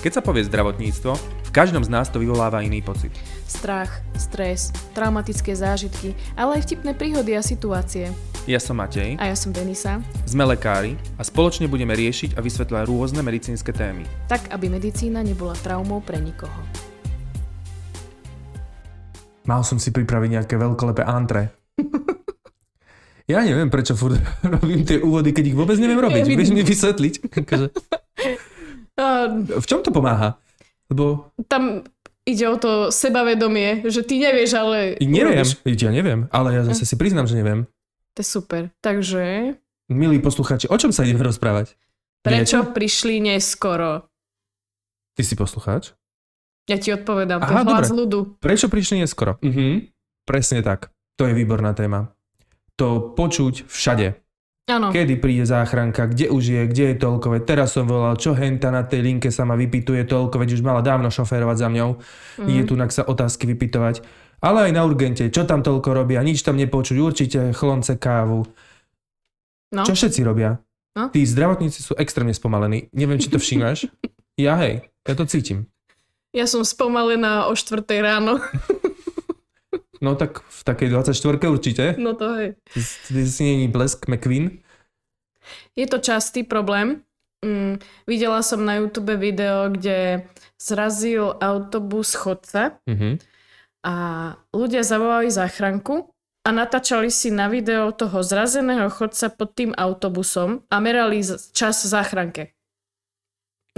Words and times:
Keď 0.00 0.16
sa 0.16 0.24
povie 0.24 0.48
zdravotníctvo, 0.48 1.12
v 1.44 1.50
každom 1.52 1.84
z 1.84 1.92
nás 1.92 2.08
to 2.08 2.24
vyvoláva 2.24 2.64
iný 2.64 2.80
pocit. 2.80 3.12
Strach, 3.44 4.00
stres, 4.16 4.72
traumatické 4.96 5.52
zážitky, 5.52 6.16
ale 6.32 6.56
aj 6.56 6.64
vtipné 6.64 6.96
príhody 6.96 7.36
a 7.36 7.44
situácie. 7.44 8.08
Ja 8.48 8.56
som 8.56 8.80
Matej, 8.80 9.20
A 9.20 9.28
ja 9.28 9.36
som 9.36 9.52
Denisa, 9.52 10.00
sme 10.24 10.48
lekári 10.48 10.96
a 11.20 11.22
spoločne 11.22 11.68
budeme 11.68 11.92
riešiť 11.92 12.32
a 12.32 12.40
vysvetľovať 12.40 12.84
rôzne 12.88 13.20
medicínske 13.20 13.76
témy. 13.76 14.08
tak 14.24 14.48
aby 14.48 14.72
medicína 14.72 15.20
nebola 15.20 15.52
traumou 15.60 16.00
pre 16.00 16.16
nikoho. 16.16 16.64
Mal 19.44 19.60
som 19.68 19.76
si 19.76 19.92
pripraviť 19.92 20.40
nejaké 20.40 20.54
veľkolepé 20.56 21.04
antre. 21.04 21.52
Ja 23.30 23.46
neviem, 23.46 23.70
prečo 23.70 23.94
furt 23.94 24.18
robím 24.58 24.82
tie 24.82 24.98
úvody, 24.98 25.30
keď 25.30 25.54
ich 25.54 25.54
vôbec 25.54 25.78
neviem 25.78 26.02
robiť. 26.02 26.26
Vieš 26.26 26.50
mi 26.50 26.66
vysvetliť? 26.66 27.14
V 29.46 29.64
čom 29.64 29.80
to 29.80 29.90
pomáha? 29.90 30.36
Lebo 30.86 31.30
tam 31.46 31.86
ide 32.22 32.44
o 32.44 32.56
to 32.56 32.88
sebavedomie, 32.88 33.86
že 33.86 34.02
ty 34.02 34.18
nevieš, 34.18 34.54
ale 34.54 34.78
neviem, 35.00 35.42
urobíš. 35.42 35.80
ja 35.80 35.90
neviem, 35.90 36.20
ale 36.28 36.52
ja 36.52 36.62
zase 36.62 36.84
si 36.84 36.94
priznám, 36.94 37.24
že 37.24 37.34
neviem. 37.34 37.64
To 38.12 38.20
je 38.20 38.28
super. 38.28 38.62
Takže 38.78 39.54
Milí 39.88 40.18
poslucháči, 40.18 40.66
o 40.66 40.76
čom 40.76 40.90
sa 40.90 41.02
ideme 41.02 41.22
rozprávať? 41.22 41.74
prečo 42.20 42.62
Viete? 42.62 42.74
prišli 42.76 43.14
neskoro? 43.20 44.06
Ty 45.14 45.22
si 45.24 45.34
poslucháč? 45.34 45.96
Ja 46.68 46.78
ti 46.78 46.92
odpovedám, 46.92 47.40
to 47.40 47.50
Aha, 47.50 47.60
je 47.60 47.66
hlas 47.66 47.88
dobre. 47.88 47.98
ľudu. 47.98 48.18
Prečo 48.38 48.66
prišli 48.68 49.02
neskoro? 49.02 49.40
Mhm. 49.42 49.90
Presne 50.22 50.62
tak. 50.62 50.94
To 51.18 51.26
je 51.26 51.34
výborná 51.34 51.74
téma. 51.74 52.14
To 52.76 53.10
počuť 53.10 53.66
všade. 53.66 54.14
Áno, 54.70 54.94
Kedy 54.94 55.18
príde 55.18 55.42
záchranka, 55.42 56.06
kde 56.06 56.30
už 56.30 56.44
je, 56.46 56.62
kde 56.70 56.84
je 56.94 56.96
toľko, 57.02 57.26
veď 57.34 57.42
teraz 57.42 57.74
som 57.74 57.90
volal, 57.90 58.14
čo 58.14 58.38
henta 58.38 58.70
na 58.70 58.86
tej 58.86 59.02
linke 59.02 59.28
sa 59.34 59.42
ma 59.42 59.58
vypituje 59.58 60.06
toľko, 60.06 60.38
veď 60.38 60.56
už 60.56 60.62
mala 60.62 60.78
dávno 60.78 61.10
šoférovať 61.10 61.56
za 61.58 61.68
mňou, 61.68 61.90
mm. 61.98 62.46
ide 62.46 62.62
tu 62.64 62.78
sa 62.78 63.02
otázky 63.02 63.50
vypitovať. 63.50 64.06
Ale 64.40 64.70
aj 64.70 64.72
na 64.72 64.82
urgente, 64.86 65.28
čo 65.28 65.44
tam 65.44 65.60
toľko 65.60 65.92
robia, 65.92 66.24
nič 66.24 66.40
tam 66.40 66.56
nepočuť, 66.56 66.96
určite 66.96 67.38
chlonce 67.52 67.98
kávu. 68.00 68.46
no. 69.74 69.82
Čo 69.84 69.92
všetci 69.92 70.20
robia? 70.24 70.56
No. 70.96 71.12
Tí 71.12 71.22
zdravotníci 71.22 71.84
sú 71.84 71.92
extrémne 71.98 72.34
spomalení. 72.34 72.90
Neviem, 72.96 73.20
či 73.20 73.30
to 73.30 73.38
všímaš. 73.38 73.86
ja 74.46 74.56
hej, 74.58 74.86
ja 75.06 75.14
to 75.14 75.28
cítim. 75.28 75.68
Ja 76.30 76.46
som 76.46 76.62
spomalená 76.62 77.50
o 77.50 77.54
4 77.58 77.82
ráno. 78.00 78.38
No 80.00 80.16
tak 80.16 80.40
v 80.40 80.60
takej 80.64 80.88
24 80.88 81.48
určite. 81.52 81.84
No 82.00 82.16
to 82.16 82.34
je. 82.40 82.48
Ty, 83.08 83.20
si 83.28 83.42
není 83.44 83.68
blesk 83.68 84.08
McQueen. 84.08 84.58
Je 85.76 85.86
to 85.86 85.98
častý 86.00 86.42
problém. 86.44 87.04
Mm, 87.44 87.80
videla 88.04 88.44
som 88.44 88.64
na 88.64 88.76
YouTube 88.76 89.16
video, 89.16 89.68
kde 89.72 90.28
zrazil 90.60 91.36
autobus 91.40 92.12
chodca 92.12 92.76
Mhm. 92.88 93.16
a 93.80 93.94
ľudia 94.52 94.84
zavolali 94.84 95.32
záchranku 95.32 96.12
a 96.44 96.48
natáčali 96.52 97.08
si 97.08 97.32
na 97.32 97.48
video 97.48 97.92
toho 97.96 98.20
zrazeného 98.20 98.88
chodca 98.92 99.32
pod 99.32 99.56
tým 99.56 99.72
autobusom 99.72 100.64
a 100.68 100.76
merali 100.80 101.24
čas 101.56 101.80
záchranke. 101.88 102.52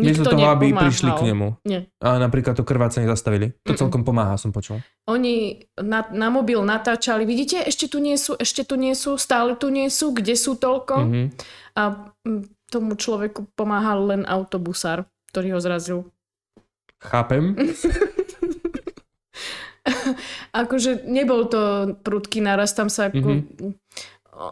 Miesto 0.01 0.25
toho, 0.25 0.49
aby 0.49 0.73
prišli 0.73 1.13
k 1.13 1.21
nemu. 1.29 1.61
Nie. 1.69 1.85
A 2.01 2.17
napríklad 2.17 2.57
to 2.57 2.65
krvácanie 2.65 3.05
zastavili. 3.05 3.53
To 3.69 3.77
Mm-mm. 3.77 3.81
celkom 3.81 4.03
pomáha, 4.09 4.41
som 4.41 4.49
počul. 4.49 4.81
Oni 5.05 5.69
na, 5.77 6.09
na 6.09 6.33
mobil 6.33 6.65
natáčali, 6.65 7.29
vidíte, 7.29 7.61
ešte 7.61 7.93
tu 7.93 8.01
nie 8.01 8.17
sú, 8.17 8.33
ešte 8.41 8.65
tu 8.65 8.81
nie 8.81 8.97
sú, 8.97 9.21
stále 9.21 9.53
tu 9.53 9.69
nie 9.69 9.93
sú, 9.93 10.17
kde 10.17 10.33
sú 10.33 10.57
toľko? 10.57 10.95
Mhm. 10.97 11.23
A 11.77 11.83
mm, 12.25 12.43
tomu 12.73 12.97
človeku 12.97 13.53
pomáhal 13.53 14.01
len 14.09 14.23
autobusár, 14.25 15.05
ktorý 15.29 15.57
ho 15.57 15.61
zrazil. 15.61 15.99
Chápem. 16.97 17.53
akože 20.53 21.05
nebol 21.05 21.51
to 21.51 21.95
prudký 22.01 22.41
naraz, 22.41 22.73
tam 22.73 22.89
sa 22.89 23.13
ako... 23.13 23.29
Mhm. 23.29 23.77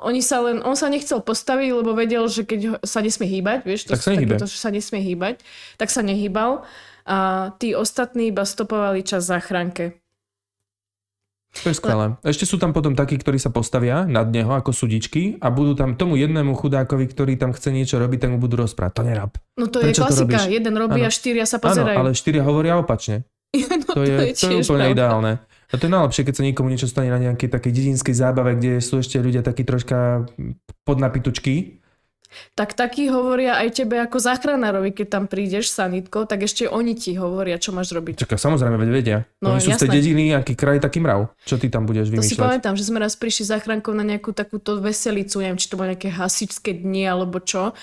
Oni 0.01 0.21
sa 0.21 0.39
len, 0.41 0.61
on 0.61 0.75
sa 0.75 0.87
nechcel 0.87 1.19
postaviť, 1.19 1.69
lebo 1.73 1.91
vedel, 1.93 2.23
že 2.27 2.43
keď 2.43 2.79
sa 2.83 3.01
nesmie 3.01 3.27
hýbať, 3.29 3.59
vieš, 3.63 3.81
to 3.85 3.95
Tak 3.95 4.01
sa 4.01 4.11
takéto, 4.13 4.47
že 4.47 4.57
sa 4.57 4.71
nesmie 4.71 5.03
hýbať, 5.03 5.43
tak 5.75 5.89
sa 5.89 6.01
nehýbal 6.01 6.63
a 7.03 7.17
tí 7.57 7.75
ostatní 7.75 8.31
iba 8.31 8.45
stopovali 8.45 9.03
čas 9.03 9.27
záchranke. 9.27 9.99
To 11.51 11.67
je 11.67 11.75
skvelé. 11.75 12.15
Ešte 12.23 12.47
sú 12.47 12.63
tam 12.63 12.71
potom 12.71 12.95
takí, 12.95 13.19
ktorí 13.19 13.35
sa 13.35 13.51
postavia 13.51 14.07
nad 14.07 14.31
neho 14.31 14.55
ako 14.55 14.71
sudičky 14.71 15.35
a 15.43 15.51
budú 15.51 15.75
tam 15.75 15.99
tomu 15.99 16.15
jednému 16.15 16.55
chudákovi, 16.55 17.11
ktorý 17.11 17.35
tam 17.35 17.51
chce 17.51 17.75
niečo 17.75 17.99
robiť, 17.99 18.19
ten 18.23 18.31
mu 18.31 18.39
budú 18.39 18.63
rozprávať. 18.63 18.93
To 18.95 19.03
nerab. 19.03 19.33
No 19.59 19.67
to 19.67 19.83
Prečo 19.83 19.91
je 19.91 19.99
to 19.99 20.03
klasika, 20.07 20.39
robíš? 20.39 20.43
jeden 20.47 20.75
robí 20.79 21.01
Áno. 21.03 21.09
a 21.09 21.11
štyria 21.11 21.43
sa 21.43 21.59
Áno, 21.59 21.65
pozerajú. 21.67 21.97
ale 21.99 22.11
štyria 22.15 22.43
hovoria 22.47 22.79
opačne. 22.79 23.27
no, 23.83 23.99
To 23.99 24.07
je, 24.07 24.31
to 24.31 24.47
je 24.47 24.57
úplne 24.63 24.87
pravda. 24.87 24.95
ideálne. 24.95 25.33
A 25.71 25.79
to 25.79 25.87
je 25.87 25.93
najlepšie, 25.93 26.27
keď 26.27 26.35
sa 26.35 26.43
niekomu 26.43 26.67
niečo 26.67 26.87
stane 26.87 27.09
na 27.09 27.19
nejakej 27.19 27.47
takej 27.47 27.71
dedinskej 27.71 28.11
zábave, 28.13 28.59
kde 28.59 28.79
sú 28.79 28.99
ešte 28.99 29.17
ľudia 29.17 29.41
takí 29.41 29.63
troška 29.63 30.27
podnapitučky. 30.85 31.79
Tak 32.55 32.79
takí 32.79 33.11
hovoria 33.11 33.59
aj 33.59 33.75
tebe 33.75 33.99
ako 33.99 34.23
záchranárovi, 34.23 34.95
keď 34.95 35.07
tam 35.11 35.25
prídeš 35.27 35.75
sanitkou, 35.75 36.31
tak 36.31 36.47
ešte 36.47 36.71
oni 36.71 36.95
ti 36.95 37.19
hovoria, 37.19 37.59
čo 37.59 37.75
máš 37.75 37.91
robiť. 37.91 38.23
Čaká, 38.23 38.39
samozrejme, 38.39 38.79
veď 38.79 38.91
vedia. 38.91 39.19
No, 39.43 39.59
Oni 39.59 39.59
sú 39.59 39.75
z 39.75 39.83
tej 39.83 39.91
jasné. 39.91 39.99
dediny, 39.99 40.25
aký 40.39 40.55
kraj, 40.55 40.79
taký 40.79 41.03
mrav. 41.03 41.35
Čo 41.43 41.59
ty 41.59 41.67
tam 41.67 41.91
budeš 41.91 42.07
To 42.07 42.23
si 42.23 42.39
vymýšľať? 42.39 42.39
pamätám, 42.39 42.75
že 42.79 42.87
sme 42.87 43.03
raz 43.03 43.19
prišli 43.19 43.51
záchrankou 43.51 43.91
na 43.91 44.07
nejakú 44.07 44.31
takúto 44.31 44.79
veselicu, 44.79 45.43
neviem, 45.43 45.59
či 45.59 45.67
to 45.67 45.75
bolo 45.75 45.91
nejaké 45.91 46.07
hasičské 46.07 46.71
dni 46.71 47.03
alebo 47.11 47.43
čo. 47.43 47.75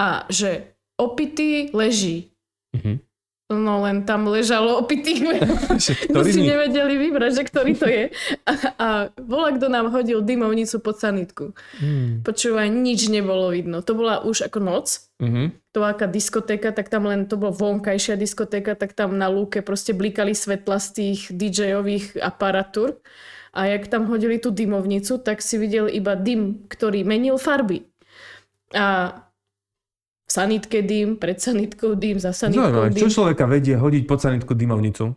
A 0.00 0.24
že 0.32 0.72
opitý 0.96 1.68
leží. 1.76 2.32
Mhm. 2.72 3.04
No 3.50 3.82
len 3.82 4.06
tam 4.06 4.30
ležalo 4.30 4.78
opitých. 4.78 5.26
Z 5.82 6.06
si 6.30 6.42
nevedeli 6.46 6.94
vybrať, 7.02 7.32
že 7.34 7.42
ktorý 7.42 7.72
to 7.74 7.86
je. 7.90 8.04
A, 8.46 8.52
a 8.78 8.88
bola, 9.18 9.50
kto 9.58 9.66
nám 9.66 9.90
hodil 9.90 10.22
dymovnicu 10.22 10.78
pod 10.78 11.02
sanitku. 11.02 11.50
Hmm. 11.82 12.22
Počúvaj, 12.22 12.70
nič 12.70 13.10
nebolo 13.10 13.50
vidno. 13.50 13.82
To 13.82 13.98
bola 13.98 14.22
už 14.22 14.46
ako 14.46 14.58
noc. 14.62 15.10
Mhm. 15.18 15.74
To 15.74 15.82
aká 15.82 16.06
diskotéka, 16.06 16.70
tak 16.70 16.90
tam 16.90 17.10
len, 17.10 17.26
to 17.26 17.34
bola 17.34 17.50
vonkajšia 17.50 18.14
diskotéka, 18.14 18.78
tak 18.78 18.94
tam 18.94 19.18
na 19.18 19.26
lúke 19.26 19.62
proste 19.66 19.94
blikali 19.94 20.34
svetla 20.34 20.78
z 20.78 20.88
tých 20.94 21.20
DJ-ových 21.34 22.22
aparatúr. 22.22 23.02
A 23.50 23.66
jak 23.66 23.90
tam 23.90 24.06
hodili 24.06 24.38
tú 24.38 24.54
dymovnicu, 24.54 25.18
tak 25.18 25.42
si 25.42 25.58
videl 25.58 25.90
iba 25.90 26.14
dym, 26.14 26.70
ktorý 26.70 27.02
menil 27.02 27.34
farby. 27.34 27.82
A 28.70 29.18
v 30.30 30.32
sanitke 30.32 30.78
dym, 30.86 31.18
pred 31.18 31.42
sanitkou 31.42 31.98
dym, 31.98 32.22
za 32.22 32.30
sanitkou 32.30 32.70
Zaujímavé, 32.70 32.94
čo 32.94 33.10
dym, 33.10 33.14
človeka 33.18 33.44
vedie 33.50 33.74
hodiť 33.74 34.06
pod 34.06 34.22
sanitku 34.22 34.54
dymovnicu? 34.54 35.10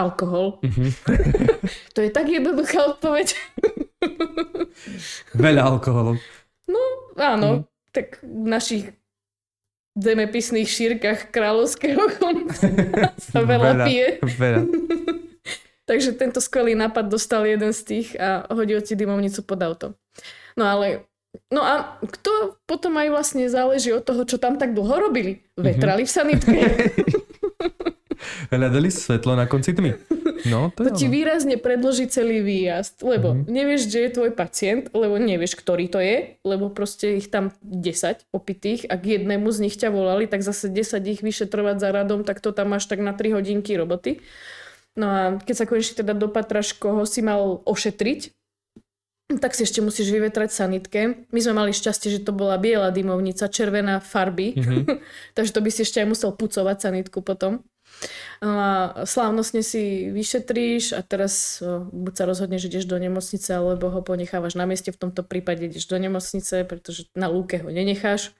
alkohol. 0.00 0.62
Mhm. 0.62 0.88
To 1.94 2.00
je 2.00 2.10
tak 2.10 2.30
jednoduchá 2.30 2.96
odpoveď. 2.96 3.34
Veľa 5.44 5.62
alkoholu. 5.76 6.16
Áno, 7.20 7.68
tak 7.92 8.22
v 8.24 8.46
našich 8.48 8.84
zemepisných 9.98 10.70
šírkach 10.70 11.28
kráľovského 11.34 12.00
sa 13.28 13.38
veľa, 13.44 13.84
pije. 13.84 14.08
Veľa. 14.24 14.60
Takže 15.84 16.16
tento 16.16 16.38
skvelý 16.40 16.78
nápad 16.78 17.10
dostal 17.10 17.44
jeden 17.44 17.74
z 17.74 17.80
tých 17.82 18.08
a 18.16 18.46
hodil 18.54 18.80
ti 18.80 18.94
dymovnicu 18.96 19.42
pod 19.42 19.60
auto. 19.60 19.86
No 20.54 20.64
ale, 20.64 21.09
no 21.48 21.60
a 21.60 21.74
kto 22.00 22.30
potom 22.64 22.94
aj 22.94 23.08
vlastne 23.08 23.46
záleží 23.46 23.90
od 23.90 24.02
toho, 24.02 24.22
čo 24.22 24.36
tam 24.36 24.56
tak 24.56 24.72
dlho 24.72 24.96
robili? 25.02 25.42
Vetrali 25.54 26.02
v 26.02 26.10
sanitke. 26.10 26.56
Hľadali 28.50 28.90
svetlo 28.90 29.32
na 29.32 29.46
konci 29.46 29.72
tmy. 29.72 29.96
No, 30.46 30.68
to, 30.70 30.84
To 30.84 30.88
je 30.88 30.92
ti 30.94 31.06
ono. 31.06 31.14
výrazne 31.14 31.56
predloží 31.56 32.04
celý 32.06 32.40
výjazd, 32.40 33.00
lebo 33.02 33.32
Mhm. 33.34 33.42
nevieš, 33.46 33.82
kde 33.86 34.00
je 34.00 34.10
tvoj 34.10 34.30
pacient, 34.32 34.82
lebo 34.92 35.16
nevieš, 35.16 35.54
ktorý 35.54 35.86
to 35.86 36.00
je, 36.00 36.16
lebo 36.42 36.68
proste 36.68 37.16
ich 37.16 37.28
tam 37.28 37.52
10 37.62 38.24
opitých 38.30 38.84
a 38.86 38.96
k 38.96 39.16
jednému 39.16 39.48
z 39.48 39.58
nich 39.60 39.76
ťa 39.76 39.88
volali, 39.88 40.26
tak 40.26 40.40
zase 40.40 40.68
10 40.68 41.00
ich 41.06 41.20
vyšetrovať 41.20 41.76
za 41.78 41.88
radom, 41.90 42.20
tak 42.20 42.40
to 42.40 42.50
tam 42.50 42.70
máš 42.70 42.84
tak 42.86 42.98
na 42.98 43.12
3 43.12 43.32
hodinky 43.32 43.72
roboty. 43.72 44.20
No 44.92 45.06
a 45.06 45.20
keď 45.38 45.54
sa 45.54 45.64
konečne 45.64 45.94
teda 45.98 46.12
dopatraš, 46.12 46.74
koho 46.74 47.06
si 47.06 47.20
mal 47.20 47.62
ošetriť, 47.62 48.34
tak 49.38 49.54
si 49.54 49.62
ešte 49.62 49.78
musíš 49.78 50.10
vyvetrať 50.10 50.50
sanitke. 50.50 51.28
My 51.30 51.38
sme 51.38 51.54
mali 51.54 51.70
šťastie, 51.70 52.18
že 52.18 52.24
to 52.26 52.34
bola 52.34 52.58
biela 52.58 52.90
dymovnica, 52.90 53.46
červená 53.46 54.02
farby, 54.02 54.58
Mhm. 54.58 54.82
takže 55.38 55.52
to 55.54 55.60
by 55.62 55.70
si 55.70 55.86
ešte 55.86 56.02
aj 56.02 56.08
musel 56.10 56.34
pucovať 56.34 56.76
sanitku 56.90 57.22
potom. 57.22 57.62
A 58.40 58.52
slávnostne 59.04 59.60
si 59.60 60.08
vyšetríš 60.14 60.96
a 60.96 61.02
teraz 61.04 61.58
buď 61.92 62.12
sa 62.16 62.24
rozhodneš, 62.24 62.66
že 62.66 62.68
ideš 62.72 62.86
do 62.88 62.96
nemocnice, 62.96 63.50
alebo 63.52 63.90
ho 63.92 64.00
ponechávaš 64.00 64.54
na 64.56 64.64
mieste. 64.64 64.94
V 64.94 64.98
tomto 64.98 65.20
prípade 65.26 65.66
ideš 65.66 65.90
do 65.90 65.98
nemocnice, 65.98 66.64
pretože 66.64 67.10
na 67.18 67.28
lúke 67.28 67.60
ho 67.60 67.68
nenecháš. 67.68 68.32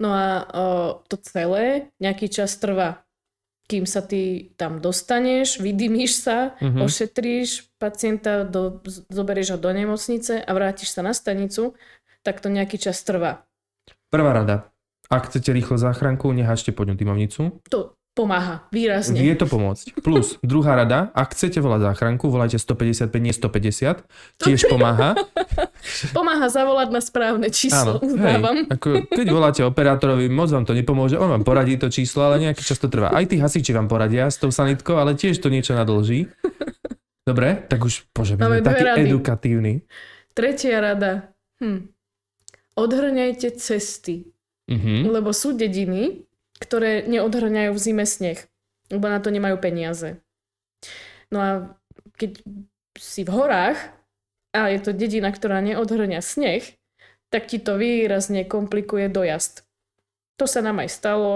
No 0.00 0.12
a 0.12 0.26
o, 0.44 0.64
to 1.08 1.16
celé 1.20 1.88
nejaký 2.00 2.28
čas 2.28 2.56
trvá. 2.56 3.05
Kým 3.66 3.82
sa 3.82 3.98
ty 3.98 4.54
tam 4.54 4.78
dostaneš, 4.78 5.58
vydymíš 5.58 6.22
sa, 6.22 6.54
Mhm. 6.62 6.86
ošetríš 6.86 7.66
pacienta, 7.82 8.46
do, 8.46 8.78
zoberieš 9.10 9.54
ho 9.54 9.58
do 9.58 9.70
nemocnice 9.74 10.38
a 10.38 10.50
vrátiš 10.54 10.94
sa 10.94 11.02
na 11.02 11.10
stanicu, 11.10 11.74
tak 12.22 12.38
to 12.38 12.46
nejaký 12.46 12.78
čas 12.78 13.02
trvá. 13.02 13.42
Prvá 14.06 14.30
rada. 14.30 14.70
Ak 15.10 15.30
chcete 15.30 15.50
rýchlo 15.50 15.78
záchranku, 15.78 16.30
nehačte 16.30 16.70
pod 16.70 16.86
ňu 16.90 16.94
dymovnicu. 16.94 17.58
To 17.74 17.95
pomáha 18.16 18.64
výrazne. 18.72 19.20
Vie 19.20 19.36
to 19.36 19.44
pomôcť. 19.44 20.00
Plus, 20.00 20.40
druhá 20.40 20.72
rada, 20.74 21.12
ak 21.12 21.36
chcete 21.36 21.60
volať 21.60 21.84
záchranku, 21.84 22.26
volajte 22.26 22.56
155, 22.56 23.12
nie 23.20 23.30
150. 23.30 24.08
Tiež 24.40 24.64
pomáha. 24.66 25.12
Pomáha 26.10 26.48
zavolať 26.48 26.88
na 26.88 26.98
správne 26.98 27.52
číslo, 27.52 28.00
Áno, 28.00 28.02
uznávam. 28.02 28.64
hej, 28.64 28.72
ako 28.72 28.88
keď 29.06 29.26
voláte 29.28 29.60
operátorovi, 29.60 30.26
moc 30.26 30.48
vám 30.48 30.64
to 30.64 30.72
nepomôže, 30.72 31.14
on 31.14 31.28
vám 31.28 31.44
poradí 31.44 31.76
to 31.76 31.86
číslo, 31.86 32.24
ale 32.24 32.40
nejaký 32.40 32.64
čas 32.64 32.80
to 32.80 32.88
trvá. 32.88 33.12
Aj 33.12 33.22
tí 33.22 33.36
hasiči 33.36 33.70
vám 33.70 33.84
poradia 33.84 34.26
s 34.26 34.40
tou 34.40 34.48
sanitkou, 34.48 34.96
ale 34.96 35.12
tiež 35.12 35.36
to 35.36 35.46
niečo 35.46 35.76
nadlží. 35.76 36.32
Dobre, 37.22 37.60
tak 37.62 37.82
už, 37.82 38.08
bože, 38.10 38.34
taký 38.38 38.82
rady. 38.82 39.00
edukatívny. 39.04 39.72
Tretia 40.32 40.80
rada. 40.80 41.12
Hm. 41.58 41.90
Odhrňajte 42.74 43.56
cesty, 43.56 44.28
Mhm. 44.66 45.08
lebo 45.10 45.30
sú 45.30 45.52
dediny, 45.52 46.26
ktoré 46.60 47.04
neodhrňajú 47.04 47.70
v 47.72 47.82
zime 47.82 48.04
sneh, 48.08 48.38
lebo 48.88 49.06
na 49.10 49.20
to 49.20 49.28
nemajú 49.28 49.60
peniaze. 49.60 50.20
No 51.28 51.38
a 51.42 51.50
keď 52.16 52.40
si 52.96 53.26
v 53.26 53.30
horách 53.34 53.78
a 54.56 54.72
je 54.72 54.80
to 54.80 54.96
dedina, 54.96 55.28
ktorá 55.28 55.60
neodhrňa 55.60 56.20
sneh, 56.24 56.64
tak 57.28 57.50
ti 57.50 57.60
to 57.60 57.76
výrazne 57.76 58.46
komplikuje 58.46 59.10
dojazd. 59.10 59.66
To 60.40 60.44
sa 60.48 60.64
nám 60.64 60.80
aj 60.84 60.90
stalo. 60.92 61.32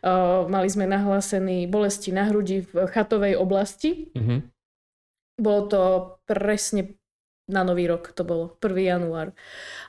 Uh, 0.00 0.46
mali 0.46 0.68
sme 0.70 0.86
nahlásený 0.86 1.66
bolesti 1.66 2.14
na 2.14 2.28
hrudi 2.30 2.64
v 2.64 2.86
chatovej 2.88 3.36
oblasti. 3.36 4.12
Mhm. 4.14 4.52
Bolo 5.36 5.62
to 5.68 5.82
presne 6.24 6.95
na 7.46 7.62
nový 7.62 7.86
rok, 7.86 8.10
to 8.10 8.26
bolo 8.26 8.58
1. 8.58 8.74
január. 8.74 9.30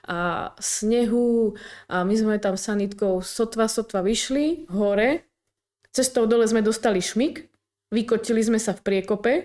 A 0.06 0.54
snehu, 0.62 1.58
a 1.90 2.06
my 2.06 2.14
sme 2.14 2.36
tam 2.38 2.54
sanitkou 2.54 3.26
sotva, 3.26 3.66
sotva 3.66 4.06
vyšli 4.06 4.70
hore. 4.70 5.26
Cestou 5.90 6.30
dole 6.30 6.46
sme 6.46 6.62
dostali 6.62 7.02
šmik, 7.02 7.50
vykotili 7.90 8.46
sme 8.46 8.62
sa 8.62 8.78
v 8.78 8.86
priekope 8.86 9.42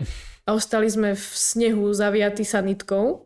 a 0.46 0.50
ostali 0.52 0.92
sme 0.92 1.16
v 1.16 1.24
snehu 1.24 1.88
zaviatí 1.96 2.44
sanitkou. 2.44 3.24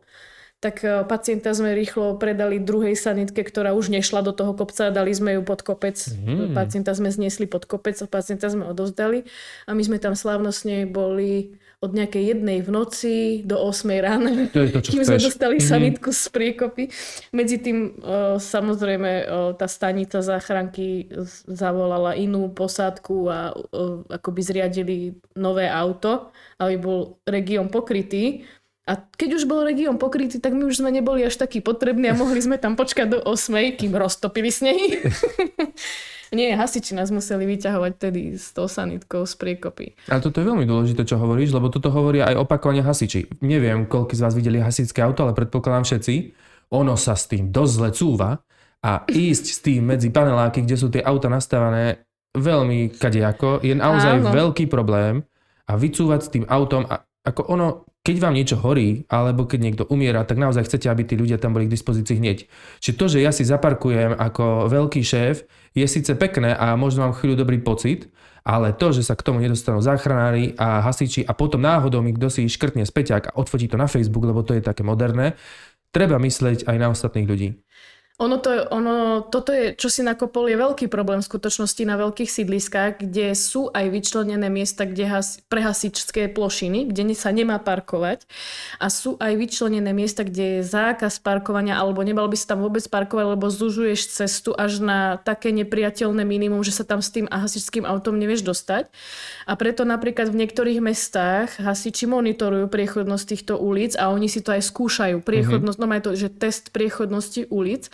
Tak 0.57 0.75
e, 0.81 1.05
pacienta 1.05 1.53
sme 1.53 1.77
rýchlo 1.77 2.17
predali 2.17 2.57
druhej 2.57 2.97
sanitke, 2.97 3.45
ktorá 3.45 3.77
už 3.77 3.93
nešla 3.93 4.25
do 4.25 4.33
toho 4.33 4.57
kopca 4.57 4.89
a 4.89 4.95
dali 4.95 5.13
sme 5.13 5.37
ju 5.37 5.45
pod 5.45 5.61
kopec. 5.61 5.99
Mhm. 5.99 6.55
Pacienta 6.57 6.97
sme 6.97 7.13
zniesli 7.13 7.45
pod 7.45 7.69
kopec 7.69 7.93
a 8.01 8.09
pacienta 8.09 8.49
sme 8.49 8.65
odovzdali. 8.65 9.27
A 9.69 9.75
my 9.77 9.83
sme 9.85 10.01
tam 10.01 10.17
slávnostne 10.17 10.89
boli 10.89 11.59
od 11.77 11.93
nejakej 11.93 12.33
jednej 12.33 12.65
v 12.65 12.69
noci 12.73 13.13
do 13.45 13.61
8 13.61 14.01
rána. 14.01 14.49
To 14.49 14.65
je 14.65 14.73
to, 14.73 14.81
čo 14.81 14.89
Kým 14.97 15.03
sme 15.05 15.21
dostali 15.21 15.55
Mhm. 15.61 15.65
sanitku 15.69 16.09
z 16.09 16.23
priekopy. 16.33 16.83
Medzi 17.37 17.61
tým 17.61 17.77
e, 17.93 18.11
samozrejme 18.41 19.11
e, 19.13 19.23
tá 19.61 19.69
stanica 19.69 20.25
záchranky 20.25 21.05
zavolala 21.45 22.17
inú 22.17 22.49
posádku 22.49 23.29
a 23.29 23.53
e, 23.53 23.53
akoby 24.09 24.41
zriadili 24.41 24.97
nové 25.37 25.69
auto, 25.69 26.33
aby 26.57 26.81
bol 26.81 27.21
región 27.29 27.69
pokrytý. 27.69 28.41
A 28.87 28.97
keď 28.97 29.37
už 29.37 29.43
bol 29.45 29.61
región 29.61 30.01
pokrytý, 30.01 30.41
tak 30.41 30.57
my 30.57 30.65
už 30.65 30.81
sme 30.81 30.89
neboli 30.89 31.21
až 31.21 31.37
takí 31.37 31.61
potrební 31.61 32.09
a 32.09 32.17
mohli 32.17 32.41
sme 32.41 32.57
tam 32.57 32.73
počkať 32.73 33.05
do 33.05 33.19
8, 33.21 33.77
kým 33.77 33.93
roztopili 33.93 34.49
snehy. 34.49 34.97
Nie, 36.35 36.59
hasiči 36.59 36.91
nás 36.91 37.07
museli 37.07 37.47
vyťahovať 37.47 37.93
tedy 37.95 38.35
s 38.35 38.51
tou 38.51 38.67
sanitkou 38.67 39.23
z 39.23 39.33
priekopy. 39.39 39.95
Ale 40.11 40.19
toto 40.19 40.43
je 40.43 40.49
veľmi 40.49 40.67
dôležité, 40.67 41.07
čo 41.07 41.15
hovoríš, 41.15 41.55
lebo 41.55 41.71
toto 41.71 41.87
hovoria 41.87 42.27
aj 42.27 42.43
opakovane 42.43 42.83
hasiči. 42.83 43.39
Neviem, 43.39 43.87
koľko 43.87 44.13
z 44.17 44.23
vás 44.23 44.35
videli 44.35 44.59
hasičské 44.59 44.99
auto, 44.99 45.23
ale 45.23 45.37
predpokladám 45.37 45.87
všetci. 45.87 46.15
Ono 46.75 46.99
sa 46.99 47.15
s 47.15 47.31
tým 47.31 47.47
dosť 47.47 47.73
zle 47.79 47.89
cúva 47.95 48.31
a 48.83 49.07
ísť 49.07 49.45
s 49.47 49.59
tým 49.63 49.87
medzi 49.87 50.11
paneláky, 50.11 50.67
kde 50.67 50.75
sú 50.75 50.91
tie 50.91 50.99
auta 50.99 51.31
nastavené 51.31 52.03
veľmi 52.37 52.99
kadejako, 52.99 53.65
je 53.65 53.73
naozaj 53.73 54.21
Áno. 54.21 54.29
veľký 54.29 54.69
problém 54.69 55.25
a 55.67 55.73
vycúvať 55.75 56.19
s 56.21 56.29
tým 56.31 56.45
autom 56.47 56.85
a 56.85 57.01
ako 57.27 57.41
ono, 57.51 57.67
keď 58.07 58.15
vám 58.23 58.39
niečo 58.39 58.55
horí, 58.55 59.03
alebo 59.11 59.43
keď 59.43 59.59
niekto 59.59 59.83
umiera, 59.91 60.23
tak 60.23 60.39
naozaj 60.39 60.63
chcete, 60.63 60.87
aby 60.87 61.03
tí 61.03 61.19
ľudia 61.19 61.35
tam 61.35 61.51
boli 61.51 61.67
k 61.67 61.75
dispozícii 61.75 62.15
hneď. 62.15 62.47
Čiže 62.79 62.95
to, 62.95 63.05
že 63.11 63.19
ja 63.19 63.35
si 63.35 63.43
zaparkujem 63.43 64.15
ako 64.15 64.71
veľký 64.71 65.03
šéf, 65.03 65.43
je 65.75 65.85
síce 65.85 66.15
pekné 66.15 66.55
a 66.55 66.79
možno 66.79 67.03
mám 67.03 67.13
chvíľu 67.13 67.43
dobrý 67.43 67.59
pocit, 67.59 68.07
ale 68.47 68.71
to, 68.71 68.95
že 68.95 69.03
sa 69.03 69.19
k 69.19 69.27
tomu 69.27 69.43
nedostanú 69.43 69.83
záchranári 69.83 70.55
a 70.55 70.79
hasiči 70.79 71.27
a 71.27 71.35
potom 71.35 71.59
náhodou 71.59 71.99
mi 71.99 72.15
kto 72.15 72.31
si 72.31 72.47
škrtne 72.47 72.87
späťák 72.87 73.35
a 73.35 73.35
odfotí 73.35 73.67
to 73.67 73.75
na 73.75 73.91
Facebook, 73.91 74.23
lebo 74.23 74.39
to 74.47 74.55
je 74.55 74.63
také 74.63 74.87
moderné, 74.87 75.35
treba 75.91 76.15
myslieť 76.15 76.63
aj 76.63 76.77
na 76.79 76.87
ostatných 76.95 77.27
ľudí. 77.27 77.59
Ono 78.17 78.41
to, 78.41 78.49
ono, 78.73 79.21
toto 79.29 79.53
je, 79.53 79.77
čo 79.77 79.93
si 79.93 80.01
nakopol, 80.01 80.49
je 80.49 80.57
veľký 80.57 80.89
problém 80.89 81.21
v 81.21 81.29
skutočnosti 81.29 81.85
na 81.85 82.01
veľkých 82.01 82.25
sídliskách, 82.25 83.05
kde 83.05 83.37
sú 83.37 83.69
aj 83.69 83.93
vyčlenené 83.93 84.49
miesta 84.49 84.89
kde 84.89 85.05
has, 85.05 85.37
pre 85.45 85.61
hasičské 85.61 86.25
plošiny, 86.33 86.89
kde 86.89 87.13
sa 87.13 87.29
nemá 87.29 87.61
parkovať 87.61 88.25
a 88.81 88.89
sú 88.89 89.21
aj 89.21 89.37
vyčlenené 89.37 89.93
miesta, 89.93 90.25
kde 90.25 90.57
je 90.57 90.61
zákaz 90.65 91.21
parkovania 91.21 91.77
alebo 91.77 92.01
nebal 92.01 92.25
by 92.25 92.33
sa 92.33 92.57
tam 92.57 92.65
vôbec 92.65 92.81
parkovať, 92.89 93.37
lebo 93.37 93.53
zužuješ 93.53 94.09
cestu 94.09 94.49
až 94.57 94.81
na 94.81 95.21
také 95.21 95.53
nepriateľné 95.53 96.25
minimum, 96.25 96.65
že 96.65 96.73
sa 96.73 96.89
tam 96.89 97.05
s 97.05 97.13
tým 97.13 97.29
hasičským 97.29 97.85
autom 97.85 98.17
nevieš 98.17 98.41
dostať. 98.41 98.89
A 99.45 99.53
preto 99.53 99.85
napríklad 99.85 100.33
v 100.33 100.41
niektorých 100.41 100.81
mestách 100.81 101.61
hasiči 101.61 102.09
monitorujú 102.09 102.65
priechodnosť 102.65 103.25
týchto 103.29 103.61
ulic 103.61 103.93
a 103.93 104.09
oni 104.09 104.25
si 104.25 104.41
to 104.41 104.57
aj 104.57 104.65
skúšajú. 104.65 105.21
Priechodnosť, 105.21 105.77
mm-hmm. 105.77 106.01
no 106.01 106.05
to, 106.09 106.17
že 106.17 106.33
test 106.33 106.73
priechodnosti 106.73 107.45
ulic. 107.53 107.93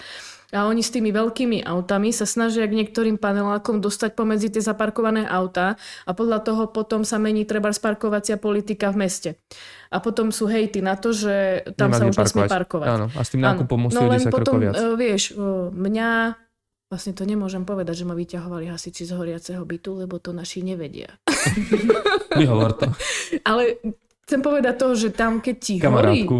A 0.53 0.69
oni 0.69 0.85
s 0.85 0.93
tými 0.93 1.09
veľkými 1.09 1.65
autami 1.65 2.13
sa 2.13 2.29
snažia 2.29 2.69
k 2.69 2.77
niektorým 2.77 3.17
panelákom 3.17 3.81
dostať 3.81 4.13
pomedzi 4.13 4.53
tie 4.53 4.61
zaparkované 4.61 5.25
autá 5.25 5.81
a 6.05 6.11
podľa 6.13 6.45
toho 6.45 6.63
potom 6.69 7.01
sa 7.01 7.17
mení 7.17 7.43
treba 7.43 7.73
parkovacia 7.73 8.37
politika 8.37 8.93
v 8.93 9.09
meste. 9.09 9.29
A 9.89 9.97
potom 9.97 10.29
sú 10.29 10.45
hejty 10.45 10.85
na 10.85 10.93
to, 10.93 11.09
že 11.09 11.65
tam 11.73 11.89
Nemá 11.89 11.97
sa 11.97 12.03
už 12.05 12.15
nesmie 12.21 12.45
parkovať. 12.45 12.87
Áno, 12.87 13.05
a 13.09 13.21
s 13.25 13.29
tým 13.33 13.41
nákupom 13.41 13.89
musí 13.89 13.97
no 13.97 14.05
o 14.05 14.13
len 14.13 14.21
10 14.21 14.29
potom, 14.29 14.61
viac. 14.61 14.73
e, 14.77 14.93
vieš, 14.93 15.33
e, 15.33 15.41
mňa, 15.73 16.09
vlastne 16.93 17.13
to 17.17 17.25
nemôžem 17.25 17.65
povedať, 17.65 18.05
že 18.05 18.05
ma 18.05 18.13
vyťahovali 18.13 18.69
hasiči 18.69 19.09
z 19.09 19.11
horiaceho 19.17 19.65
bytu, 19.65 20.05
lebo 20.05 20.21
to 20.21 20.37
naši 20.37 20.61
nevedia. 20.61 21.17
Nehovor 22.37 22.77
to. 22.77 22.93
Ale 23.49 23.81
chcem 24.23 24.39
povedať 24.39 24.75
to, 24.79 24.87
že 24.95 25.09
tam, 25.11 25.43
keď 25.43 25.55
ti 25.59 25.73
horí... 25.79 25.83
Kamarátku. 26.25 26.39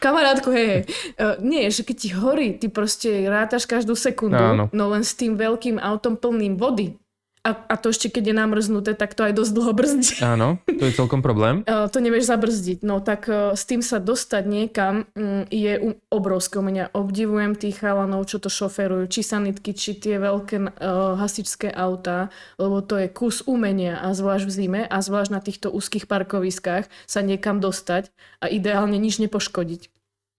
Kamarátku, 0.00 0.48
hej, 0.50 0.66
hej. 0.66 0.82
Uh, 1.20 1.36
nie, 1.44 1.68
že 1.68 1.84
keď 1.84 1.96
ti 1.96 2.08
horí, 2.16 2.56
ty 2.56 2.72
proste 2.72 3.28
rátaš 3.28 3.68
každú 3.68 3.92
sekundu, 3.92 4.40
Áno. 4.40 4.64
no 4.72 4.84
len 4.90 5.04
s 5.04 5.12
tým 5.12 5.36
veľkým 5.36 5.76
autom 5.76 6.16
plným 6.16 6.56
vody. 6.56 6.96
A, 7.40 7.56
a 7.56 7.74
to 7.80 7.88
ešte, 7.88 8.12
keď 8.12 8.24
je 8.30 8.34
namrznuté, 8.36 8.92
tak 8.92 9.16
to 9.16 9.24
aj 9.24 9.32
dosť 9.32 9.52
dlho 9.56 9.72
brzdí. 9.72 10.20
Áno, 10.20 10.60
to 10.68 10.84
je 10.84 10.92
celkom 10.92 11.24
problém. 11.24 11.64
Uh, 11.64 11.88
to 11.92 12.04
nevieš 12.04 12.28
zabrzdiť. 12.28 12.84
No 12.84 13.00
tak 13.00 13.32
uh, 13.32 13.56
s 13.56 13.64
tým 13.64 13.80
sa 13.80 13.96
dostať 13.96 14.44
niekam 14.44 15.08
um, 15.16 15.48
je 15.48 15.96
obrovské. 16.12 16.60
U 16.60 16.64
mňa 16.64 16.92
obdivujem 16.92 17.56
tých 17.56 17.80
chalanov, 17.80 18.28
čo 18.28 18.44
to 18.44 18.52
šoferujú. 18.52 19.08
Či 19.08 19.24
sanitky, 19.24 19.72
či 19.72 19.96
tie 19.96 20.20
veľké 20.20 20.56
uh, 20.60 21.16
hasičské 21.16 21.72
autá, 21.72 22.28
lebo 22.60 22.84
to 22.84 23.00
je 23.00 23.08
kus 23.08 23.40
umenia 23.48 23.96
a 24.04 24.12
zvlášť 24.12 24.44
v 24.44 24.52
zime 24.52 24.80
a 24.84 24.96
zvlášť 25.00 25.30
na 25.32 25.40
týchto 25.40 25.72
úzkých 25.72 26.04
parkoviskách 26.04 26.92
sa 27.08 27.20
niekam 27.24 27.56
dostať 27.56 28.12
a 28.44 28.52
ideálne 28.52 29.00
nič 29.00 29.16
nepoškodiť. 29.16 29.88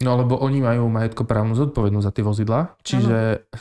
No 0.02 0.18
lebo 0.18 0.38
oni 0.38 0.66
majú 0.66 0.90
majetkoprávnu 0.90 1.54
zodpovednosť 1.54 2.06
za 2.06 2.14
tie 2.14 2.26
vozidla, 2.26 2.62
čiže 2.82 3.18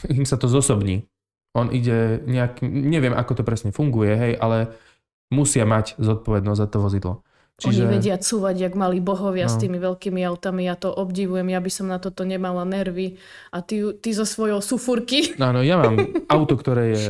im 0.08 0.24
sa 0.24 0.40
to 0.40 0.48
zosobní. 0.48 1.09
On 1.58 1.66
ide 1.74 2.22
nejak, 2.30 2.62
neviem 2.62 3.10
ako 3.10 3.40
to 3.40 3.42
presne 3.42 3.74
funguje, 3.74 4.14
hej, 4.14 4.32
ale 4.38 4.70
musia 5.34 5.66
mať 5.66 5.98
zodpovednosť 5.98 6.60
za 6.60 6.68
to 6.70 6.78
vozidlo. 6.78 7.14
Čiže... 7.60 7.84
Oni 7.84 8.00
vedia 8.00 8.16
cúvať, 8.16 8.56
jak 8.56 8.74
mali 8.78 9.04
bohovia 9.04 9.44
no. 9.44 9.52
s 9.52 9.56
No. 9.58 9.62
tými 9.66 9.78
veľkými 9.82 10.20
autami. 10.24 10.64
Ja 10.64 10.80
to 10.80 10.88
obdivujem, 10.88 11.52
ja 11.52 11.60
by 11.60 11.70
som 11.70 11.92
na 11.92 12.00
toto 12.00 12.24
nemala 12.24 12.64
nervy. 12.64 13.20
A 13.52 13.60
ty, 13.60 13.84
ty 14.00 14.16
so 14.16 14.24
svojou 14.24 14.64
sufurky, 14.64 15.36
Áno, 15.36 15.60
ja 15.60 15.76
mám 15.76 16.24
auto, 16.30 16.56
ktoré 16.56 16.96
je... 16.96 17.02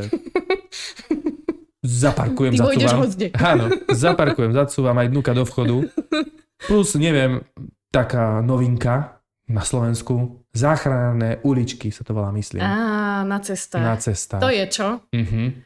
Zaparkujem, 1.81 2.53
ty 2.53 2.61
zacúvam. 2.61 3.09
Áno, 3.41 3.65
zaparkujem, 3.89 4.51
zacúvam 4.53 4.93
aj 5.01 5.07
dnuka 5.09 5.33
do 5.33 5.49
vchodu. 5.49 5.77
Plus, 6.69 6.93
neviem, 6.93 7.41
taká 7.89 8.45
novinka 8.45 9.17
na 9.49 9.65
Slovensku. 9.65 10.40
Záchranné 10.51 11.39
uličky 11.41 11.89
sa 11.89 12.01
to 12.01 12.11
volá, 12.11 12.29
myslím. 12.29 12.59
Á, 12.59 13.23
na 13.23 13.39
cestách. 13.39 13.81
na 13.81 13.95
cestách. 13.95 14.39
To 14.39 14.47
je 14.47 14.63
čo? 14.67 14.87
Mhm. 15.09 15.63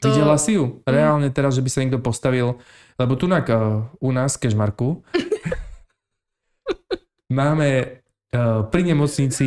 Mhm. 0.00 0.06
Videla 0.06 0.36
si 0.36 0.54
ju? 0.54 0.80
Reálne 0.82 1.28
teraz, 1.28 1.52
že 1.52 1.60
by 1.60 1.68
sa 1.68 1.78
niekto 1.78 1.98
postavil, 1.98 2.56
lebo 2.96 3.12
tunak 3.14 3.44
uh, 3.46 3.84
u 3.98 4.08
nás 4.08 4.34
Kežmarku 4.34 5.02
máme 7.30 8.00
uh, 8.30 8.64
pri 8.64 8.84
nemocnici 8.84 9.46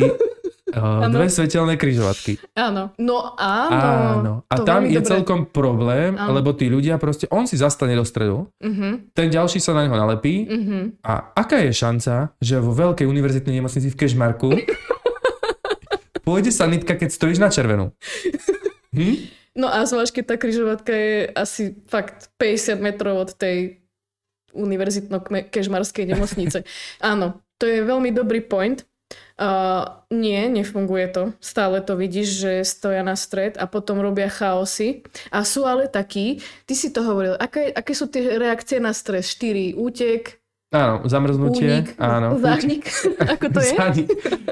uh, 0.74 1.06
Áno. 1.06 1.14
dve 1.14 1.26
svetelné 1.26 1.74
kryžovatky. 1.74 2.36
Áno. 2.54 2.90
No 2.98 3.32
áno. 3.34 3.78
Áno. 4.20 4.32
A 4.46 4.54
To 4.58 4.66
tam 4.66 4.84
je 4.84 4.98
dobre. 4.98 5.10
celkom 5.10 5.40
problém, 5.46 6.18
Áno. 6.18 6.34
lebo 6.34 6.52
tí 6.52 6.66
ľudia 6.66 6.98
proste, 6.98 7.30
on 7.30 7.46
si 7.46 7.54
zastane 7.54 7.94
do 7.94 8.02
stredu, 8.02 8.50
Mhm, 8.58 9.14
ten 9.14 9.30
ďalší 9.30 9.62
sa 9.62 9.72
na 9.72 9.86
neho 9.86 9.94
nalepí 9.94 10.44
mhm. 10.44 11.00
a 11.00 11.32
aká 11.32 11.62
je 11.62 11.72
šanca, 11.72 12.34
že 12.42 12.58
vo 12.58 12.74
veľkej 12.74 13.06
univerzitnej 13.06 13.62
nemocnici 13.62 13.88
v 13.88 13.98
Kežmarku 13.98 14.50
pôjde 16.26 16.50
sanitka, 16.50 16.96
keď 16.96 17.08
stojíš 17.12 17.38
na 17.38 17.52
červenú? 17.52 17.92
Hm? 18.94 19.30
No 19.54 19.70
a 19.70 19.86
zvlášť, 19.86 20.18
keď 20.18 20.24
tá 20.24 20.34
kryžovatka 20.34 20.90
je 20.90 21.30
asi 21.30 21.78
fakt 21.86 22.34
50 22.42 22.82
metrov 22.82 23.22
od 23.22 23.30
tej 23.38 23.78
univerzitno-kežmarskej 24.54 26.10
nemocnice. 26.10 26.66
Áno, 27.02 27.42
to 27.58 27.66
je 27.66 27.82
veľmi 27.82 28.10
dobrý 28.10 28.42
point. 28.42 28.82
Uh, 29.34 30.06
nie, 30.14 30.46
nefunguje 30.46 31.10
to. 31.10 31.22
Stále 31.42 31.82
to 31.82 31.98
vidíš, 31.98 32.28
že 32.38 32.52
stoja 32.62 33.02
na 33.02 33.18
stred 33.18 33.58
a 33.58 33.66
potom 33.66 33.98
robia 33.98 34.30
chaosy. 34.30 35.02
A 35.34 35.42
sú 35.42 35.66
ale 35.66 35.90
takí, 35.90 36.38
ty 36.70 36.74
si 36.78 36.94
to 36.94 37.02
hovoril, 37.02 37.34
aké, 37.34 37.74
aké 37.74 37.92
sú 37.98 38.06
tie 38.06 38.38
reakcie 38.38 38.78
na 38.78 38.94
stres? 38.94 39.26
4, 39.34 39.74
útek, 39.74 40.43
Áno, 40.74 41.06
zamrznutie. 41.06 41.86
Únik, 41.86 41.94
áno. 41.96 42.34
zánik, 42.42 42.82
ako 43.32 43.46
to 43.48 43.58
je? 43.62 43.70
Zánik. 43.72 44.06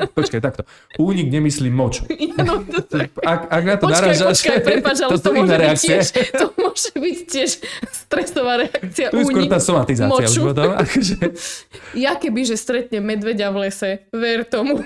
Počkaj, 0.08 0.38
takto. 0.40 0.62
Únik 0.96 1.26
nemyslím 1.28 1.74
moč. 1.74 2.00
No, 2.32 2.58
to, 2.64 2.96
Ak, 3.22 3.44
ak 3.46 3.62
na 3.62 3.76
to 3.76 3.86
počkaj, 3.86 4.02
narážaš, 4.08 4.40
počkaj, 4.40 4.58
prepáč, 4.62 4.98
ale 4.98 5.10
to 5.10 5.18
to, 5.20 5.30
môže 5.30 5.42
iné 5.44 5.52
byť 5.52 5.60
reakcie. 5.60 5.90
tiež, 5.92 6.06
to 6.32 6.46
môže 6.56 6.90
byť 6.92 7.18
tiež 7.24 7.50
stresová 7.92 8.52
reakcia. 8.58 9.06
Tu 9.06 9.16
je 9.16 9.26
skôr 9.26 9.44
tá 9.46 9.58
somatizácia 9.58 10.24
už 10.24 10.32
moču. 10.32 10.40
potom. 10.44 10.70
Akože, 10.74 11.16
Ja 11.92 12.16
keby, 12.16 12.40
že 12.44 12.56
stretnem 12.56 13.04
medveďa 13.04 13.46
v 13.48 13.56
lese, 13.60 13.90
ver 14.10 14.42
tomu, 14.44 14.80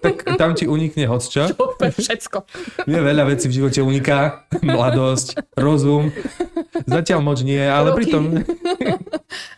tak 0.00 0.26
tam 0.34 0.52
ti 0.52 0.66
unikne 0.66 1.06
hocčo. 1.06 1.54
úplne 1.54 1.92
všetko. 1.92 2.36
Mne 2.84 2.98
veľa 3.00 3.24
vecí 3.26 3.46
v 3.46 3.54
živote 3.54 3.80
uniká. 3.80 4.44
Mladosť, 4.58 5.38
rozum. 5.54 6.10
Zatiaľ 6.84 7.20
moč 7.22 7.38
nie, 7.42 7.60
ale 7.60 7.92
Roky. 7.92 8.04
pritom... 8.04 8.22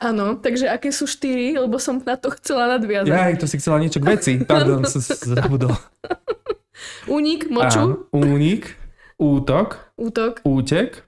Áno, 0.01 0.41
takže 0.41 0.65
aké 0.65 0.89
sú 0.89 1.05
štyri, 1.05 1.53
lebo 1.55 1.77
som 1.77 2.01
na 2.01 2.17
to 2.17 2.33
chcela 2.41 2.73
nadviazať. 2.77 3.13
Ja, 3.13 3.37
to 3.37 3.45
si 3.45 3.61
chcela 3.61 3.77
niečo 3.77 4.01
k 4.01 4.17
veci. 4.17 4.33
Pardon, 4.49 4.81
som 4.89 5.05
zabudol. 5.05 5.77
Únik, 7.05 7.53
moču, 7.53 8.09
Únik, 8.09 8.73
útok, 9.21 9.93
útok, 10.01 10.41
útek. 10.49 11.05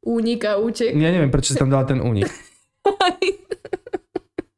únik 0.00 0.40
a 0.48 0.56
útek. 0.56 0.96
Ja 0.96 1.12
neviem, 1.12 1.28
prečo 1.28 1.52
si 1.52 1.60
tam 1.60 1.68
dala 1.68 1.84
ten 1.84 2.00
únik. 2.00 2.32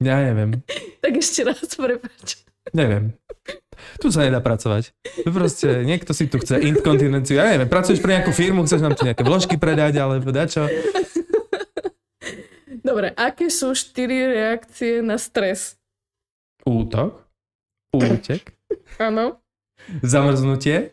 Ja 0.05 0.21
neviem. 0.21 0.61
tak 1.01 1.17
ešte 1.17 1.49
raz, 1.49 1.65
prepáč. 1.65 2.45
Neviem. 2.77 3.17
Tu 3.97 4.13
sa 4.13 4.21
nedá 4.21 4.45
pracovať. 4.45 4.93
Tu 5.25 5.31
proste 5.33 5.81
niekto 5.81 6.13
si 6.13 6.29
tu 6.29 6.37
chce 6.37 6.61
inkontinenciu. 6.61 7.41
Ja 7.41 7.49
neviem, 7.49 7.69
pracuješ 7.73 8.05
pre 8.05 8.21
nejakú 8.21 8.29
firmu, 8.37 8.69
chceš 8.69 8.85
nám 8.85 9.01
tu 9.01 9.09
nejaké 9.09 9.25
vložky 9.25 9.57
predať, 9.57 9.97
alebo 9.97 10.29
dačo. 10.29 10.69
Dobre, 12.85 13.17
aké 13.17 13.49
sú 13.49 13.73
štyri 13.73 14.29
reakcie 14.29 15.01
na 15.01 15.17
stres? 15.17 15.81
Útok, 16.63 17.25
útek, 17.91 18.53
Áno. 19.01 19.41
zamrznutie 20.01 20.93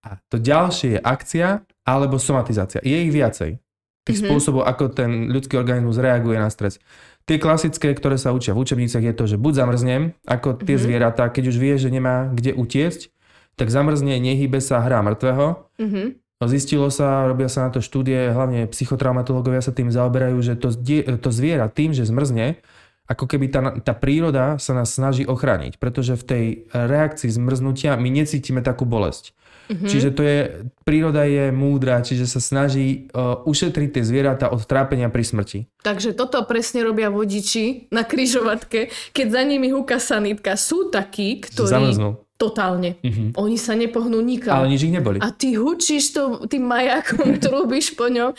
a 0.00 0.16
to 0.28 0.40
ďalšie 0.40 0.96
je 0.96 1.00
akcia 1.00 1.48
alebo 1.84 2.16
somatizácia. 2.16 2.80
Je 2.80 2.96
ich 2.96 3.12
viacej. 3.12 3.60
Tých 4.06 4.22
Mhm. 4.22 4.26
spôsobov, 4.28 4.62
ako 4.64 4.84
ten 4.88 5.28
ľudský 5.28 5.58
organizmus 5.58 5.98
reaguje 5.98 6.38
na 6.38 6.46
stres. 6.46 6.78
Tie 7.26 7.42
klasické, 7.42 7.90
ktoré 7.90 8.14
sa 8.16 8.30
učia 8.30 8.54
v 8.54 8.62
učebniciach 8.62 9.02
je 9.02 9.12
to, 9.12 9.24
že 9.26 9.36
buď 9.36 9.52
zamrznem, 9.60 10.02
ako 10.24 10.62
tie 10.62 10.78
Mhm. 10.78 10.82
zvieratá, 10.82 11.26
keď 11.26 11.50
už 11.50 11.56
vie, 11.58 11.74
že 11.74 11.90
nemá 11.90 12.30
kde 12.30 12.54
utiecť, 12.54 13.10
tak 13.58 13.66
zamrzne, 13.68 14.14
nehybe 14.16 14.62
sa, 14.62 14.78
hrá 14.80 15.02
mŕtvého 15.02 15.68
Mhm. 15.76 16.22
No, 16.36 16.44
Zistilo 16.52 16.92
sa, 16.92 17.24
robia 17.24 17.48
sa 17.48 17.64
na 17.64 17.70
to 17.72 17.80
štúdie, 17.80 18.28
hlavne 18.28 18.68
psychotraumatológovia 18.68 19.64
sa 19.64 19.72
tým 19.72 19.88
zaoberajú, 19.88 20.36
že 20.44 20.52
to, 20.60 20.68
to 21.16 21.30
zviera 21.32 21.72
tým, 21.72 21.96
že 21.96 22.04
zmrzne, 22.04 22.60
ako 23.06 23.24
keby 23.24 23.46
tá, 23.48 23.60
tá 23.80 23.94
príroda 23.96 24.60
sa 24.60 24.76
nás 24.76 24.92
snaží 24.92 25.24
ochrániť, 25.24 25.80
pretože 25.80 26.18
v 26.18 26.24
tej 26.26 26.44
reakcii 26.74 27.30
zmrznutia 27.32 27.96
my 27.96 28.10
necítime 28.12 28.60
takú 28.60 28.84
bolesť. 28.84 29.32
Mhm. 29.66 29.86
Čiže 29.88 30.10
to 30.14 30.22
je, 30.22 30.38
príroda 30.86 31.26
je 31.26 31.50
múdra, 31.50 31.98
čiže 31.98 32.30
sa 32.30 32.38
snaží 32.38 33.10
uh, 33.10 33.42
ušetriť 33.42 33.98
tie 33.98 34.02
zvieratá 34.06 34.46
od 34.46 34.62
trápenia 34.62 35.10
pri 35.10 35.24
smrti. 35.26 35.58
Takže 35.82 36.14
toto 36.14 36.38
presne 36.46 36.86
robia 36.86 37.10
vodiči 37.10 37.90
na 37.90 38.06
kryžovatke, 38.06 38.94
keď 39.10 39.26
za 39.26 39.42
nimi 39.42 39.74
húka 39.74 39.98
sanitka. 39.98 40.54
Sú 40.54 40.92
takí, 40.92 41.42
ktorí... 41.42 41.66
zamrznú. 41.66 42.25
Totálne. 42.36 43.00
Mhm. 43.00 43.32
Oni 43.40 43.56
sa 43.56 43.72
nepohnú 43.72 44.20
nikam. 44.20 44.60
Ale 44.60 44.68
nič 44.68 44.84
ich 44.84 44.92
neboli. 44.92 45.18
A 45.24 45.32
ty 45.32 45.56
hučíš 45.56 46.12
to, 46.12 46.22
tým 46.44 46.68
majakom, 46.68 47.36
trúbiš 47.44 47.96
po 47.96 48.12
ňom. 48.12 48.36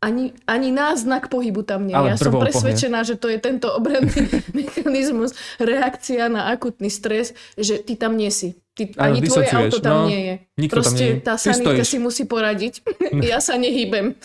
Ani, 0.00 0.32
ani 0.48 0.72
náznak 0.72 1.28
pohybu 1.28 1.60
tam 1.60 1.84
nie. 1.84 1.92
Ale 1.92 2.16
Ja 2.16 2.16
som 2.16 2.32
presvedčená, 2.32 3.04
že 3.04 3.20
to 3.20 3.28
je 3.28 3.36
tento 3.36 3.68
obranný 3.68 4.32
mechanizmus, 4.56 5.36
reakcia 5.60 6.32
na 6.32 6.48
akutný 6.48 6.88
stres, 6.88 7.36
že 7.60 7.84
ty 7.84 8.00
tam 8.00 8.16
nie 8.16 8.32
si. 8.32 8.56
Ty, 8.80 8.96
Áno, 8.96 9.12
ani 9.12 9.20
tvoje 9.20 9.48
auto 9.52 9.76
tam 9.84 9.92
no. 9.92 10.04
nie 10.08 10.20
je. 10.24 10.34
Proste 10.72 11.04
nie 11.04 11.12
je. 11.12 11.20
tá 11.20 11.36
sanitka 11.36 11.84
si 11.84 12.00
musí 12.00 12.24
poradiť. 12.24 12.80
ja 13.28 13.44
sa 13.44 13.60
nehýbem. 13.60 14.16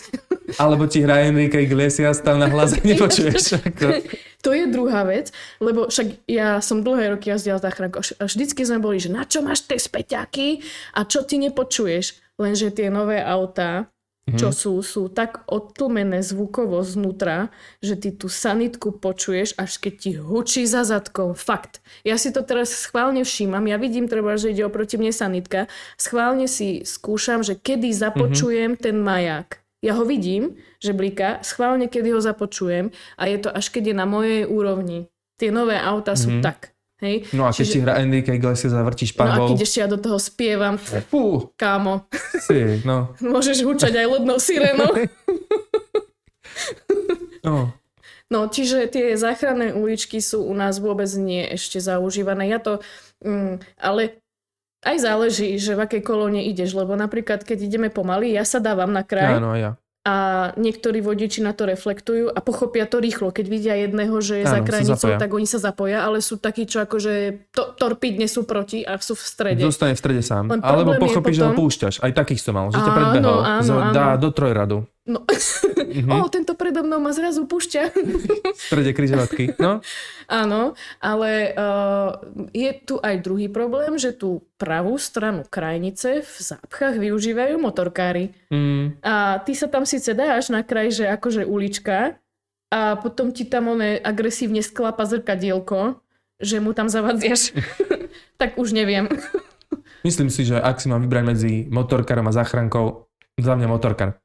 Alebo 0.56 0.88
ti 0.88 1.04
hraje 1.04 1.28
Enrique 1.28 1.60
Iglesias 1.60 2.24
tam 2.24 2.40
na 2.40 2.48
hlas 2.48 2.72
a 2.76 2.80
nepočuješ. 2.80 3.60
Ako... 3.60 4.00
To 4.40 4.56
je 4.56 4.64
druhá 4.64 5.04
vec, 5.04 5.28
lebo 5.60 5.92
však 5.92 6.24
ja 6.24 6.64
som 6.64 6.80
dlhé 6.80 7.12
roky 7.12 7.28
jazdila 7.28 7.60
záchrankou 7.60 8.00
a 8.00 8.24
vždycky 8.24 8.64
sme 8.64 8.80
boli, 8.80 8.96
že 8.96 9.12
na 9.12 9.28
čo 9.28 9.44
máš 9.44 9.68
tie 9.68 9.76
späťaky 9.76 10.64
a 10.96 11.04
čo 11.04 11.28
ty 11.28 11.36
nepočuješ. 11.36 12.16
Lenže 12.40 12.72
tie 12.72 12.88
nové 12.88 13.20
autá, 13.20 13.92
čo 14.26 14.50
sú, 14.50 14.82
sú 14.82 15.06
tak 15.06 15.46
odtlmené 15.46 16.18
zvukovo 16.18 16.82
znútra, 16.82 17.54
že 17.78 17.94
ty 17.94 18.10
tú 18.10 18.26
sanitku 18.26 18.98
počuješ, 18.98 19.54
až 19.54 19.78
keď 19.78 19.94
ti 19.94 20.10
hučí 20.18 20.66
za 20.66 20.82
zadkom. 20.82 21.38
Fakt. 21.38 21.78
Ja 22.02 22.18
si 22.18 22.34
to 22.34 22.42
teraz 22.42 22.74
schválne 22.74 23.22
všímam. 23.22 23.62
Ja 23.70 23.78
vidím 23.78 24.10
treba, 24.10 24.34
že 24.34 24.50
ide 24.50 24.66
oproti 24.66 24.98
mne 24.98 25.14
sanitka. 25.14 25.70
Schválne 25.94 26.50
si 26.50 26.82
skúšam, 26.82 27.46
že 27.46 27.54
kedy 27.54 27.94
započujem 27.94 28.74
ten 28.74 28.98
maják. 28.98 29.62
Ja 29.78 29.94
ho 29.94 30.02
vidím, 30.02 30.58
že 30.82 30.90
blíka, 30.90 31.38
schválne 31.46 31.86
kedy 31.86 32.10
ho 32.10 32.20
započujem 32.20 32.90
a 33.14 33.22
je 33.30 33.38
to 33.38 33.54
až 33.54 33.70
keď 33.70 33.92
je 33.92 33.94
na 33.94 34.06
mojej 34.10 34.42
úrovni. 34.42 35.06
Tie 35.38 35.54
nové 35.54 35.78
auta 35.78 36.18
sú 36.18 36.42
tak. 36.42 36.75
Hej? 37.04 37.28
No 37.36 37.44
a 37.44 37.52
keď 37.52 37.66
ti 37.68 37.78
hra 37.84 38.00
Enrique 38.00 38.32
Iglesias 38.32 38.72
a 38.72 38.80
vrtíš 38.80 39.12
no 39.20 39.28
a 39.28 39.52
keď 39.52 39.60
ešte 39.60 39.78
ja 39.84 39.88
do 39.88 40.00
toho 40.00 40.16
spievam, 40.16 40.80
Fú, 40.80 41.52
kámo, 41.52 42.08
si, 42.40 42.80
no. 42.88 43.12
môžeš 43.36 43.60
hučať 43.68 43.92
aj 44.00 44.06
lodnou 44.08 44.40
sirénou. 44.40 44.88
no. 47.46 47.76
No, 48.26 48.50
čiže 48.50 48.90
tie 48.90 49.14
záchranné 49.14 49.70
uličky 49.76 50.18
sú 50.18 50.42
u 50.42 50.54
nás 50.56 50.82
vôbec 50.82 51.06
nie 51.14 51.46
ešte 51.46 51.78
zaužívané. 51.78 52.50
Ja 52.50 52.58
to, 52.58 52.82
mm, 53.22 53.62
ale 53.78 54.18
aj 54.82 54.96
záleží, 54.98 55.54
že 55.62 55.78
v 55.78 55.86
akej 55.86 56.02
kolóne 56.02 56.42
ideš, 56.42 56.74
lebo 56.74 56.98
napríklad, 56.98 57.46
keď 57.46 57.70
ideme 57.70 57.88
pomaly, 57.92 58.34
ja 58.34 58.42
sa 58.42 58.58
dávam 58.58 58.90
na 58.90 59.06
kraj 59.06 59.38
Áno, 59.38 59.54
ja. 59.54 59.78
A 60.06 60.14
niektorí 60.54 61.02
vodiči 61.02 61.42
na 61.42 61.50
to 61.50 61.66
reflektujú 61.66 62.30
a 62.30 62.38
pochopia 62.38 62.86
to 62.86 62.96
rýchlo. 62.96 63.28
Keď 63.28 63.46
vidia 63.46 63.74
jedného, 63.74 64.14
že 64.22 64.38
je 64.38 64.44
Áno, 64.46 64.54
za 64.54 64.58
kranicou, 64.62 64.94
zapoja. 65.02 65.18
tak 65.18 65.30
oni 65.32 65.46
sa 65.46 65.58
zapoja, 65.58 65.98
ale 66.00 66.22
sú 66.22 66.38
takí, 66.38 66.62
čo 66.62 66.78
akože 66.80 67.14
to, 67.50 67.74
torpidne 67.74 68.24
sú 68.24 68.46
proti 68.46 68.80
a 68.80 68.94
sú 68.96 69.12
v 69.12 69.24
strede. 69.26 69.60
Zostane 69.60 69.92
v 69.92 70.00
strede 70.00 70.22
sám. 70.22 70.46
Len 70.46 70.62
Alebo 70.62 70.94
pochopíš, 70.96 71.36
že 71.36 71.42
ho 71.42 71.50
potom- 71.50 71.58
púšťaš. 71.60 71.94
Aj 71.98 72.12
takých 72.14 72.38
som 72.38 72.54
mal, 72.54 72.70
že 72.70 72.78
ťa 72.78 72.86
Áno, 72.86 72.94
predbehol. 72.94 73.38
áno, 73.42 73.62
Z- 73.62 73.90
Dá 73.90 74.06
áno. 74.08 74.22
do 74.22 74.28
trojradu. 74.30 74.78
No. 75.06 75.22
Mhm. 75.86 76.10
o, 76.10 76.26
tento 76.26 76.58
predo 76.58 76.82
mnou 76.82 76.98
ma 76.98 77.14
zrazu 77.14 77.46
púšťa. 77.46 77.82
V 77.94 78.58
strede 78.58 78.90
križovatky. 78.90 79.54
No, 79.62 79.78
Áno, 80.26 80.74
ale 80.98 81.54
uh, 81.54 82.18
je 82.50 82.70
tu 82.82 82.98
aj 82.98 83.22
druhý 83.22 83.46
problém, 83.46 83.94
že 83.94 84.10
tú 84.10 84.42
pravú 84.58 84.98
stranu 84.98 85.46
krajnice 85.46 86.26
v 86.26 86.34
zápchách 86.34 86.98
využívajú 86.98 87.54
motorkári. 87.62 88.34
mm, 88.50 88.98
A 89.06 89.38
ty 89.46 89.54
sa 89.54 89.70
tam 89.70 89.86
síce 89.86 90.10
dáš 90.10 90.50
na 90.50 90.66
kraj, 90.66 90.90
že 90.90 91.06
akože 91.06 91.46
ulička 91.46 92.18
a 92.74 92.98
potom 92.98 93.30
ti 93.30 93.46
tam 93.46 93.78
one 93.78 94.02
agresívne 94.02 94.58
sklapa 94.66 95.06
zrkadielko, 95.06 96.02
že 96.42 96.58
mu 96.58 96.74
tam 96.74 96.90
zavadziaš. 96.90 97.54
tak 98.42 98.58
už 98.58 98.74
neviem. 98.74 99.06
myslím 100.02 100.34
si, 100.34 100.42
že 100.42 100.58
ak 100.58 100.82
si 100.82 100.90
mám 100.90 101.06
vybrať 101.06 101.24
medzi 101.24 101.52
motorkárom 101.70 102.26
a 102.26 102.34
záchrankou, 102.34 103.06
za 103.38 103.54
mňa 103.54 103.68
motorkár. 103.70 104.18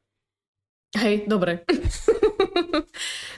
Hej, 0.97 1.27
dobre. 1.27 1.63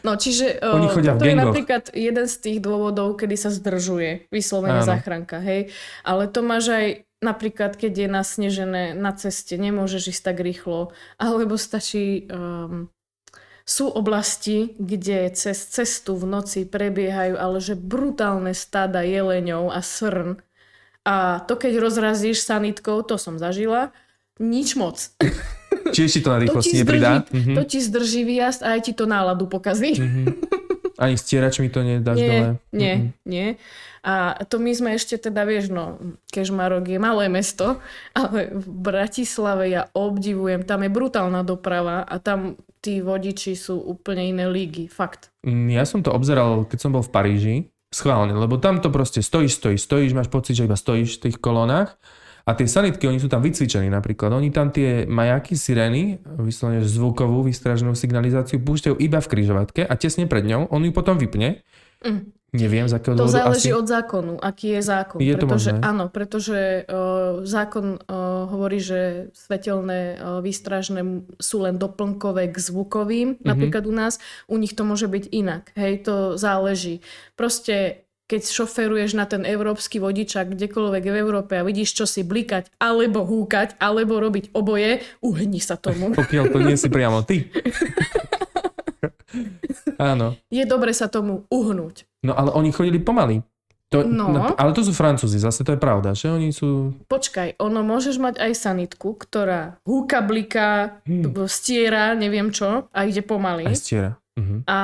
No, 0.04 0.20
čiže 0.20 0.60
Oni 0.60 0.92
uh, 0.92 0.94
chodia 0.94 1.16
to 1.16 1.24
je 1.24 1.32
napríklad 1.32 1.96
jeden 1.96 2.28
z 2.28 2.36
tých 2.44 2.60
dôvodov, 2.60 3.16
kedy 3.16 3.40
sa 3.40 3.48
zdržuje 3.48 4.28
vyslovene 4.36 4.84
Áno. 4.84 4.88
záchranka, 4.92 5.40
hej. 5.40 5.72
Ale 6.04 6.28
to 6.28 6.44
máš 6.44 6.76
aj 6.76 6.86
napríklad, 7.24 7.80
keď 7.80 8.04
je 8.04 8.08
nasnežené 8.12 8.84
na 9.00 9.16
ceste, 9.16 9.56
nemôžeš 9.56 10.12
ísť 10.12 10.24
tak 10.28 10.38
rýchlo, 10.44 10.92
alebo 11.16 11.56
stačí... 11.56 12.28
Um, 12.28 12.92
sú 13.64 13.88
oblasti, 13.88 14.76
kde 14.76 15.32
cez 15.32 15.56
cestu 15.72 16.20
v 16.20 16.28
noci 16.28 16.68
prebiehajú 16.68 17.40
ale 17.40 17.64
že 17.64 17.80
brutálne 17.80 18.52
stáda 18.52 19.08
jeleňov 19.08 19.72
a 19.72 19.80
srn. 19.80 20.44
A 21.08 21.40
to 21.48 21.56
keď 21.56 21.80
rozrazíš 21.80 22.44
sanitkou, 22.44 23.08
to 23.08 23.16
som 23.16 23.40
zažila, 23.40 23.96
nič 24.36 24.76
moc. 24.76 25.00
Čiže 25.90 26.10
ti 26.10 26.20
to 26.22 26.30
na 26.30 26.38
To 26.38 26.40
ti, 26.40 26.44
rýchlosti 26.46 26.70
zdrží, 26.72 26.80
nepridá. 26.80 27.12
Mhm. 27.28 27.52
to 27.58 27.64
ti 27.66 27.80
zdrží 27.82 28.22
výjazd 28.24 28.60
a 28.62 28.68
aj 28.76 28.82
ti 28.82 28.92
to 28.94 29.04
náladu 29.04 29.46
pokazí. 29.46 29.98
Mhm. 30.00 30.24
A 30.94 31.10
Ani 31.10 31.18
stierač 31.18 31.58
mi 31.58 31.74
to 31.74 31.82
nedáš 31.82 32.16
nie, 32.16 32.30
dole? 32.30 32.50
Nie, 32.70 32.94
Mm-mm. 32.96 33.10
nie. 33.26 33.48
A 34.06 34.38
to 34.46 34.62
my 34.62 34.72
sme 34.72 34.94
ešte 34.94 35.18
teda, 35.18 35.42
vieš, 35.42 35.74
no, 35.74 35.98
Kežmarok 36.30 36.86
je 36.86 37.00
malé 37.02 37.28
mesto, 37.28 37.82
ale 38.14 38.54
v 38.54 38.68
Bratislave 38.70 39.74
ja 39.74 39.90
obdivujem, 39.90 40.62
tam 40.62 40.86
je 40.86 40.94
brutálna 40.94 41.42
doprava 41.42 42.06
a 42.06 42.16
tam 42.22 42.56
tí 42.78 43.02
vodiči 43.02 43.58
sú 43.58 43.80
úplne 43.80 44.28
iné 44.28 44.46
lígy, 44.46 44.86
fakt. 44.86 45.34
Mm, 45.42 45.74
Ja 45.74 45.84
som 45.84 46.06
to 46.06 46.14
obzeral, 46.14 46.62
keď 46.70 46.78
som 46.78 46.92
bol 46.94 47.02
v 47.02 47.10
Paríži, 47.10 47.56
schválne, 47.90 48.34
lebo 48.34 48.58
tam 48.58 48.78
to 48.78 48.90
proste 48.90 49.20
stojíš, 49.20 49.58
stojíš, 49.58 49.82
stojíš, 49.82 50.12
máš 50.14 50.30
pocit, 50.30 50.54
že 50.56 50.66
iba 50.66 50.76
stojíš 50.76 51.18
v 51.18 51.22
tých 51.28 51.38
kolónach 51.38 51.98
a 52.44 52.52
tie 52.60 52.68
sanitky, 52.68 53.08
oni 53.08 53.24
sú 53.24 53.32
tam 53.32 53.40
vycvičení 53.40 53.88
napríklad. 53.88 54.36
Oni 54.36 54.52
tam 54.52 54.68
tie 54.68 55.08
majaky, 55.08 55.56
sirény, 55.56 56.20
vyslovene 56.44 56.84
zvukovú 56.84 57.48
výstražnú 57.48 57.96
signalizáciu 57.96 58.60
púšťajú 58.60 59.00
iba 59.00 59.24
v 59.24 59.32
križovatke 59.32 59.82
a 59.88 59.94
tesne 59.96 60.28
pred 60.28 60.44
ňou, 60.44 60.68
on 60.68 60.84
ju 60.84 60.92
potom 60.92 61.16
vypne. 61.16 61.64
Mm. 62.04 62.36
Neviem, 62.54 62.86
z 62.86 62.94
akého 62.94 63.18
To 63.18 63.26
dôvodu 63.26 63.50
záleží 63.50 63.74
asi. 63.74 63.80
od 63.82 63.88
zákonu, 63.90 64.34
aký 64.38 64.78
je 64.78 64.82
zákon. 64.86 65.18
Je 65.18 65.34
to 65.34 65.50
pretože, 65.50 65.72
možné. 65.74 65.82
áno, 65.82 66.06
pretože 66.14 66.60
uh, 66.86 67.42
zákon 67.42 67.98
uh, 67.98 68.46
hovorí, 68.46 68.78
že 68.78 69.34
svetelné 69.34 70.22
uh, 70.22 70.38
výstražné 70.38 71.02
sú 71.42 71.66
len 71.66 71.82
doplnkové 71.82 72.54
k 72.54 72.58
zvukovým. 72.62 73.42
Mhm. 73.42 73.48
Napríklad 73.48 73.84
u 73.90 73.94
nás, 73.98 74.22
u 74.46 74.62
nich 74.62 74.78
to 74.78 74.86
môže 74.86 75.10
byť 75.10 75.34
inak. 75.34 75.74
Hej, 75.74 76.06
to 76.06 76.16
záleží. 76.38 77.02
Proste 77.34 78.06
keď 78.34 78.50
šoferuješ 78.50 79.14
na 79.14 79.30
ten 79.30 79.46
európsky 79.46 80.02
vodičak 80.02 80.58
kdekoľvek 80.58 81.04
v 81.06 81.16
Európe 81.22 81.54
a 81.54 81.62
vidíš 81.62 81.94
čo 82.02 82.06
si 82.10 82.26
blikať, 82.26 82.74
alebo 82.82 83.22
húkať, 83.22 83.78
alebo 83.78 84.18
robiť 84.18 84.58
oboje, 84.58 85.06
uhni 85.22 85.62
sa 85.62 85.78
tomu. 85.78 86.10
Pokiaľ 86.18 86.50
to 86.50 86.58
nie 86.66 86.74
si 86.74 86.90
priamo 86.90 87.22
ty. 87.22 87.46
Áno. 90.02 90.34
Je 90.50 90.66
dobre 90.66 90.98
sa 90.98 91.06
tomu 91.06 91.46
uhnúť. 91.54 92.10
No 92.26 92.34
ale 92.34 92.50
oni 92.58 92.74
chodili 92.74 92.98
pomaly. 92.98 93.46
To, 93.94 94.02
No. 94.02 94.58
Ale 94.58 94.74
to 94.74 94.82
sú 94.82 94.90
Francúzi, 94.90 95.38
zase 95.38 95.62
to 95.62 95.78
je 95.78 95.80
pravda, 95.82 96.18
že 96.18 96.34
oni 96.34 96.50
sú... 96.50 96.98
Počkaj, 97.06 97.62
ono 97.62 97.86
môžeš 97.86 98.18
mať 98.18 98.42
aj 98.42 98.52
sanitku, 98.58 99.14
ktorá 99.14 99.78
húka, 99.86 100.26
bliká, 100.26 100.98
Hmm. 101.06 101.30
stiera, 101.46 102.18
neviem 102.18 102.50
čo, 102.50 102.90
a 102.90 103.00
ide 103.06 103.22
pomaly. 103.22 103.70
Aj 103.70 103.78
stiera. 103.78 104.18
Mhm. 104.34 104.66
A 104.66 104.80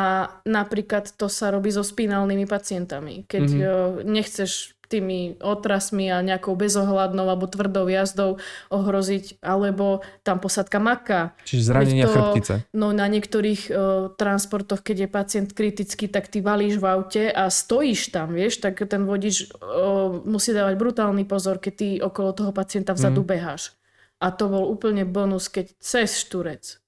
napríklad 0.45 1.09
to 1.17 1.25
sa 1.25 1.49
robí 1.49 1.73
so 1.73 1.81
spinálnymi 1.81 2.45
pacientami. 2.45 3.25
Keď 3.25 3.45
mm-hmm. 3.49 4.05
nechceš 4.05 4.77
tými 4.89 5.37
otrasmi 5.37 6.09
a 6.09 6.17
nejakou 6.25 6.57
bezohľadnou 6.57 7.21
alebo 7.29 7.45
tvrdou 7.45 7.85
jazdou 7.85 8.41
ohroziť, 8.73 9.37
alebo 9.37 10.01
tam 10.25 10.41
posadka 10.41 10.81
maka. 10.81 11.37
Čiže 11.45 11.61
zranenia 11.61 12.05
Veď 12.05 12.09
to- 12.09 12.13
chrbtice. 12.17 12.53
No 12.73 12.89
na 12.89 13.05
niektorých 13.05 13.61
uh, 13.69 13.77
transportoch, 14.17 14.81
keď 14.81 15.05
je 15.05 15.09
pacient 15.09 15.49
kritický, 15.53 16.09
tak 16.09 16.25
ty 16.33 16.41
valíš 16.41 16.81
v 16.81 16.85
aute 16.89 17.23
a 17.29 17.53
stojíš 17.53 18.09
tam, 18.09 18.33
vieš, 18.33 18.65
tak 18.65 18.81
ten 18.89 19.05
vodič 19.05 19.53
uh, 19.53 20.09
musí 20.25 20.57
dávať 20.57 20.73
brutálny 20.73 21.21
pozor, 21.29 21.61
keď 21.61 21.73
ty 21.77 21.87
okolo 22.01 22.33
toho 22.33 22.49
pacienta 22.49 22.97
vzadu 22.97 23.21
Mhm. 23.21 23.29
beháš. 23.29 23.77
A 24.17 24.33
to 24.33 24.49
bol 24.49 24.65
úplne 24.67 25.05
bonus, 25.05 25.53
keď 25.53 25.69
cez 25.77 26.17
šturec. 26.17 26.81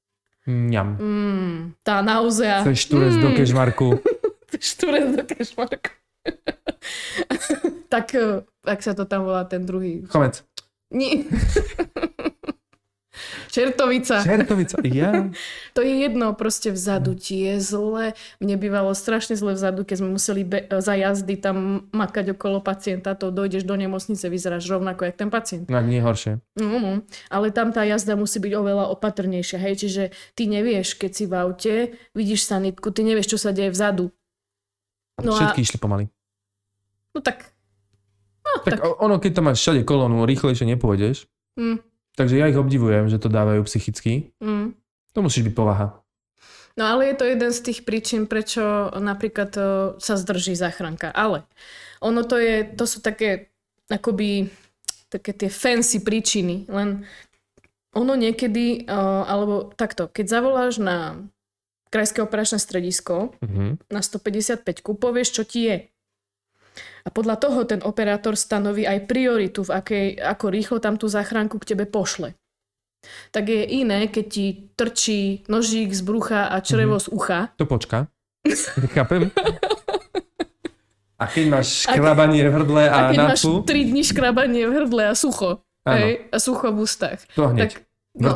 Mňam. 0.50 0.98
Mm, 0.98 1.58
tá 1.86 2.02
nauzea. 2.02 2.66
Chceš 2.66 2.90
šturec 2.90 3.14
do 3.22 3.30
kežmarku. 3.38 3.88
Šturec 4.58 5.14
do 5.14 5.24
kešmarku. 5.26 5.92
tak, 7.94 8.16
eh, 8.18 8.42
ak 8.66 8.80
sa 8.82 8.98
to 8.98 9.06
tam 9.06 9.30
volá 9.30 9.46
ten 9.46 9.66
druhý. 9.66 10.02
Chomec. 10.10 10.42
Nie. 10.92 11.24
Čertovica. 13.48 14.22
Čertovica. 14.22 14.78
Ja. 14.84 15.12
To 15.72 15.80
je 15.80 16.04
jedno, 16.04 16.34
proste 16.34 16.68
vzadu 16.68 17.16
ti 17.16 17.42
je 17.42 17.56
zle. 17.58 18.12
Mne 18.38 18.56
bývalo 18.56 18.92
strašne 18.92 19.34
zle 19.34 19.56
vzadu, 19.56 19.82
keď 19.82 19.96
sme 19.98 20.10
museli 20.12 20.44
be- 20.44 20.68
za 20.70 20.92
jazdy 20.92 21.38
tam 21.38 21.56
makať 21.90 22.36
okolo 22.36 22.60
pacienta, 22.60 23.14
to 23.14 23.30
dojdeš 23.30 23.64
do 23.64 23.74
nemocnice, 23.74 24.28
vyzeráš 24.28 24.68
rovnako, 24.68 25.06
jak 25.06 25.16
ten 25.16 25.30
pacient. 25.30 25.66
No 25.66 25.80
nie 25.80 25.98
horšie. 25.98 26.44
Mm, 26.56 27.08
ale 27.30 27.48
tam 27.50 27.70
tá 27.70 27.82
jazda 27.82 28.14
musí 28.14 28.38
byť 28.38 28.52
oveľa 28.52 28.92
opatrnejšia, 28.92 29.58
hej, 29.62 29.76
čiže 29.78 30.04
ty 30.34 30.44
nevieš, 30.46 30.94
keď 30.94 31.12
si 31.14 31.24
v 31.24 31.34
aute, 31.34 31.74
vidíš 32.12 32.44
sanitku, 32.44 32.92
ty 32.92 33.02
nevieš, 33.02 33.32
čo 33.32 33.40
sa 33.40 33.50
deje 33.50 33.72
vzadu. 33.72 34.12
No 35.18 35.32
a, 35.32 35.40
Všetky 35.40 35.62
išli 35.62 35.78
pomaly. 35.78 36.12
no 37.12 37.20
tak, 37.22 37.48
no 38.42 38.60
Tak 38.60 38.76
tak, 38.76 38.84
ono, 39.00 39.16
keď 39.18 39.32
tam 39.32 39.46
máš 39.46 39.62
všade 39.62 39.82
kolónu, 39.82 40.26
rýchlejšie 40.26 40.68
nepôjdeš. 40.68 41.32
mm, 41.56 41.80
Takže 42.16 42.36
ja 42.38 42.48
ich 42.48 42.60
obdivujem, 42.60 43.08
že 43.08 43.18
to 43.18 43.32
dávajú 43.32 43.64
psychicky. 43.64 44.32
mm. 44.44 44.76
To 45.12 45.20
musíš 45.20 45.52
byť 45.52 45.56
povaha. 45.56 46.00
No 46.80 46.88
ale 46.88 47.12
je 47.12 47.16
to 47.20 47.26
jeden 47.28 47.52
z 47.52 47.60
tých 47.68 47.84
príčin, 47.84 48.32
prečo 48.32 48.64
napríklad 48.96 49.52
to 49.52 49.68
sa 50.00 50.16
zdrží 50.16 50.56
záchranka. 50.56 51.12
Ale 51.12 51.44
ono 52.00 52.24
to 52.24 52.40
je, 52.40 52.64
to 52.64 52.88
sú 52.88 53.04
také 53.04 53.52
akoby 53.92 54.48
také 55.12 55.36
tie 55.36 55.52
fancy 55.52 56.00
príčiny, 56.00 56.72
len 56.72 57.04
ono 57.92 58.16
niekedy, 58.16 58.88
uh, 58.88 59.28
alebo 59.28 59.68
takto, 59.76 60.08
keď 60.08 60.26
zavoláš 60.32 60.80
na 60.80 61.20
krajské 61.92 62.24
operačné 62.24 62.56
stredisko 62.56 63.36
Mhm. 63.44 63.92
na 63.92 64.00
155, 64.00 64.96
povieš, 64.96 65.36
čo 65.36 65.44
ti 65.44 65.68
je. 65.68 65.91
A 67.02 67.10
podľa 67.10 67.36
toho 67.42 67.66
ten 67.66 67.82
operátor 67.82 68.38
stanoví 68.38 68.86
aj 68.86 69.10
prioritu, 69.10 69.66
v 69.66 69.72
akej, 69.74 70.08
ako 70.22 70.46
rýchlo 70.54 70.78
tam 70.78 70.96
tú 70.96 71.10
záchranku 71.10 71.58
k 71.58 71.74
tebe 71.74 71.90
pošle. 71.90 72.38
Tak 73.34 73.50
je 73.50 73.66
iné, 73.82 74.06
keď 74.08 74.26
ti 74.30 74.46
trčí 74.78 75.42
nožík 75.50 75.90
z 75.90 76.02
brucha 76.06 76.54
a 76.54 76.62
črevo 76.62 77.02
z 77.02 77.10
ucha. 77.10 77.50
To 77.58 77.66
počka. 77.66 78.06
Chápem. 78.96 79.34
A 81.22 81.26
keď 81.30 81.46
máš 81.50 81.86
škrabanie 81.86 82.42
v 82.46 82.50
hrdle 82.50 82.84
a, 82.90 82.94
A 82.94 83.00
keď 83.14 83.18
máš 83.18 83.42
nadfu, 83.46 83.62
3 83.62 83.90
dní 83.94 84.02
škrabanie 84.02 84.66
v 84.66 84.72
hrdle 84.74 85.04
a 85.10 85.14
sucho. 85.14 85.62
Hej, 85.86 86.30
a 86.30 86.38
sucho 86.38 86.70
v 86.70 86.78
ústach. 86.86 87.18
to 87.34 87.50
hneď. 87.50 87.74
Tak, 87.74 87.82
no, 88.18 88.34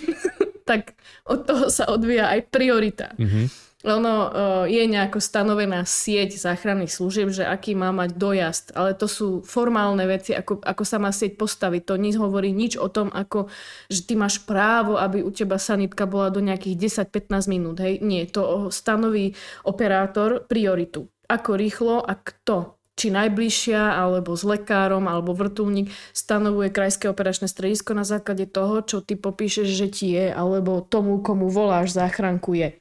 tak 0.70 0.94
od 1.26 1.46
toho 1.46 1.64
sa 1.70 1.90
odvíja 1.90 2.30
aj 2.30 2.40
priorita. 2.50 3.14
Mhm. 3.18 3.67
Ono 3.88 4.14
uh, 4.14 4.28
je 4.68 4.84
nejako 4.84 5.18
stanovená 5.18 5.82
sieť 5.88 6.36
záchranných 6.36 6.92
služieb, 6.92 7.28
že 7.32 7.48
aký 7.48 7.72
má 7.72 7.88
mať 7.90 8.10
dojazd, 8.14 8.66
ale 8.76 8.92
to 8.92 9.08
sú 9.08 9.40
formálne 9.40 10.04
veci, 10.04 10.36
ako, 10.36 10.60
ako 10.60 10.84
sa 10.84 11.00
má 11.00 11.08
sieť 11.08 11.40
postaviť. 11.40 11.82
To 11.88 11.94
nič 11.96 12.14
hovorí 12.20 12.52
nič 12.52 12.76
o 12.76 12.92
tom, 12.92 13.08
ako, 13.08 13.48
že 13.88 14.04
ty 14.04 14.14
máš 14.14 14.44
právo, 14.44 15.00
aby 15.00 15.24
u 15.24 15.30
teba 15.32 15.56
sanitka 15.56 16.04
bola 16.04 16.28
do 16.28 16.44
nejakých 16.44 17.08
10-15 17.08 17.48
minút. 17.48 17.76
Hej? 17.80 18.04
Nie, 18.04 18.28
to 18.28 18.68
stanoví 18.68 19.32
operátor 19.64 20.44
prioritu. 20.44 21.08
Ako 21.28 21.56
rýchlo 21.56 22.00
a 22.04 22.16
kto 22.16 22.78
či 22.98 23.14
najbližšia, 23.14 23.94
alebo 23.94 24.34
s 24.34 24.42
lekárom, 24.42 25.06
alebo 25.06 25.30
vrtulník, 25.30 25.94
stanovuje 26.10 26.74
krajské 26.74 27.06
operačné 27.06 27.46
stredisko 27.46 27.94
na 27.94 28.02
základe 28.02 28.50
toho, 28.50 28.82
čo 28.82 28.98
ty 28.98 29.14
popíšeš, 29.14 29.68
že 29.70 29.86
ti 29.86 30.06
je, 30.18 30.34
alebo 30.34 30.82
tomu, 30.82 31.22
komu 31.22 31.46
voláš 31.46 31.94
záchranku 31.94 32.58
je. 32.58 32.74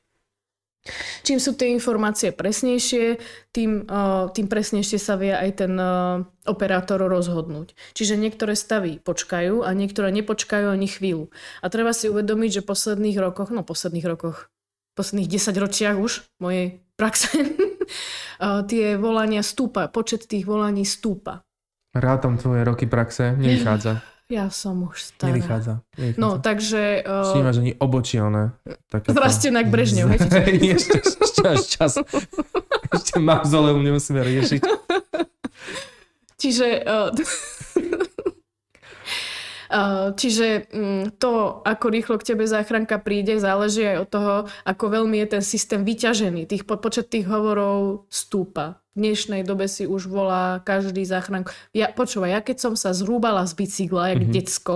Čím 1.23 1.37
sú 1.37 1.53
tie 1.53 1.73
informácie 1.73 2.31
presnejšie, 2.33 3.19
tým, 3.51 3.85
uh, 3.87 4.31
tým 4.31 4.47
presnejšie 4.47 4.97
sa 4.97 5.15
vie 5.19 5.31
aj 5.33 5.65
ten 5.65 5.73
uh, 5.77 6.23
operátor 6.47 7.03
rozhodnúť. 7.05 7.77
Čiže 7.93 8.19
niektoré 8.19 8.53
stavy 8.57 8.99
počkajú 9.01 9.65
a 9.65 9.69
niektoré 9.75 10.09
nepočkajú 10.11 10.71
ani 10.71 10.87
chvíľu. 10.87 11.29
A 11.61 11.67
treba 11.67 11.91
si 11.91 12.07
uvedomiť, 12.07 12.61
že 12.61 12.63
v 12.63 12.69
posledných 12.71 13.17
rokoch, 13.19 13.49
no 13.53 13.61
posledných 13.61 14.07
rokoch, 14.07 14.49
posledných 14.97 15.29
10 15.29 15.63
ročiach 15.63 15.97
už 16.01 16.25
mojej 16.41 16.81
praxe, 16.97 17.29
uh, 17.37 18.61
tie 18.71 18.95
volania 18.97 19.45
stúpa, 19.45 19.87
počet 19.87 20.25
tých 20.25 20.43
volaní 20.43 20.83
stúpa. 20.83 21.45
Rátam 21.97 22.37
tvoje 22.37 22.61
roky 22.67 22.85
praxe, 22.85 23.33
nevychádza. 23.37 24.01
Ja 24.27 24.51
som 24.51 24.83
už 24.83 25.15
stará. 25.15 25.31
Nevychádza. 25.31 25.79
nevychádza. 25.95 26.19
No, 26.19 26.35
takže... 26.43 26.99
Uh, 27.07 27.31
nemáš 27.39 27.63
ani. 27.63 27.71
Takáto- 28.91 29.15
Zrastená 29.15 29.63
k 29.63 29.71
Brežnev, 29.71 30.11
hej, 30.11 30.19
ešte, 30.83 30.99
ešte 30.99 31.41
až 31.47 31.61
čas. 31.63 31.93
Ešte 32.87 33.19
mauzoleum 33.19 33.83
nemusíme 33.83 34.23
riešiť. 34.23 34.63
Čiže, 36.41 36.87
uh, 36.87 37.11
uh, 39.67 40.13
čiže 40.15 40.69
um, 40.71 41.11
to, 41.17 41.59
ako 41.65 41.85
rýchlo 41.91 42.15
k 42.15 42.31
tebe 42.31 42.47
záchranka 42.47 42.95
príde, 43.01 43.41
záleží 43.41 43.83
aj 43.83 43.97
od 44.05 44.09
toho, 44.09 44.33
ako 44.63 44.85
veľmi 44.87 45.17
je 45.25 45.27
ten 45.33 45.43
systém 45.43 45.81
vyťažený. 45.83 46.47
Tých, 46.47 46.63
po- 46.63 46.79
počet 46.79 47.11
tých 47.11 47.27
hovorov 47.27 48.07
stúpa. 48.07 48.79
Dnešnej 48.97 49.45
dobe 49.45 49.69
si 49.69 49.85
už 49.85 50.09
volá 50.09 50.57
každý 50.65 51.05
záchrank. 51.05 51.53
Ja, 51.69 51.93
počúvaj, 51.93 52.29
ja 52.33 52.41
keď 52.41 52.57
som 52.57 52.73
sa 52.73 52.97
zrúbala 52.97 53.45
z 53.45 53.53
bicykla, 53.53 54.11
jak 54.11 54.17
Mhm. 54.17 54.21
mm-hmm. 54.25 54.35
decko, 54.41 54.75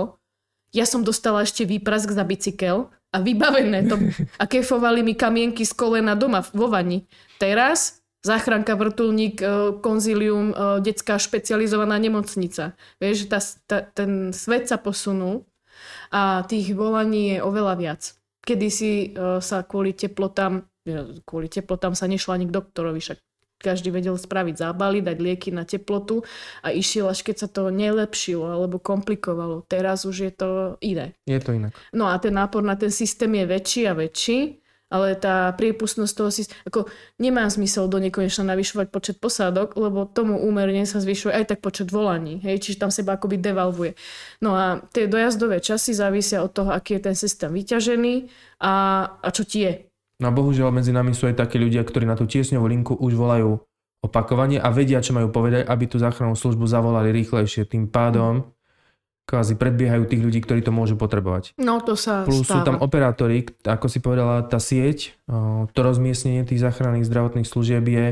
ja 0.72 0.86
som 0.86 1.02
dostala 1.02 1.42
ešte 1.42 1.66
výprask 1.66 2.08
za 2.08 2.22
bicykel 2.22 2.88
a 3.12 3.18
vybavené 3.20 3.84
to. 3.90 3.98
A 4.40 4.48
kefovali 4.48 5.04
mi 5.04 5.12
kamienky 5.12 5.66
z 5.68 5.74
kolena 5.76 6.16
doma 6.16 6.40
vo 6.54 6.70
vani. 6.70 7.04
Teraz 7.36 8.00
záchranka, 8.22 8.78
vrtulník, 8.78 9.42
e, 9.42 9.46
konzilium, 9.82 10.54
e, 10.54 10.80
detská 10.80 11.18
špecializovaná 11.18 11.98
nemocnica. 11.98 12.78
Vieš, 13.02 13.26
tá, 13.28 13.42
tá, 13.66 13.78
ten 13.84 14.30
svet 14.30 14.70
sa 14.70 14.78
posunul 14.78 15.44
a 16.14 16.46
tých 16.46 16.72
volaní 16.72 17.36
je 17.36 17.38
oveľa 17.42 17.74
viac. 17.76 18.02
Kedy 18.46 18.68
si 18.70 18.90
e, 19.12 19.42
sa 19.42 19.66
kvôli 19.66 19.92
teplotám 19.92 20.62
kvôli 21.22 21.46
teplotám 21.46 21.94
sa 21.94 22.10
nešla 22.10 22.34
ani 22.34 22.50
k 22.50 22.54
doktorovi, 22.58 22.98
však 22.98 23.18
každý 23.62 23.94
vedel 23.94 24.18
spraviť 24.18 24.58
zábaly, 24.58 24.98
dať 25.00 25.18
lieky 25.22 25.54
na 25.54 25.62
teplotu 25.62 26.26
a 26.60 26.74
išiel 26.74 27.06
až 27.06 27.22
keď 27.22 27.46
sa 27.46 27.48
to 27.48 27.70
nelepšilo 27.70 28.44
alebo 28.50 28.82
komplikovalo. 28.82 29.62
Teraz 29.70 30.02
už 30.02 30.16
je 30.28 30.32
to 30.34 30.48
iné. 30.82 31.14
Je 31.24 31.38
to 31.38 31.54
inak. 31.54 31.72
No 31.94 32.10
a 32.10 32.18
ten 32.18 32.34
nápor 32.34 32.66
na 32.66 32.74
ten 32.74 32.90
systém 32.90 33.30
je 33.30 33.44
väčší 33.46 33.82
a 33.86 33.94
väčší, 33.94 34.62
ale 34.92 35.16
tá 35.16 35.48
priepustnosť 35.56 36.12
toho 36.12 36.28
systému, 36.28 36.60
ako 36.68 36.80
nemá 37.16 37.48
zmysel 37.48 37.88
do 37.88 37.96
nekonečna 37.96 38.52
navyšovať 38.52 38.86
počet 38.92 39.16
posádok, 39.16 39.80
lebo 39.80 40.04
tomu 40.04 40.36
úmerne 40.36 40.84
sa 40.84 41.00
zvyšuje 41.00 41.32
aj 41.32 41.56
tak 41.56 41.58
počet 41.64 41.88
volaní, 41.88 42.44
hej, 42.44 42.60
čiže 42.60 42.84
tam 42.84 42.92
seba 42.92 43.16
akoby 43.16 43.40
devalvuje. 43.40 43.96
No 44.44 44.52
a 44.52 44.84
tie 44.92 45.08
dojazdové 45.08 45.64
časy 45.64 45.96
závisia 45.96 46.44
od 46.44 46.52
toho, 46.52 46.68
aký 46.76 47.00
je 47.00 47.08
ten 47.08 47.16
systém 47.16 47.48
vyťažený 47.48 48.28
a, 48.60 48.72
a 49.16 49.28
čo 49.32 49.48
ti 49.48 49.64
je. 49.64 49.91
No 50.22 50.30
a 50.30 50.32
bohužiaľ 50.32 50.70
medzi 50.70 50.94
nami 50.94 51.18
sú 51.18 51.26
aj 51.26 51.34
takí 51.34 51.58
ľudia, 51.58 51.82
ktorí 51.82 52.06
na 52.06 52.14
tú 52.14 52.30
tiesňovú 52.30 52.66
linku 52.70 52.94
už 52.94 53.18
volajú 53.18 53.58
opakovanie 54.02 54.62
a 54.62 54.70
vedia, 54.70 55.02
čo 55.02 55.18
majú 55.18 55.34
povedať, 55.34 55.66
aby 55.66 55.84
tú 55.90 55.98
záchrannú 55.98 56.38
službu 56.38 56.62
zavolali 56.70 57.10
rýchlejšie. 57.10 57.66
Tým 57.66 57.90
pádom 57.90 58.46
kvázi 59.22 59.54
predbiehajú 59.54 60.06
tých 60.06 60.22
ľudí, 60.22 60.42
ktorí 60.42 60.66
to 60.66 60.74
môžu 60.74 60.98
potrebovať. 60.98 61.54
No 61.58 61.78
to 61.78 61.94
sa 61.94 62.26
Plus 62.26 62.42
stáva. 62.42 62.50
sú 62.50 62.58
tam 62.66 62.76
operátori, 62.82 63.46
ako 63.62 63.86
si 63.86 63.98
povedala, 64.02 64.42
tá 64.46 64.58
sieť, 64.58 65.14
to 65.70 65.80
rozmiestnenie 65.82 66.42
tých 66.42 66.62
záchranných 66.62 67.06
zdravotných 67.06 67.46
služieb 67.46 67.86
je 67.86 68.06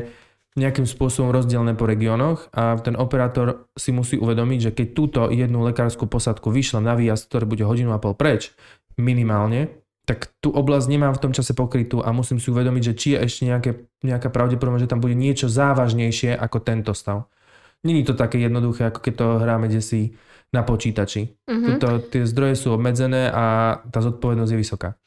nejakým 0.59 0.87
spôsobom 0.87 1.31
rozdielne 1.31 1.79
po 1.79 1.87
regiónoch 1.87 2.51
a 2.51 2.75
ten 2.83 2.99
operátor 2.99 3.70
si 3.79 3.94
musí 3.94 4.18
uvedomiť, 4.18 4.59
že 4.59 4.70
keď 4.75 4.87
túto 4.94 5.20
jednu 5.31 5.62
lekárskú 5.62 6.11
posadku 6.11 6.51
vyšla 6.51 6.83
na 6.83 6.94
výjazd, 6.99 7.31
ktorý 7.31 7.44
bude 7.46 7.64
hodinu 7.66 7.94
a 7.94 8.03
pol 8.03 8.18
preč, 8.18 8.51
minimálne, 8.99 9.70
tak 10.08 10.32
tú 10.42 10.50
oblasť 10.50 10.86
nemám 10.90 11.14
v 11.14 11.22
tom 11.22 11.32
čase 11.36 11.54
pokrytú 11.54 12.02
a 12.02 12.10
musím 12.10 12.42
si 12.42 12.50
uvedomiť, 12.50 12.82
že 12.82 12.94
či 12.96 13.08
je 13.14 13.18
ešte 13.24 13.42
nejaké, 13.46 13.70
nejaká 14.02 14.28
pravdepodobnosť, 14.32 14.84
že 14.88 14.90
tam 14.90 15.02
bude 15.02 15.14
niečo 15.14 15.46
závažnejšie 15.46 16.34
ako 16.34 16.58
tento 16.64 16.92
stav. 16.96 17.30
Není 17.86 18.04
to 18.04 18.12
také 18.12 18.40
jednoduché, 18.42 18.92
ako 18.92 19.00
keď 19.00 19.14
to 19.16 19.26
hráme 19.40 19.66
desi 19.70 20.12
na 20.50 20.66
počítači. 20.66 21.30
Mhm. 21.46 21.66
Tuto, 21.78 21.88
tie 22.10 22.26
zdroje 22.26 22.58
sú 22.58 22.74
obmedzené 22.74 23.30
a 23.30 23.78
tá 23.86 24.00
zodpovednosť 24.02 24.52
je 24.52 24.58
vysoká. 24.58 24.98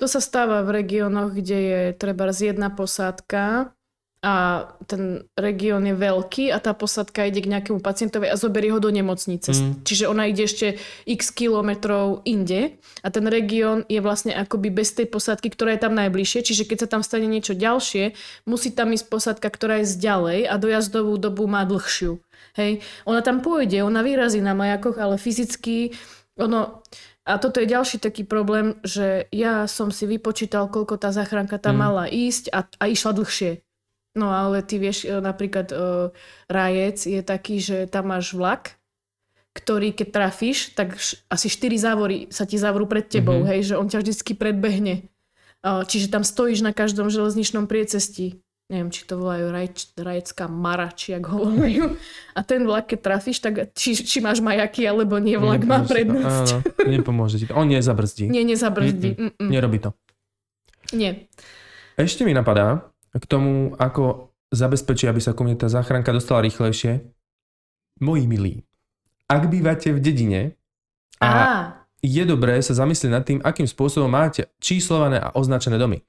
To 0.00 0.06
sa 0.08 0.22
stáva 0.22 0.64
v 0.64 0.82
regiónoch, 0.82 1.36
kde 1.36 1.58
je 1.58 1.80
treba 1.94 2.30
jedna 2.32 2.72
posádka 2.72 3.74
a 4.22 4.64
ten 4.86 5.26
región 5.34 5.82
je 5.82 5.98
veľký 5.98 6.54
a 6.54 6.62
tá 6.62 6.70
posádka 6.78 7.26
ide 7.26 7.42
k 7.42 7.50
nejakému 7.58 7.82
pacientovi 7.82 8.30
a 8.30 8.38
zoberie 8.38 8.70
ho 8.70 8.78
do 8.78 8.86
nemocnice. 8.86 9.50
Mm. 9.50 9.82
Čiže 9.82 10.06
ona 10.06 10.30
ide 10.30 10.46
ešte 10.46 10.78
x 11.10 11.34
kilometrov 11.34 12.22
inde 12.22 12.78
a 13.02 13.10
ten 13.10 13.26
región 13.26 13.82
je 13.90 13.98
vlastne 13.98 14.30
akoby 14.30 14.70
bez 14.70 14.94
tej 14.94 15.10
posádky, 15.10 15.50
ktorá 15.50 15.74
je 15.74 15.82
tam 15.82 15.98
najbližšie. 15.98 16.46
Čiže 16.46 16.70
keď 16.70 16.86
sa 16.86 16.88
tam 16.94 17.02
stane 17.02 17.26
niečo 17.26 17.58
ďalšie, 17.58 18.14
musí 18.46 18.70
tam 18.70 18.94
ísť 18.94 19.10
posádka, 19.10 19.50
ktorá 19.50 19.82
je 19.82 19.90
zďalej 19.90 20.46
a 20.46 20.54
dojazdovú 20.54 21.18
dobu 21.18 21.50
má 21.50 21.66
dlhšiu. 21.66 22.22
Hej. 22.54 22.78
Ona 23.10 23.26
tam 23.26 23.42
pôjde, 23.42 23.82
ona 23.82 24.06
vyrazí 24.06 24.38
na 24.38 24.54
majakoch, 24.54 25.02
ale 25.02 25.18
fyzicky 25.18 25.98
ono... 26.38 26.86
A 27.22 27.38
toto 27.38 27.62
je 27.62 27.70
ďalší 27.70 28.02
taký 28.02 28.26
problém, 28.26 28.74
že 28.82 29.30
ja 29.30 29.70
som 29.70 29.94
si 29.94 30.10
vypočítal, 30.10 30.66
koľko 30.66 30.98
tá 30.98 31.14
záchranka 31.14 31.54
tam 31.54 31.78
Mm. 31.78 31.82
mala 31.86 32.04
ísť 32.10 32.50
a, 32.50 32.66
a 32.66 32.84
išla 32.90 33.14
dlhšie. 33.14 33.62
No 34.12 34.28
ale 34.28 34.60
ty 34.60 34.76
vieš, 34.76 35.04
e, 35.04 35.16
napríklad 35.16 35.68
uh, 35.68 36.12
Rajec 36.46 36.98
je 37.02 37.20
taký, 37.20 37.56
že 37.56 37.86
tam 37.86 38.12
máš 38.12 38.32
vlak, 38.32 38.76
ktorý 39.52 39.92
keď 39.92 40.08
trafíš, 40.10 40.72
tak 40.72 40.96
asi 41.26 41.46
4 41.46 41.72
závory 41.76 42.28
sa 42.28 42.44
ti 42.44 42.56
zavrú 42.56 42.84
pred 42.84 43.04
tebou, 43.04 43.40
Mhm. 43.40 43.46
hej, 43.46 43.60
že 43.62 43.74
on 43.74 43.84
ťa 43.84 44.00
vždycky 44.00 44.32
predbehne. 44.32 45.08
Uh, 45.60 45.80
čiže 45.82 46.08
tam 46.08 46.22
stojíš 46.22 46.60
na 46.60 46.70
každom 46.70 47.06
železničnom 47.06 47.64
priecestí. 47.64 48.40
Neviem, 48.66 48.88
či 48.88 49.04
to 49.04 49.16
volajú 49.16 49.48
raj, 49.48 49.68
rajecká 49.94 50.44
mara, 50.46 50.88
či 50.90 51.12
jak 51.12 51.24
ho 51.26 51.44
volajú. 51.44 51.92
A 52.32 52.40
ten 52.40 52.64
vlak, 52.64 52.88
keď 52.88 52.98
trafíš, 53.02 53.38
tak 53.38 53.72
či, 53.72 53.92
či 53.94 54.18
máš 54.18 54.40
majaky, 54.40 54.84
alebo 54.86 55.16
nie, 55.16 55.36
vlak 55.36 55.62
má 55.62 55.80
ti 55.80 55.86
to. 55.86 55.92
prednosť. 55.92 56.48
Áno, 56.50 56.56
nepomôže 56.86 57.36
ti 57.36 57.44
to. 57.44 57.52
On 57.52 57.64
nezabrzdí. 57.64 58.26
Nie, 58.26 58.42
nezabrzdí. 58.42 59.12
Mm-mm. 59.14 59.48
Nerobí 59.48 59.76
to. 59.78 59.92
Nie. 60.90 61.28
Ešte 61.94 62.24
mi 62.24 62.32
napadá 62.32 62.91
k 63.12 63.24
tomu, 63.28 63.76
ako 63.76 64.32
zabezpečí, 64.52 65.08
aby 65.08 65.20
sa 65.20 65.36
ku 65.36 65.44
mne 65.44 65.56
tá 65.56 65.68
záchranka 65.68 66.12
dostala 66.12 66.44
rýchlejšie. 66.44 67.04
Moji 68.00 68.24
milí, 68.24 68.54
ak 69.28 69.48
bývate 69.48 69.92
v 69.92 70.00
dedine 70.00 70.40
a 71.20 71.28
Á, 71.28 71.46
je 72.02 72.22
dobré 72.26 72.58
sa 72.60 72.74
zamyslieť 72.74 73.10
nad 73.12 73.24
tým, 73.24 73.38
akým 73.40 73.68
spôsobom 73.68 74.10
máte 74.10 74.50
číslované 74.58 75.22
a 75.22 75.30
označené 75.32 75.78
domy. 75.78 76.02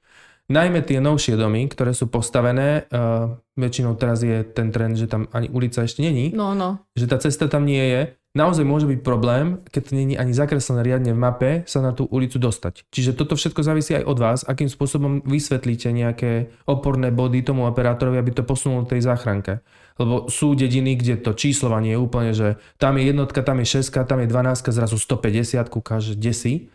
Najmä 0.44 0.84
tie 0.84 1.00
novšie 1.00 1.40
domy, 1.40 1.72
ktoré 1.72 1.96
sú 1.96 2.12
postavené, 2.12 2.84
uh, 2.92 3.32
väčšinou 3.56 3.96
teraz 3.96 4.20
je 4.20 4.44
ten 4.44 4.68
trend, 4.68 5.00
že 5.00 5.08
tam 5.08 5.24
ani 5.32 5.48
ulica 5.48 5.80
ešte 5.80 6.04
není, 6.04 6.36
no, 6.36 6.52
no. 6.52 6.84
že 6.92 7.08
tá 7.08 7.16
cesta 7.16 7.48
tam 7.48 7.64
nie 7.64 7.80
je, 7.80 8.02
naozaj 8.34 8.66
môže 8.66 8.90
byť 8.90 9.00
problém, 9.06 9.62
keď 9.70 9.82
to 9.88 9.92
není 9.94 10.14
ani 10.18 10.34
zakreslené 10.34 10.82
riadne 10.82 11.14
v 11.14 11.22
mape, 11.22 11.50
sa 11.70 11.78
na 11.78 11.94
tú 11.94 12.10
ulicu 12.10 12.42
dostať. 12.42 12.90
Čiže 12.90 13.14
toto 13.14 13.38
všetko 13.38 13.62
závisí 13.62 13.94
aj 13.94 14.04
od 14.04 14.18
vás, 14.18 14.40
akým 14.42 14.66
spôsobom 14.66 15.22
vysvetlíte 15.22 15.88
nejaké 15.94 16.50
oporné 16.66 17.14
body 17.14 17.46
tomu 17.46 17.64
operátorovi, 17.70 18.18
aby 18.18 18.34
to 18.34 18.42
posunul 18.42 18.82
tej 18.84 19.06
záchranke. 19.06 19.62
Lebo 19.96 20.26
sú 20.26 20.58
dediny, 20.58 20.98
kde 20.98 21.22
to 21.22 21.38
číslovanie 21.38 21.94
je 21.94 22.02
úplne, 22.02 22.34
že 22.34 22.58
tam 22.82 22.98
je 22.98 23.06
jednotka, 23.06 23.40
tam 23.46 23.62
je 23.62 23.70
šeska, 23.70 24.02
tam 24.02 24.20
je 24.20 24.28
12, 24.28 24.74
zrazu 24.74 24.98
150, 24.98 25.70
kúkaš, 25.70 26.18
desí. 26.18 26.68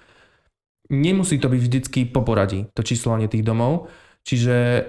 Nemusí 0.89 1.37
to 1.37 1.51
byť 1.51 1.61
vždycky 1.61 1.99
po 2.09 2.23
poradí, 2.25 2.71
to 2.71 2.81
číslovanie 2.81 3.27
tých 3.29 3.43
domov. 3.43 3.91
Čiže 4.23 4.87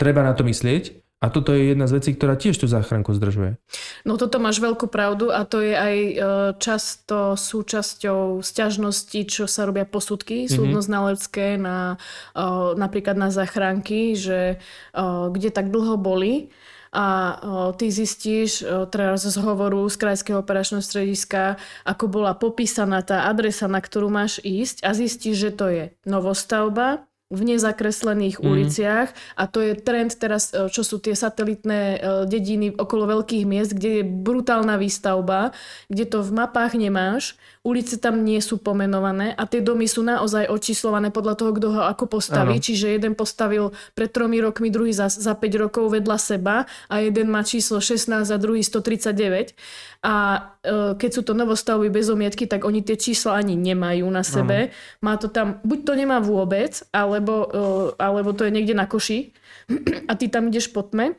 treba 0.00 0.24
na 0.24 0.32
to 0.32 0.42
myslieť. 0.42 1.05
A 1.24 1.32
toto 1.32 1.56
je 1.56 1.72
jedna 1.72 1.88
z 1.88 1.96
vecí, 1.96 2.10
ktorá 2.12 2.36
tiež 2.36 2.60
tú 2.60 2.68
záchranku 2.68 3.16
zdržuje. 3.16 3.56
No 4.04 4.20
toto 4.20 4.36
máš 4.36 4.60
veľkú 4.60 4.92
pravdu 4.92 5.32
a 5.32 5.48
to 5.48 5.64
je 5.64 5.72
aj 5.72 5.96
e, 5.96 6.14
často 6.60 7.40
súčasťou 7.40 8.44
sťažnosti, 8.44 9.20
čo 9.24 9.48
sa 9.48 9.64
robia 9.64 9.88
posudky 9.88 10.44
mm-hmm. 10.44 10.52
súdno-znalecké 10.52 11.56
na, 11.56 11.96
e, 12.36 12.44
napríklad 12.76 13.16
na 13.16 13.32
záchranky, 13.32 14.12
že 14.12 14.60
e, 14.92 15.02
kde 15.32 15.48
tak 15.48 15.72
dlho 15.72 15.96
boli 15.96 16.52
a 16.96 17.36
ty 17.76 17.92
zistíš 17.92 18.64
teraz 18.88 19.28
z 19.28 19.36
hovoru 19.44 19.84
z 19.84 20.00
Krajského 20.00 20.40
operačného 20.40 20.80
strediska, 20.80 21.60
ako 21.84 22.08
bola 22.08 22.32
popísaná 22.32 23.04
tá 23.04 23.28
adresa, 23.28 23.68
na 23.68 23.84
ktorú 23.84 24.08
máš 24.08 24.40
ísť 24.40 24.80
a 24.80 24.96
zistíš, 24.96 25.36
že 25.36 25.50
to 25.52 25.66
je 25.68 25.84
novostavba, 26.08 27.04
v 27.26 27.40
nezakreslených 27.42 28.38
Mhm. 28.38 28.46
uliciach 28.46 29.08
a 29.34 29.50
to 29.50 29.58
je 29.58 29.74
trend 29.74 30.14
teraz, 30.14 30.54
e, 30.54 30.70
čo 30.70 30.86
sú 30.86 31.02
tie 31.02 31.18
satelitné 31.18 31.80
e, 31.82 31.98
dediny 32.30 32.70
okolo 32.70 33.18
veľkých 33.18 33.42
miest, 33.42 33.74
kde 33.74 33.90
je 33.98 34.02
brutálna 34.06 34.78
výstavba, 34.78 35.50
kde 35.90 36.06
to 36.06 36.22
v 36.22 36.30
mapách 36.30 36.78
nemáš, 36.78 37.34
ulice 37.66 37.98
tam 37.98 38.22
nie 38.22 38.38
sú 38.38 38.62
pomenované 38.62 39.34
a 39.34 39.42
tie 39.42 39.58
domy 39.58 39.90
sú 39.90 40.06
naozaj 40.06 40.46
očíslované 40.46 41.10
podľa 41.10 41.34
toho, 41.34 41.50
kto 41.50 41.66
ho 41.74 41.82
ako 41.82 42.06
postaví. 42.06 42.62
Áno. 42.62 42.62
Čiže 42.62 42.94
jeden 42.94 43.18
postavil 43.18 43.74
pred 43.98 44.14
tromi 44.14 44.38
rokmi, 44.38 44.70
druhý 44.70 44.94
za, 44.94 45.10
za 45.10 45.34
5 45.34 45.50
rokov 45.58 45.90
vedľa 45.90 46.18
seba 46.22 46.62
a 46.86 46.94
jeden 47.02 47.26
má 47.26 47.42
číslo 47.42 47.82
16 47.82 48.30
a 48.30 48.38
druhý 48.38 48.62
139. 48.62 49.58
A 50.06 50.14
e, 50.62 50.94
keď 50.94 51.10
sú 51.10 51.22
to 51.26 51.34
novostavby 51.34 51.90
bez 51.90 52.06
omietky, 52.06 52.46
tak 52.46 52.62
oni 52.62 52.86
tie 52.86 52.94
čísla 52.94 53.42
ani 53.42 53.58
nemajú 53.58 54.06
na 54.06 54.22
sebe. 54.22 54.70
Má 55.02 55.18
to 55.18 55.26
tam, 55.26 55.58
buď 55.66 55.78
to 55.82 55.92
nemá 55.98 56.22
vôbec, 56.22 56.86
alebo, 57.16 57.34
e, 57.48 57.62
alebo 57.96 58.30
to 58.36 58.44
je 58.44 58.54
niekde 58.54 58.76
na 58.76 58.84
koši 58.84 59.32
a 60.10 60.12
ty 60.14 60.28
tam 60.28 60.52
ideš 60.52 60.70
po 60.70 60.84
tme 60.84 61.16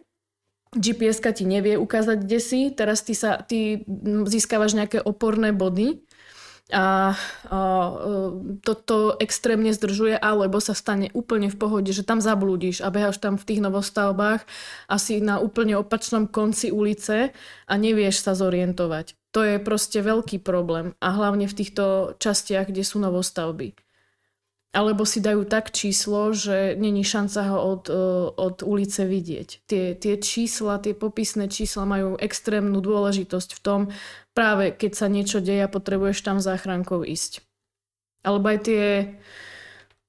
gps 0.75 1.23
ti 1.23 1.47
nevie 1.47 1.79
ukázať, 1.79 2.17
kde 2.27 2.39
si, 2.43 2.61
teraz 2.75 3.01
ty, 3.01 3.15
sa, 3.15 3.39
ty 3.39 3.87
získavaš 4.27 4.75
nejaké 4.75 4.99
oporné 4.99 5.55
body 5.55 6.03
a, 6.67 7.15
a 7.47 7.59
e, 7.87 7.91
toto 8.59 9.15
extrémne 9.23 9.71
zdržuje, 9.71 10.19
alebo 10.19 10.59
sa 10.59 10.75
stane 10.75 11.07
úplne 11.15 11.47
v 11.47 11.55
pohode, 11.55 11.87
že 11.95 12.03
tam 12.03 12.19
zablúdiš 12.19 12.83
a 12.83 12.91
beháš 12.91 13.23
tam 13.23 13.39
v 13.39 13.47
tých 13.47 13.63
novostavbách 13.63 14.43
asi 14.91 15.23
na 15.23 15.39
úplne 15.39 15.79
opačnom 15.79 16.27
konci 16.27 16.75
ulice 16.75 17.31
a 17.71 17.73
nevieš 17.79 18.27
sa 18.27 18.35
zorientovať. 18.35 19.15
To 19.31 19.47
je 19.47 19.63
proste 19.63 20.03
veľký 20.03 20.43
problém 20.43 20.91
a 20.99 21.15
hlavne 21.15 21.47
v 21.47 21.55
týchto 21.55 22.15
častiach, 22.19 22.67
kde 22.67 22.83
sú 22.83 22.99
novostavby. 22.99 23.86
Alebo 24.75 25.07
si 25.07 25.23
dajú 25.23 25.47
tak 25.47 25.71
číslo, 25.71 26.35
že 26.35 26.75
není 26.77 27.01
šanca 27.01 27.39
ho 27.49 27.57
od, 27.71 27.83
e, 27.89 27.95
od 28.35 28.61
ulice 28.61 29.07
vidieť. 29.07 29.49
Tie, 29.65 29.95
tie 29.95 30.15
čísla, 30.19 30.77
tie 30.77 30.93
popisné 30.93 31.47
čísla 31.47 31.87
majú 31.87 32.19
extrémnu 32.19 32.77
dôležitosť 32.83 33.49
v 33.57 33.63
tom, 33.63 33.81
práve 34.37 34.75
keď 34.75 34.91
sa 34.93 35.07
niečo 35.09 35.39
deje 35.41 35.65
a 35.65 35.71
potrebuješ 35.71 36.21
tam 36.21 36.37
záchrankou 36.43 37.01
ísť. 37.01 37.41
Alebo 38.21 38.53
aj 38.53 38.59
tie 38.67 38.83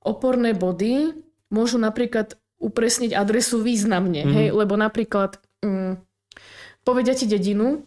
oporné 0.03 0.53
body 0.53 1.16
môžu 1.49 1.79
napríklad 1.81 2.37
upresniť 2.59 3.14
adresu 3.14 3.62
významne, 3.62 4.27
Mhm. 4.27 4.33
hej? 4.35 4.47
lebo 4.53 4.75
napríklad 4.75 5.38
mm, 5.62 5.97
povedia 6.83 7.14
ti 7.14 7.25
dedinu, 7.31 7.87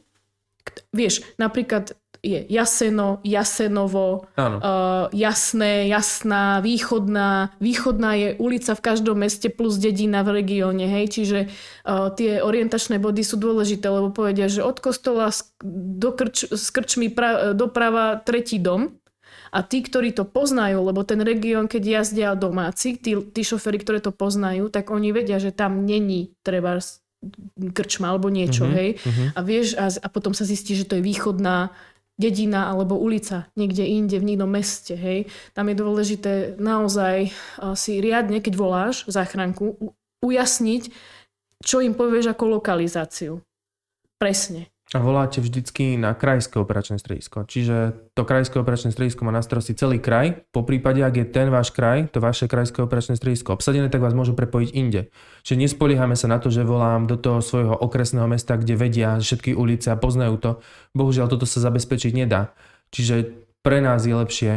vieš, 0.96 1.22
napríklad 1.36 1.94
je 2.22 2.46
jaseno, 2.54 3.18
jasenovo, 3.26 4.30
Áno. 4.38 4.58
uh, 4.62 5.06
jasné, 5.10 5.90
jasná, 5.90 6.62
východná. 6.62 7.50
Východná 7.58 8.14
je 8.14 8.30
ulica 8.38 8.78
v 8.78 8.82
každom 8.82 9.26
meste 9.26 9.50
plus 9.50 9.82
dedina 9.82 10.22
v 10.22 10.38
regióne, 10.38 10.86
hej, 10.86 11.10
čiže 11.18 11.40
uh, 11.50 12.14
tie 12.14 12.38
orientačné 12.46 13.02
body 13.02 13.26
sú 13.26 13.42
dôležité, 13.42 13.90
lebo 13.90 14.14
povedia, 14.14 14.46
že 14.46 14.62
od 14.62 14.78
kostola 14.78 15.34
do 15.66 16.10
krč, 16.14 16.46
z 16.46 16.66
krčmy 16.70 17.10
pra, 17.10 17.58
doprava 17.58 18.22
tretí 18.22 18.62
dom, 18.62 18.94
a 19.52 19.68
tí, 19.68 19.84
ktorí 19.84 20.16
to 20.16 20.24
poznajú, 20.24 20.80
lebo 20.80 21.04
ten 21.04 21.20
región, 21.20 21.68
keď 21.68 21.84
jazdia 22.00 22.30
domáci, 22.40 22.96
tí, 22.96 23.20
tí 23.20 23.42
šoféry, 23.44 23.84
ktoré 23.84 24.00
to 24.00 24.16
poznajú, 24.16 24.72
tak 24.72 24.88
oni 24.94 25.12
vedia, 25.12 25.44
že 25.44 25.52
tam 25.52 25.84
není 25.84 26.32
treba 26.40 26.80
krčma 27.76 28.10
alebo 28.16 28.32
niečo, 28.32 28.66
Mhm, 28.66 28.74
hej. 28.74 28.90
mhm. 28.98 29.26
A 29.36 29.40
vieš, 29.44 29.76
a, 29.76 29.92
a 29.92 30.08
potom 30.08 30.32
sa 30.34 30.48
zistí, 30.48 30.74
že 30.74 30.88
to 30.88 30.98
je 30.98 31.04
východná 31.04 31.70
dedina 32.22 32.72
alebo 32.72 32.96
ulica 32.96 33.52
niekde 33.58 33.84
inde 33.84 34.22
v 34.22 34.40
inom 34.40 34.48
meste, 34.48 34.94
hej. 34.96 35.28
Tam 35.52 35.68
je 35.68 35.76
dôležité 35.76 36.34
naozaj 36.62 37.34
a, 37.60 37.74
si 37.76 38.00
riadne, 38.00 38.40
keď 38.40 38.54
voláš 38.56 39.04
záchranku, 39.10 39.76
ujasniť, 40.22 40.84
čo 41.66 41.84
im 41.84 41.98
povieš 41.98 42.32
ako 42.32 42.62
lokalizáciu. 42.62 43.42
Presne. 44.16 44.71
A 44.92 45.00
voláte 45.00 45.40
vždycky 45.40 45.96
na 45.96 46.12
krajské 46.12 46.60
operačné 46.60 47.00
stredisko. 47.00 47.48
Čiže 47.48 47.96
to 48.12 48.28
krajské 48.28 48.60
operačné 48.60 48.92
stredisko 48.92 49.24
má 49.24 49.32
na 49.32 49.40
starosti 49.40 49.72
celý 49.72 50.04
kraj. 50.04 50.44
Po 50.52 50.68
prípade, 50.68 51.00
ak 51.00 51.16
je 51.16 51.26
ten 51.32 51.48
váš 51.48 51.72
kraj, 51.72 52.12
to 52.12 52.20
vaše 52.20 52.52
krajské 52.52 52.84
operačné 52.84 53.16
stredisko 53.16 53.56
obsadené, 53.56 53.88
tak 53.88 54.04
vás 54.04 54.12
môžu 54.12 54.36
prepojiť 54.36 54.70
inde. 54.76 55.08
Čiže 55.48 55.64
nespoliehame 55.64 56.20
sa 56.20 56.28
na 56.28 56.44
to, 56.44 56.52
že 56.52 56.68
volám 56.68 57.08
do 57.08 57.16
toho 57.16 57.40
svojho 57.40 57.72
okresného 57.72 58.28
mesta, 58.28 58.60
kde 58.60 58.76
vedia 58.76 59.16
všetky 59.16 59.56
ulice 59.56 59.96
a 59.96 59.96
poznajú 59.96 60.36
to. 60.44 60.52
Bohužiaľ, 60.92 61.32
toto 61.32 61.48
sa 61.48 61.64
zabezpečiť 61.64 62.12
nedá. 62.12 62.52
Čiže 62.92 63.48
pre 63.64 63.80
nás 63.80 64.04
je 64.04 64.12
lepšie, 64.12 64.52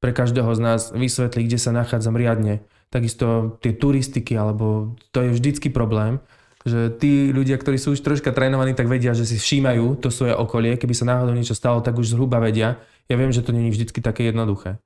pre 0.00 0.16
každého 0.16 0.48
z 0.56 0.60
nás 0.64 0.80
vysvetliť, 0.96 1.44
kde 1.44 1.58
sa 1.60 1.76
nachádzam 1.76 2.16
riadne. 2.16 2.64
Takisto 2.88 3.60
tie 3.60 3.76
turistiky, 3.76 4.32
alebo 4.32 4.96
to 5.12 5.28
je 5.28 5.36
vždycky 5.36 5.68
problém, 5.68 6.24
že 6.64 6.88
tí 6.96 7.28
ľudia, 7.28 7.60
ktorí 7.60 7.76
sú 7.76 7.92
už 7.92 8.00
troška 8.00 8.32
trénovaní, 8.32 8.72
tak 8.72 8.88
vedia, 8.88 9.12
že 9.12 9.28
si 9.28 9.36
všímajú 9.36 10.00
to 10.00 10.08
svoje 10.08 10.32
okolie. 10.32 10.80
Keby 10.80 10.96
sa 10.96 11.04
náhodou 11.04 11.36
niečo 11.36 11.52
stalo, 11.52 11.84
tak 11.84 12.00
už 12.00 12.16
zhruba 12.16 12.40
vedia. 12.40 12.80
Ja 13.04 13.20
viem, 13.20 13.28
že 13.28 13.44
to 13.44 13.52
nie 13.52 13.68
je 13.68 13.76
vždycky 13.76 14.00
také 14.00 14.32
jednoduché. 14.32 14.80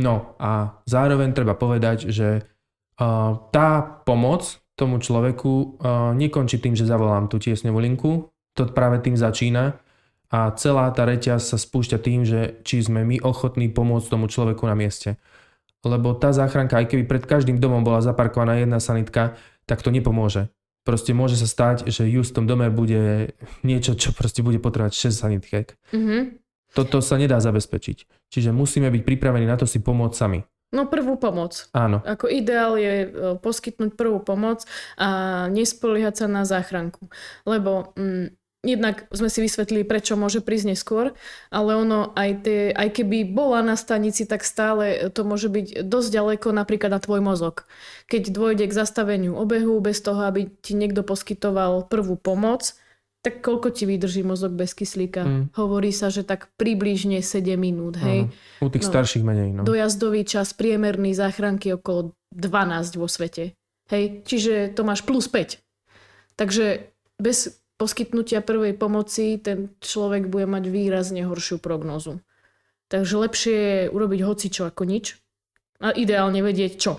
No 0.00 0.40
a 0.40 0.80
zároveň 0.88 1.36
treba 1.36 1.52
povedať, 1.52 2.08
že 2.08 2.48
tá 3.52 3.68
pomoc 4.08 4.56
tomu 4.72 5.04
človeku 5.04 5.84
nekončí 6.16 6.56
tým, 6.56 6.72
že 6.72 6.88
zavolám 6.88 7.28
tú 7.28 7.36
tiesňovú 7.36 7.76
linku. 7.76 8.32
To 8.56 8.68
práve 8.72 9.04
tým 9.04 9.16
začína 9.16 9.76
a 10.32 10.48
celá 10.56 10.88
tá 10.96 11.04
reťaz 11.04 11.44
sa 11.44 11.60
spúšťa 11.60 11.98
tým, 12.00 12.24
že 12.24 12.64
či 12.64 12.80
sme 12.80 13.04
my 13.04 13.20
ochotní 13.20 13.68
pomôcť 13.68 14.08
tomu 14.08 14.32
človeku 14.32 14.64
na 14.64 14.72
mieste. 14.72 15.20
Lebo 15.84 16.16
tá 16.16 16.32
záchranka, 16.32 16.80
aj 16.80 16.88
keby 16.88 17.04
pred 17.04 17.24
každým 17.28 17.60
domom 17.60 17.84
bola 17.84 18.00
zaparkovaná 18.00 18.56
jedna 18.56 18.80
sanitka, 18.80 19.36
tak 19.68 19.84
to 19.84 19.92
nepomôže. 19.92 20.48
Proste 20.82 21.14
môže 21.14 21.38
sa 21.38 21.46
stať, 21.46 21.86
že 21.86 22.10
just 22.10 22.34
v 22.34 22.42
tom 22.42 22.46
dome 22.50 22.66
bude 22.66 23.34
niečo, 23.62 23.94
čo 23.94 24.10
proste 24.10 24.42
bude 24.42 24.58
potrebovať 24.58 25.14
6 25.14 25.14
sanitiek. 25.14 25.66
Mhm. 25.94 26.42
Toto 26.72 27.04
sa 27.04 27.20
nedá 27.20 27.36
zabezpečiť. 27.36 28.28
Čiže 28.32 28.50
musíme 28.50 28.88
byť 28.88 29.02
pripravení 29.04 29.44
na 29.44 29.60
to 29.60 29.68
si 29.68 29.78
pomôcť 29.78 30.16
sami. 30.16 30.40
No 30.72 30.88
prvú 30.88 31.20
pomoc. 31.20 31.68
Áno. 31.76 32.00
Ako 32.00 32.32
ideál 32.32 32.80
je 32.80 32.94
e, 33.04 33.08
poskytnúť 33.36 33.92
prvú 33.92 34.24
pomoc 34.24 34.64
a 34.96 35.44
nespoliehať 35.52 36.24
sa 36.24 36.26
na 36.32 36.48
záchranku. 36.48 37.12
Lebo 37.44 37.92
mm, 37.92 38.41
jednak 38.62 39.10
sme 39.10 39.26
si 39.26 39.42
vysvetlili, 39.42 39.82
prečo 39.82 40.14
môže 40.14 40.38
prísť 40.38 40.66
neskôr, 40.72 41.12
ale 41.50 41.70
ono 41.74 42.14
aj, 42.14 42.30
tie, 42.46 42.60
aj 42.70 42.88
keby 42.94 43.26
bola 43.26 43.60
na 43.60 43.74
stanici, 43.74 44.22
tak 44.22 44.46
stále 44.46 45.10
to 45.10 45.26
môže 45.26 45.50
byť 45.50 45.82
dosť 45.82 46.08
ďaleko 46.14 46.48
napríklad 46.54 46.94
na 46.94 47.02
tvoj 47.02 47.20
mozog. 47.20 47.66
Keď 48.06 48.30
dôjde 48.30 48.70
k 48.70 48.74
zastaveniu 48.74 49.34
obehu 49.34 49.82
bez 49.82 49.98
toho, 49.98 50.22
aby 50.24 50.46
ti 50.62 50.78
niekto 50.78 51.02
poskytoval 51.02 51.90
prvú 51.90 52.14
pomoc, 52.14 52.74
tak 53.22 53.38
koľko 53.38 53.70
ti 53.70 53.86
vydrží 53.86 54.26
mozog 54.26 54.50
bez 54.58 54.74
kyslíka? 54.74 55.22
Mm. 55.22 55.44
Hovorí 55.54 55.94
sa, 55.94 56.10
že 56.10 56.26
tak 56.26 56.50
približne 56.58 57.22
7 57.22 57.54
minút, 57.54 57.94
hej. 58.02 58.26
Áno. 58.26 58.66
U 58.66 58.70
tých 58.70 58.82
No. 58.82 58.90
starších 58.90 59.22
menej. 59.22 59.48
No. 59.54 59.62
Dojazdový 59.62 60.26
čas 60.26 60.50
priemerný 60.54 61.14
záchranky 61.14 61.70
okolo 61.70 62.18
12 62.34 62.98
vo 62.98 63.06
svete. 63.06 63.54
Hej, 63.94 64.26
čiže 64.26 64.74
to 64.74 64.82
máš 64.82 65.06
plus 65.06 65.30
5. 65.30 65.62
Takže 66.34 66.90
bez 67.22 67.61
poskytnutia 67.82 68.46
prvej 68.46 68.78
pomoci 68.78 69.42
ten 69.42 69.74
človek 69.82 70.30
bude 70.30 70.46
mať 70.46 70.70
výrazne 70.70 71.26
horšiu 71.26 71.58
prognózu. 71.58 72.22
Takže 72.86 73.14
lepšie 73.18 73.56
je 73.58 73.80
urobiť 73.90 74.20
hocičo 74.22 74.62
ako 74.70 74.86
nič. 74.86 75.18
A 75.82 75.90
ideálne 75.90 76.38
vedieť 76.46 76.78
čo. 76.78 76.92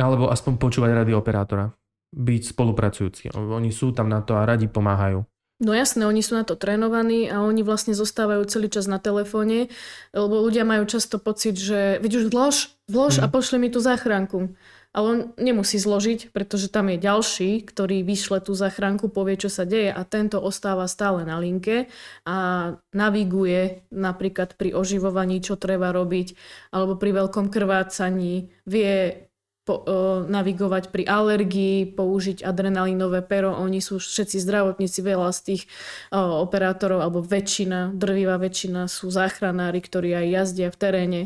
Alebo 0.00 0.32
aspoň 0.32 0.56
počúvať 0.56 1.04
rady 1.04 1.12
operátora. 1.12 1.68
Byť 2.08 2.56
spolupracujúci. 2.56 3.36
Oni 3.36 3.68
sú 3.68 3.92
tam 3.92 4.08
na 4.08 4.24
to 4.24 4.40
a 4.40 4.48
radi 4.48 4.64
pomáhajú. 4.64 5.20
No 5.58 5.74
jasné, 5.74 6.06
oni 6.06 6.22
sú 6.22 6.38
na 6.38 6.46
to 6.46 6.54
trénovaní 6.54 7.26
a 7.26 7.42
oni 7.42 7.66
vlastne 7.66 7.90
zostávajú 7.90 8.46
celý 8.46 8.70
čas 8.70 8.86
na 8.86 9.02
telefóne, 9.02 9.68
lebo 10.14 10.38
ľudia 10.38 10.62
majú 10.62 10.86
často 10.86 11.18
pocit, 11.18 11.58
že 11.58 11.98
veď 11.98 12.12
už 12.14 12.24
vlož, 12.30 12.56
vlož 12.86 13.18
Mhm. 13.18 13.22
a 13.22 13.26
pošle 13.26 13.56
mi 13.58 13.68
tú 13.68 13.82
záchranku. 13.82 14.54
Ale 14.96 15.06
on 15.06 15.18
nemusí 15.36 15.76
zložiť, 15.76 16.32
pretože 16.32 16.72
tam 16.72 16.88
je 16.88 16.96
ďalší, 16.96 17.60
ktorý 17.68 18.00
vyšle 18.02 18.40
tú 18.40 18.56
záchranku, 18.56 19.12
povie, 19.12 19.36
čo 19.36 19.52
sa 19.52 19.68
deje 19.68 19.92
a 19.92 20.00
tento 20.08 20.40
ostáva 20.40 20.88
stále 20.88 21.28
na 21.28 21.36
linke 21.36 21.92
a 22.24 22.72
naviguje 22.96 23.84
napríklad 23.92 24.56
pri 24.56 24.72
oživovaní, 24.72 25.44
čo 25.44 25.60
treba 25.60 25.92
robiť, 25.92 26.32
alebo 26.72 26.96
pri 26.96 27.20
veľkom 27.20 27.52
krvácaní, 27.52 28.48
vie 28.64 29.28
po, 29.68 29.84
o, 29.84 29.84
navigovať 30.24 30.88
pri 30.88 31.04
alergii, 31.04 31.92
použiť 31.92 32.40
adrenalinové 32.40 33.20
pero. 33.20 33.52
Oni 33.52 33.84
sú 33.84 34.00
všetci 34.00 34.40
zdravotníci, 34.40 35.04
veľa 35.04 35.28
z 35.36 35.40
tých 35.44 35.62
o, 36.08 36.40
operátorov, 36.40 37.04
alebo 37.04 37.20
väčšina, 37.20 37.92
drvivá 37.92 38.40
väčšina 38.40 38.88
sú 38.88 39.12
záchranári, 39.12 39.84
ktorí 39.84 40.16
aj 40.16 40.26
jazdia 40.32 40.68
v 40.72 40.80
teréne, 40.80 41.20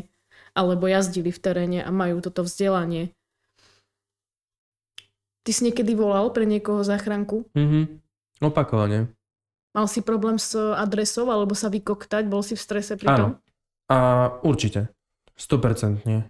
alebo 0.51 0.91
jazdili 0.91 1.31
v 1.31 1.39
teréne 1.39 1.79
a 1.79 1.89
majú 1.95 2.19
toto 2.19 2.43
vzdelanie. 2.43 3.15
Ty 5.43 5.51
si 5.51 5.61
niekedy 5.67 5.91
volal 5.93 6.31
pre 6.31 6.47
niekoho 6.47 6.83
záchranku? 6.83 7.47
Mhm. 7.53 7.99
Opakovane. 8.41 9.11
Mal 9.73 9.87
si 9.89 10.05
problém 10.05 10.37
s 10.37 10.53
adresou, 10.55 11.27
alebo 11.27 11.57
sa 11.57 11.67
vykoktať? 11.67 12.29
Bol 12.29 12.45
si 12.45 12.53
v 12.53 12.61
strese 12.61 12.93
pri 12.95 13.07
tom? 13.09 13.29
Áno. 13.35 13.41
A 13.89 13.97
určite. 14.45 14.93
100%. 15.35 16.29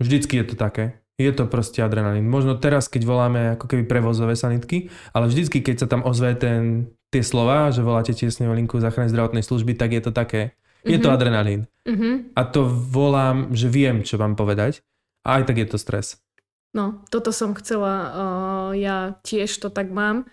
Vždycky 0.00 0.40
je 0.40 0.44
to 0.44 0.56
také. 0.56 1.00
Je 1.16 1.32
to 1.32 1.48
proste 1.48 1.80
adrenalín. 1.80 2.28
Možno 2.28 2.56
teraz, 2.60 2.88
keď 2.92 3.02
voláme 3.08 3.40
ako 3.56 3.64
keby 3.72 3.88
prevozové 3.88 4.36
sanitky, 4.36 4.92
ale 5.16 5.28
vždycky, 5.32 5.64
keď 5.64 5.84
sa 5.84 5.86
tam 5.88 6.04
ozve 6.04 6.36
ten, 6.36 6.92
tie 7.08 7.24
slova, 7.24 7.72
že 7.72 7.80
voláte 7.80 8.12
tiesňovú 8.12 8.52
linku 8.52 8.76
záchrannej 8.76 9.12
zdravotnej 9.12 9.44
služby, 9.44 9.72
tak 9.76 9.96
je 9.96 10.02
to 10.04 10.12
také. 10.12 10.52
Je 10.84 11.00
to 11.00 11.08
Mhm. 11.08 11.16
adrenalín. 11.16 11.60
Mhm. 11.88 12.36
A 12.36 12.44
to 12.44 12.68
volám, 12.68 13.52
že 13.56 13.68
viem, 13.72 14.04
čo 14.04 14.20
vám 14.20 14.36
povedať. 14.36 14.84
A 15.24 15.40
aj 15.40 15.48
tak 15.48 15.56
je 15.60 15.66
to 15.68 15.76
stres. 15.80 16.20
No, 16.76 17.00
toto 17.08 17.32
som 17.32 17.56
chcela, 17.56 17.94
uh, 17.96 18.70
ja 18.76 19.16
tiež 19.24 19.48
to 19.56 19.72
tak 19.72 19.88
mám. 19.88 20.28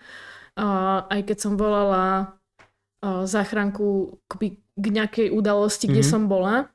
Uh, 0.54 1.08
aj 1.08 1.32
keď 1.32 1.36
som 1.40 1.52
volala 1.56 2.36
uh, 3.00 3.24
záchranku 3.24 4.20
k, 4.28 4.60
k 4.76 4.84
nejakej 4.92 5.32
udalosti, 5.32 5.88
kde 5.88 6.04
Mhm. 6.04 6.10
som 6.12 6.22
bola, 6.28 6.68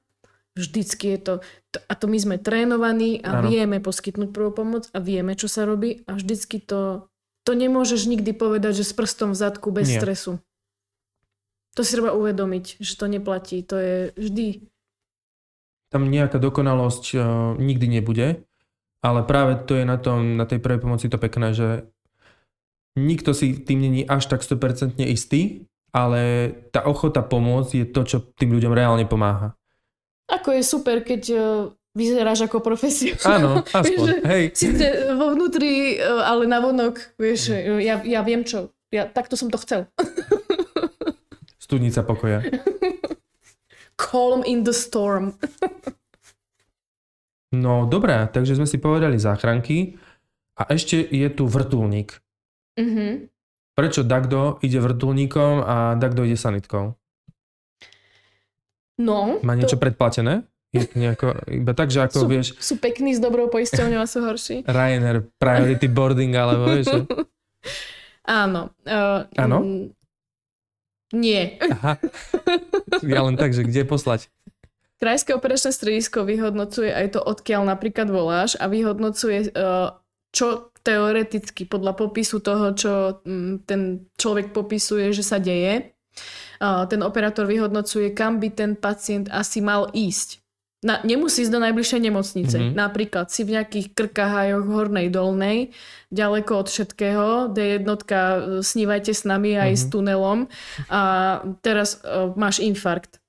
vždycky 0.58 1.16
je 1.16 1.20
to, 1.22 1.34
to, 1.70 1.78
a 1.86 1.94
to 1.94 2.10
my 2.10 2.18
sme 2.18 2.36
trénovaní 2.42 3.22
a 3.22 3.40
Áno. 3.40 3.48
vieme 3.48 3.78
poskytnúť 3.78 4.34
prvú 4.34 4.52
pomoc 4.52 4.90
a 4.92 4.98
vieme, 5.00 5.38
čo 5.38 5.46
sa 5.46 5.64
robí 5.70 6.02
a 6.10 6.18
vždycky 6.18 6.60
to, 6.60 7.06
to 7.46 7.54
nemôžeš 7.54 8.10
nikdy 8.10 8.34
povedať, 8.34 8.82
že 8.82 8.90
s 8.90 8.94
prstom 8.98 9.32
v 9.32 9.40
zadku 9.40 9.70
bez 9.70 9.88
Nie. 9.88 10.02
stresu. 10.02 10.42
To 11.78 11.86
si 11.86 11.94
treba 11.96 12.12
uvedomiť, 12.12 12.82
že 12.82 12.94
to 12.98 13.06
neplatí. 13.06 13.62
To 13.70 13.78
je 13.78 13.96
vždy 14.18 14.48
Tam 15.94 16.06
nejaká 16.10 16.42
dokonalosť 16.42 17.06
uh, 17.16 17.22
nikdy 17.56 18.02
nebude, 18.02 18.44
ale 19.00 19.24
práve 19.24 19.64
to 19.64 19.80
je 19.80 19.86
na, 19.88 19.96
tom, 19.96 20.36
na 20.36 20.44
tej 20.44 20.60
prvej 20.60 20.84
pomoci 20.84 21.08
to 21.08 21.16
pekné, 21.16 21.56
že 21.56 21.88
nikto 23.00 23.32
si 23.32 23.56
tým 23.56 23.80
není 23.80 24.04
až 24.04 24.28
tak 24.28 24.44
100% 24.44 25.00
istý, 25.08 25.70
ale 25.96 26.54
tá 26.70 26.86
ochota 26.86 27.24
pomôcť 27.24 27.72
je 27.74 27.86
to, 27.90 28.02
čo 28.06 28.18
tým 28.36 28.54
ľuďom 28.54 28.74
reálne 28.76 29.06
pomáha. 29.08 29.56
Ako 30.30 30.54
je 30.54 30.62
super, 30.62 31.02
keď 31.02 31.22
uh, 31.34 31.42
vyzeráš 31.98 32.46
ako 32.46 32.62
profesionál. 32.62 33.26
Áno, 33.26 33.50
aspoň. 33.80 34.08
Vieš, 34.22 34.30
Hej. 34.30 34.44
Sice 34.54 34.88
vo 35.18 35.34
vnútri, 35.34 35.98
uh, 35.98 36.22
ale 36.22 36.46
na 36.46 36.62
vonok, 36.62 37.18
vieš, 37.18 37.56
uh, 37.56 37.82
ja, 37.82 38.04
ja 38.06 38.22
viem 38.22 38.46
čo. 38.46 38.70
Ja, 38.94 39.10
takto 39.10 39.38
som 39.38 39.50
to 39.50 39.58
chcel. 39.62 39.90
Studnica 41.62 42.02
pokoja. 42.02 42.42
Calm 44.02 44.42
in 44.46 44.66
the 44.66 44.74
storm. 44.74 45.38
No 47.50 47.90
dobré, 47.90 48.30
takže 48.30 48.58
sme 48.58 48.70
si 48.70 48.78
povedali 48.78 49.18
záchranky 49.18 49.98
a 50.54 50.70
ešte 50.70 51.02
je 51.02 51.28
tu 51.34 51.50
vrtulník. 51.50 52.14
Mhm. 52.78 53.30
Prečo 53.74 54.04
Dagdo 54.04 54.60
ide 54.60 54.84
vrtulníkom 54.84 55.64
a 55.64 55.96
Dagdo 55.96 56.28
ide 56.28 56.36
sanitkou? 56.36 57.00
No. 59.00 59.40
Má 59.40 59.56
niečo 59.56 59.80
to... 59.80 59.84
predplatené? 59.88 60.44
Je 60.70 60.86
nejako, 60.94 61.34
iba 61.50 61.74
tak, 61.74 61.90
že 61.90 62.06
ako 62.06 62.18
sú, 62.20 62.26
vieš... 62.30 62.48
Sú 62.62 62.78
pekní 62.78 63.16
s 63.16 63.24
dobrou 63.24 63.50
poisťovňou 63.50 64.04
a 64.04 64.06
sú 64.06 64.22
horší. 64.22 64.68
Ryanair, 64.68 65.26
priority 65.42 65.88
boarding, 65.90 66.36
alebo 66.36 66.76
vieš... 66.76 66.92
Áno. 68.44 68.70
Uh, 68.86 69.26
Áno? 69.34 69.58
Nie. 71.10 71.58
Aha. 71.58 71.98
Ja 73.02 73.26
len 73.26 73.34
tak, 73.34 73.58
že 73.58 73.66
kde 73.66 73.82
poslať? 73.82 74.30
Krajské 75.00 75.32
operačné 75.32 75.72
stredisko 75.72 76.28
vyhodnocuje 76.28 76.92
aj 76.92 77.16
to, 77.16 77.20
odkiaľ 77.24 77.72
napríklad 77.72 78.12
voláš 78.12 78.60
a 78.60 78.68
vyhodnocuje, 78.68 79.56
uh, 79.56 79.96
čo 80.36 80.76
teoreticky 80.84 81.64
podľa 81.68 81.96
popisu 81.96 82.40
toho, 82.40 82.72
čo 82.76 83.24
ten 83.68 84.12
človek 84.16 84.56
popisuje, 84.56 85.12
že 85.12 85.24
sa 85.24 85.40
deje. 85.40 85.96
Uh, 86.60 86.84
ten 86.92 87.00
operátor 87.00 87.48
vyhodnocuje, 87.48 88.12
kam 88.12 88.44
by 88.44 88.52
ten 88.52 88.76
pacient 88.76 89.32
asi 89.32 89.64
mal 89.64 89.88
ísť. 89.96 90.44
Na, 90.80 91.04
nemusí 91.04 91.44
ísť 91.44 91.52
do 91.52 91.60
najbližšej 91.60 92.02
nemocnice. 92.08 92.56
Mm-hmm. 92.56 92.76
Napríklad 92.76 93.28
si 93.28 93.44
v 93.44 93.60
nejakých 93.60 93.92
krkahajoch 93.96 94.64
hornej 94.64 95.12
dolnej, 95.12 95.76
ďaleko 96.08 96.64
od 96.64 96.68
všetkého, 96.72 97.28
D1, 97.52 97.84
snívajte 98.64 99.12
s 99.12 99.28
nami 99.28 99.60
aj 99.60 99.76
mm-hmm. 99.76 99.84
s 99.88 99.92
tunelom 99.92 100.40
a 100.88 101.02
teraz 101.60 102.00
uh, 102.04 102.32
máš 102.40 102.64
infarkt. 102.64 103.20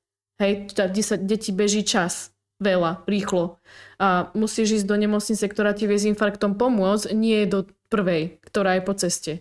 Hej, 0.41 0.73
kde 0.73 1.21
deti 1.21 1.53
beží 1.53 1.85
čas. 1.85 2.33
Veľa, 2.61 3.05
rýchlo. 3.09 3.61
A 3.97 4.33
musíš 4.37 4.81
ísť 4.81 4.87
do 4.89 4.97
nemocnice, 4.97 5.45
ktorá 5.49 5.73
ti 5.73 5.89
vie 5.89 5.97
s 5.97 6.09
infarktom 6.09 6.57
pomôcť, 6.61 7.13
nie 7.17 7.45
do 7.49 7.69
prvej, 7.89 8.41
ktorá 8.45 8.77
je 8.77 8.83
po 8.85 8.95
ceste. 8.97 9.33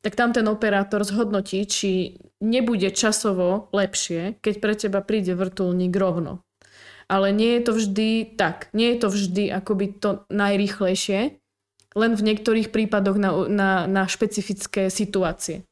Tak 0.00 0.16
tam 0.16 0.36
ten 0.36 0.44
operátor 0.48 1.04
zhodnotí, 1.04 1.64
či 1.64 2.20
nebude 2.40 2.92
časovo 2.92 3.72
lepšie, 3.72 4.40
keď 4.40 4.54
pre 4.60 4.72
teba 4.76 5.00
príde 5.00 5.32
vrtulník 5.32 5.92
rovno 5.96 6.44
ale 7.08 7.32
nie 7.32 7.60
je 7.60 7.62
to 7.62 7.72
vždy 7.76 8.10
tak. 8.36 8.72
Nie 8.72 8.96
je 8.96 8.98
to 9.04 9.08
vždy 9.12 9.44
akoby 9.52 9.86
to 10.00 10.24
najrychlejšie, 10.32 11.40
len 11.94 12.12
v 12.16 12.26
niektorých 12.26 12.74
prípadoch 12.74 13.16
na, 13.20 13.30
na, 13.46 13.70
na 13.86 14.02
špecifické 14.08 14.90
situácie. 14.90 15.68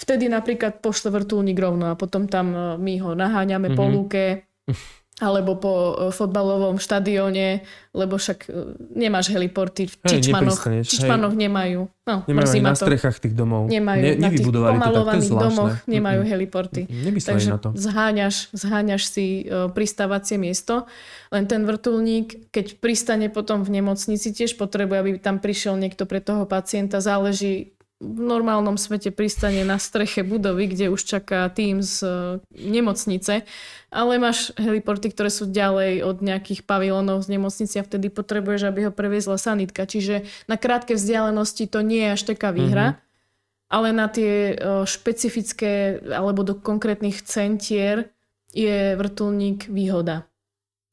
Vtedy 0.00 0.28
napríklad 0.28 0.80
pošle 0.80 1.12
vrtulník 1.12 1.58
rovno 1.58 1.92
a 1.92 1.98
potom 1.98 2.24
tam 2.26 2.46
uh, 2.52 2.60
my 2.80 2.94
ho 3.00 3.12
naháňame 3.12 3.72
mm-hmm. 3.72 3.78
po 3.78 3.84
mhm. 3.84 3.92
lúke 3.92 4.24
alebo 5.22 5.54
po 5.54 5.72
e, 5.94 6.10
fotbalovom 6.10 6.82
štadióne, 6.82 7.62
lebo 7.94 8.18
však 8.18 8.50
e, 8.50 8.74
nemáš 8.98 9.30
heliporty 9.30 9.86
v 9.86 9.94
Čičmanoch. 10.02 10.58
Hej, 10.66 10.82
Čičmanoch 10.90 11.38
nemajú. 11.38 11.86
No, 12.02 12.26
nemajú 12.26 12.58
na 12.58 12.74
to. 12.74 12.82
strechách 12.82 13.22
tých 13.22 13.34
domov. 13.38 13.70
Nemajú. 13.70 14.02
Ne, 14.02 14.12
na 14.18 14.34
tých 14.34 14.42
pomalovaných 14.42 15.30
to, 15.30 15.38
domoch 15.38 15.74
nemajú 15.86 16.20
heliporty. 16.26 16.90
Nemysleli 16.90 17.38
Takže 17.38 17.50
na 17.54 17.58
to. 17.62 17.68
Zháňaš, 17.78 18.50
zháňaš 18.58 19.02
si 19.06 19.46
uh, 19.46 19.70
pristávacie 19.70 20.34
miesto. 20.34 20.90
Len 21.30 21.46
ten 21.46 21.62
vrtulník, 21.62 22.50
keď 22.50 22.82
pristane 22.82 23.30
potom 23.30 23.62
v 23.62 23.78
nemocnici, 23.78 24.34
tiež 24.34 24.58
potrebuje, 24.58 24.98
aby 24.98 25.10
tam 25.22 25.38
prišiel 25.38 25.78
niekto 25.78 26.10
pre 26.10 26.18
toho 26.18 26.42
pacienta. 26.42 26.98
Záleží 26.98 27.78
v 28.02 28.20
normálnom 28.20 28.74
svete 28.74 29.14
pristane 29.14 29.62
na 29.62 29.78
streche 29.78 30.26
budovy, 30.26 30.66
kde 30.66 30.90
už 30.90 31.00
čaká 31.06 31.46
tým 31.48 31.78
z 31.78 32.02
e, 32.02 32.10
nemocnice, 32.52 33.46
ale 33.88 34.12
máš 34.18 34.50
heliporty, 34.58 35.14
ktoré 35.14 35.30
sú 35.30 35.46
ďalej 35.46 36.02
od 36.02 36.18
nejakých 36.18 36.66
pavilonov 36.66 37.22
z 37.22 37.38
nemocnice 37.38 37.80
a 37.80 37.86
vtedy 37.86 38.10
potrebuješ, 38.10 38.66
aby 38.66 38.90
ho 38.90 38.92
previezla 38.92 39.38
sanitka. 39.38 39.86
Čiže 39.86 40.26
na 40.50 40.58
krátke 40.58 40.98
vzdialenosti 40.98 41.70
to 41.70 41.80
nie 41.86 42.02
je 42.10 42.14
až 42.18 42.22
taká 42.34 42.50
výhra, 42.50 42.98
mm-hmm. 42.98 43.70
ale 43.70 43.88
na 43.94 44.06
tie 44.10 44.32
e, 44.52 44.54
špecifické 44.84 46.02
alebo 46.10 46.42
do 46.42 46.58
konkrétnych 46.58 47.22
centier 47.22 48.10
je 48.50 48.98
vrtulník 48.98 49.70
výhoda. 49.70 50.26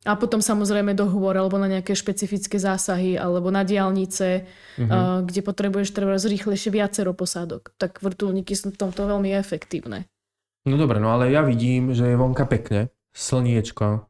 A 0.02 0.18
potom 0.18 0.42
samozrejme 0.42 0.98
dohovor 0.98 1.38
alebo 1.38 1.62
na 1.62 1.70
nejaké 1.70 1.94
špecifické 1.94 2.58
zásahy 2.58 3.22
alebo 3.22 3.54
na 3.54 3.62
diálnice, 3.62 4.50
uh, 4.82 5.22
kde 5.22 5.42
potrebuješ 5.46 5.94
treba 5.94 6.18
rýchlejšie 6.18 6.74
viacero 6.74 7.14
posádok. 7.14 7.78
Tak 7.78 8.02
vrtulníky 8.02 8.58
sú 8.58 8.74
v 8.74 8.82
tomto 8.82 9.06
veľmi 9.06 9.30
efektívne. 9.38 10.10
No 10.66 10.78
dobre, 10.82 10.98
no 10.98 11.14
ale 11.14 11.30
ja 11.30 11.46
vidím, 11.46 11.94
že 11.94 12.10
je 12.10 12.18
vonka 12.18 12.50
pekne, 12.50 12.90
slniečko, 13.14 14.10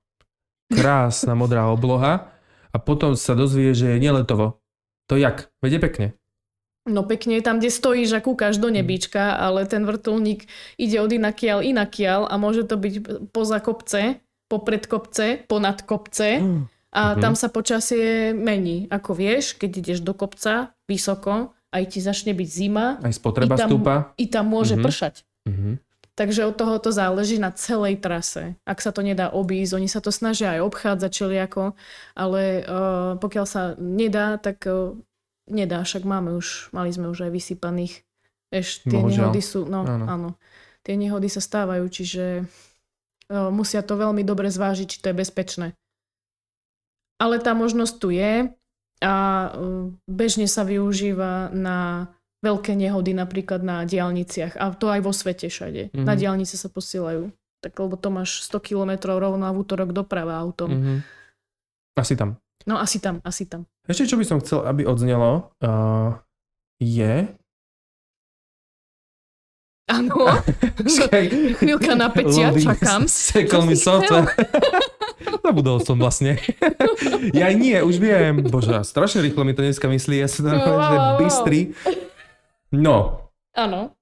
krásna 0.72 1.36
modrá 1.36 1.68
obloha 1.76 2.32
a 2.72 2.78
potom 2.80 3.20
sa 3.20 3.36
dozvie, 3.36 3.76
že 3.76 3.92
je 3.92 4.00
neletovo. 4.00 4.64
To 5.12 5.20
jak? 5.20 5.52
Vede 5.60 5.76
pekne. 5.84 6.16
No 6.88 7.04
pekne 7.06 7.38
je 7.38 7.46
tam, 7.46 7.60
kde 7.60 7.70
stojíš 7.70 8.16
a 8.18 8.24
kúkaš 8.24 8.58
do 8.58 8.72
nebíčka, 8.72 9.38
ale 9.38 9.70
ten 9.70 9.86
vrtulník 9.86 10.48
ide 10.82 10.98
od 10.98 11.12
inakiaľ 11.14 11.62
inakiaľ 11.62 12.26
a 12.26 12.40
môže 12.40 12.66
to 12.66 12.80
byť 12.80 12.94
poza 13.30 13.60
kopce 13.62 14.24
popred 14.52 14.84
kopce, 14.84 15.48
ponad 15.48 15.88
kopce 15.88 16.44
mm. 16.44 16.62
a 16.92 17.16
mm-hmm. 17.16 17.22
tam 17.24 17.34
sa 17.40 17.48
počasie 17.48 18.36
mení. 18.36 18.92
Ako 18.92 19.16
vieš, 19.16 19.56
keď 19.56 19.72
ideš 19.80 20.00
do 20.04 20.12
kopca 20.12 20.76
vysoko, 20.92 21.56
aj 21.72 21.96
ti 21.96 22.04
začne 22.04 22.36
byť 22.36 22.50
zima. 22.52 23.00
Aj 23.00 23.16
spotreba 23.16 23.56
i 23.56 23.60
tam, 23.64 23.70
stúpa. 23.72 23.96
I 24.20 24.26
tam 24.28 24.52
môže 24.52 24.76
mm-hmm. 24.76 24.84
pršať. 24.84 25.16
Mm-hmm. 25.48 25.76
Takže 26.12 26.44
od 26.44 26.60
toho 26.60 26.76
to 26.84 26.92
záleží 26.92 27.40
na 27.40 27.56
celej 27.56 28.04
trase. 28.04 28.60
Ak 28.68 28.84
sa 28.84 28.92
to 28.92 29.00
nedá 29.00 29.32
obísť, 29.32 29.80
oni 29.80 29.88
sa 29.88 30.04
to 30.04 30.12
snažia 30.12 30.60
aj 30.60 30.68
obchádzať 30.68 31.12
čeliako, 31.12 31.74
ale 32.14 32.68
uh, 32.68 33.16
pokiaľ 33.16 33.46
sa 33.48 33.80
nedá, 33.80 34.36
tak 34.36 34.68
uh, 34.68 34.92
nedá. 35.48 35.82
Však 35.82 36.04
máme 36.04 36.36
už, 36.36 36.76
mali 36.76 36.92
sme 36.92 37.08
už 37.08 37.26
aj 37.26 37.32
vysypaných. 37.32 38.04
Vieš, 38.52 38.84
tie 38.84 39.00
Bohužiaľ. 39.00 39.32
nehody 39.32 39.42
sú, 39.42 39.64
no 39.66 39.88
áno. 39.88 40.06
áno. 40.06 40.30
Tie 40.84 41.00
nehody 41.00 41.32
sa 41.32 41.40
stávajú, 41.40 41.88
čiže 41.88 42.44
musia 43.50 43.82
to 43.82 43.96
veľmi 43.96 44.22
dobre 44.28 44.52
zvážiť, 44.52 44.88
či 44.88 44.98
to 45.00 45.10
je 45.12 45.20
bezpečné. 45.20 45.68
Ale 47.22 47.38
tá 47.38 47.54
možnosť 47.54 47.94
tu 48.02 48.10
je 48.12 48.50
a 49.02 49.14
bežne 50.06 50.46
sa 50.46 50.66
využíva 50.66 51.54
na 51.54 52.10
veľké 52.42 52.74
nehody, 52.74 53.14
napríklad 53.14 53.62
na 53.62 53.86
diálniciach. 53.86 54.58
A 54.58 54.74
to 54.74 54.90
aj 54.90 55.02
vo 55.06 55.14
svete 55.14 55.48
všade. 55.50 55.94
Mm-hmm. 55.94 56.06
Na 56.06 56.14
diálnice 56.18 56.58
sa 56.58 56.70
posielajú. 56.70 57.30
Tak 57.62 57.78
lebo 57.78 57.94
to 57.94 58.10
máš 58.10 58.42
100 58.50 58.74
km 58.74 58.92
rovno 59.14 59.46
v 59.46 59.58
útorok 59.62 59.94
doprava 59.94 60.42
autom. 60.42 60.70
Mm-hmm. 60.74 60.98
Asi 61.98 62.18
tam. 62.18 62.42
No 62.66 62.78
asi 62.78 62.98
tam, 63.02 63.22
asi 63.26 63.46
tam. 63.46 63.66
Ešte 63.86 64.10
čo 64.10 64.18
by 64.18 64.26
som 64.26 64.38
chcel, 64.42 64.66
aby 64.66 64.86
odznelo, 64.86 65.50
uh, 65.62 66.18
je, 66.78 67.30
Áno. 69.92 70.16
Chvíľka 71.60 71.94
napätia, 72.00 72.56
čakám. 72.56 73.12
Sekol 73.12 73.68
mi 73.68 73.76
software. 73.76 74.32
Zabudol 75.46 75.84
som 75.84 76.00
vlastne. 76.00 76.40
ja 77.40 77.52
nie, 77.52 77.76
už 77.84 78.00
viem. 78.00 78.40
Bože, 78.48 78.88
strašne 78.88 79.20
rýchlo 79.20 79.44
mi 79.44 79.52
to 79.52 79.62
dneska 79.62 79.86
myslí. 79.92 80.24
Ja 80.24 80.28
som 80.32 80.48
wow. 80.48 80.64
že 80.64 80.98
bystrý. 81.20 81.60
No. 82.72 83.28
Áno. 83.52 83.94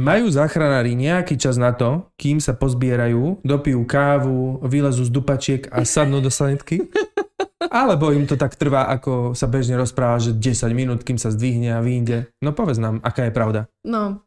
Majú 0.00 0.32
záchranári 0.32 0.96
nejaký 0.96 1.36
čas 1.36 1.60
na 1.60 1.76
to, 1.76 2.08
kým 2.16 2.40
sa 2.40 2.56
pozbierajú, 2.56 3.44
dopijú 3.44 3.84
kávu, 3.84 4.64
vylezú 4.64 5.04
z 5.04 5.12
dupačiek 5.12 5.62
a 5.68 5.84
sadnú 5.84 6.24
do 6.24 6.32
sanitky? 6.32 6.88
Alebo 7.68 8.10
im 8.10 8.24
to 8.24 8.40
tak 8.40 8.56
trvá, 8.56 8.88
ako 8.88 9.36
sa 9.36 9.46
bežne 9.46 9.76
rozpráva, 9.76 10.16
že 10.18 10.32
10 10.34 10.72
minút, 10.72 11.04
kým 11.04 11.20
sa 11.20 11.28
zdvihne 11.28 11.76
a 11.76 11.84
vyjde? 11.84 12.32
No 12.40 12.56
povedz 12.56 12.80
nám, 12.80 13.04
aká 13.04 13.28
je 13.28 13.36
pravda. 13.36 13.60
No, 13.84 14.24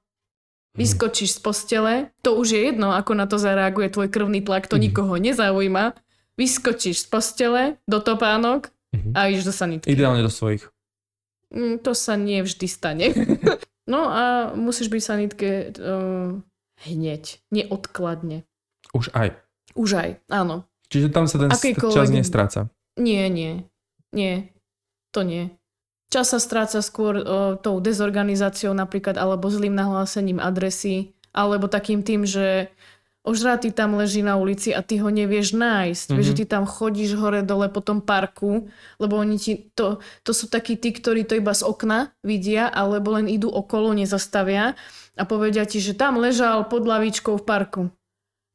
vyskočíš 0.75 1.35
z 1.35 1.39
postele, 1.39 1.93
to 2.21 2.35
už 2.35 2.47
je 2.51 2.61
jedno, 2.71 2.91
ako 2.91 3.15
na 3.15 3.25
to 3.25 3.39
zareaguje 3.39 3.89
tvoj 3.89 4.11
krvný 4.11 4.43
tlak, 4.43 4.67
to 4.67 4.75
mm. 4.75 4.81
nikoho 4.81 5.15
nezaujíma. 5.15 5.95
Vyskočíš 6.35 7.03
z 7.03 7.07
postele 7.07 7.63
do 7.87 8.03
topánok 8.03 8.67
mm-hmm. 8.91 9.13
a 9.15 9.31
ideš 9.31 9.47
do 9.47 9.53
sanitky. 9.55 9.87
Ideálne 9.87 10.19
do 10.19 10.27
svojich. 10.27 10.67
Mm, 11.55 11.79
to 11.79 11.95
sa 11.95 12.19
nie 12.19 12.43
vždy 12.43 12.67
stane. 12.67 13.15
no 13.93 14.11
a 14.11 14.51
musíš 14.51 14.91
byť 14.91 14.99
v 14.99 15.07
sanitke 15.07 15.49
uh, 15.79 16.35
hneď, 16.83 17.39
neodkladne. 17.55 18.43
Už 18.91 19.15
aj. 19.15 19.39
Už 19.79 19.89
aj, 19.95 20.09
áno. 20.27 20.67
Čiže 20.91 21.07
tam 21.11 21.25
sa 21.25 21.39
ten 21.39 21.51
Akýkoľvek... 21.51 21.95
čas 21.95 22.11
nestráca. 22.11 22.59
Nie, 22.99 23.31
nie. 23.31 23.63
Nie. 24.11 24.51
To 25.15 25.23
nie. 25.23 25.55
Čas 26.15 26.31
sa 26.31 26.39
stráca 26.39 26.79
skôr 26.79 27.19
o, 27.19 27.23
tou 27.59 27.83
dezorganizáciou 27.83 28.71
napríklad, 28.71 29.19
alebo 29.19 29.51
zlým 29.51 29.75
nahlásením 29.75 30.39
adresy, 30.39 31.11
alebo 31.35 31.67
takým 31.67 32.07
tým, 32.07 32.23
že 32.23 32.71
ožratý 33.27 33.75
tam 33.75 33.99
leží 33.99 34.23
na 34.23 34.39
ulici 34.39 34.71
a 34.71 34.79
ty 34.79 34.95
ho 35.03 35.11
nevieš 35.11 35.51
nájsť. 35.59 36.07
Mm-hmm. 36.07 36.15
Vieš, 36.15 36.27
že 36.31 36.35
mhm. 36.37 36.39
ty 36.39 36.45
tam 36.47 36.63
chodíš 36.63 37.11
hore-dole 37.19 37.67
po 37.67 37.83
tom 37.83 37.99
parku, 37.99 38.71
lebo 38.95 39.19
oni 39.19 39.35
ti, 39.35 39.67
to, 39.75 39.99
to 40.23 40.31
sú 40.31 40.47
takí 40.47 40.79
tí, 40.79 40.95
ktorí 40.95 41.27
to 41.27 41.35
iba 41.35 41.51
z 41.51 41.67
okna 41.67 42.15
vidia, 42.23 42.71
alebo 42.71 43.11
len 43.19 43.27
idú 43.27 43.51
okolo, 43.51 43.91
nezastavia 43.91 44.79
a 45.19 45.23
povedia 45.27 45.67
ti, 45.67 45.83
že 45.83 45.99
tam 45.99 46.15
ležal 46.15 46.63
pod 46.71 46.87
lavičkou 46.87 47.35
v 47.35 47.43
parku 47.43 47.83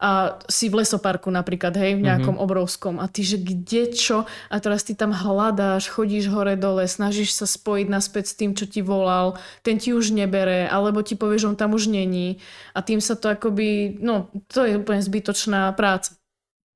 a 0.00 0.40
si 0.48 0.72
v 0.72 0.80
lesoparku 0.80 1.28
napríklad, 1.28 1.76
hej, 1.76 2.00
v 2.00 2.08
nejakom 2.08 2.40
mm-hmm. 2.40 2.48
obrovskom 2.48 2.96
a 2.96 3.06
ty, 3.06 3.20
že 3.20 3.36
kde 3.36 3.92
čo 3.92 4.24
a 4.48 4.56
teraz 4.56 4.80
ty 4.80 4.96
tam 4.96 5.12
hľadáš, 5.12 5.92
chodíš 5.92 6.32
hore 6.32 6.56
dole, 6.56 6.88
snažíš 6.88 7.36
sa 7.36 7.44
spojiť 7.44 7.86
naspäť 7.92 8.32
s 8.32 8.34
tým, 8.40 8.56
čo 8.56 8.64
ti 8.64 8.80
volal, 8.80 9.36
ten 9.60 9.76
ti 9.76 9.92
už 9.92 10.16
nebere, 10.16 10.64
alebo 10.72 11.04
ti 11.04 11.20
povie, 11.20 11.36
že 11.36 11.52
on 11.52 11.56
tam 11.60 11.76
už 11.76 11.92
není 11.92 12.40
a 12.72 12.80
tým 12.80 13.04
sa 13.04 13.12
to 13.12 13.28
akoby, 13.28 14.00
no 14.00 14.32
to 14.48 14.64
je 14.64 14.80
úplne 14.80 15.04
zbytočná 15.04 15.68
práca. 15.76 16.16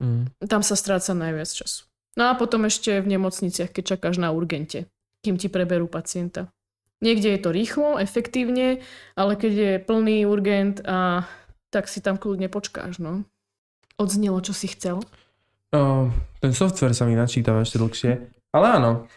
Mm. 0.04 0.28
Tam 0.44 0.60
sa 0.60 0.76
stráca 0.76 1.16
najviac 1.16 1.48
času. 1.48 1.88
No 2.20 2.28
a 2.28 2.36
potom 2.36 2.68
ešte 2.68 3.00
v 3.00 3.08
nemocniciach, 3.16 3.72
keď 3.72 3.96
čakáš 3.96 4.20
na 4.20 4.30
urgente, 4.36 4.86
kým 5.24 5.40
ti 5.40 5.48
preberú 5.48 5.88
pacienta. 5.88 6.52
Niekde 7.02 7.36
je 7.36 7.40
to 7.42 7.50
rýchlo, 7.50 7.98
efektívne, 7.98 8.84
ale 9.18 9.32
keď 9.34 9.52
je 9.52 9.72
plný 9.82 10.28
urgent, 10.28 10.78
a, 10.84 11.26
tak 11.74 11.90
si 11.90 11.98
tam 11.98 12.14
kľudne 12.14 12.46
počkáš. 12.46 13.02
No. 13.02 13.26
Odznelo, 13.98 14.38
čo 14.38 14.54
si 14.54 14.70
chcel? 14.70 15.02
No, 15.74 16.14
ten 16.38 16.54
software 16.54 16.94
sa 16.94 17.02
mi 17.02 17.18
načítava 17.18 17.66
ešte 17.66 17.82
dlhšie. 17.82 18.12
Ale 18.54 18.66
áno, 18.78 19.10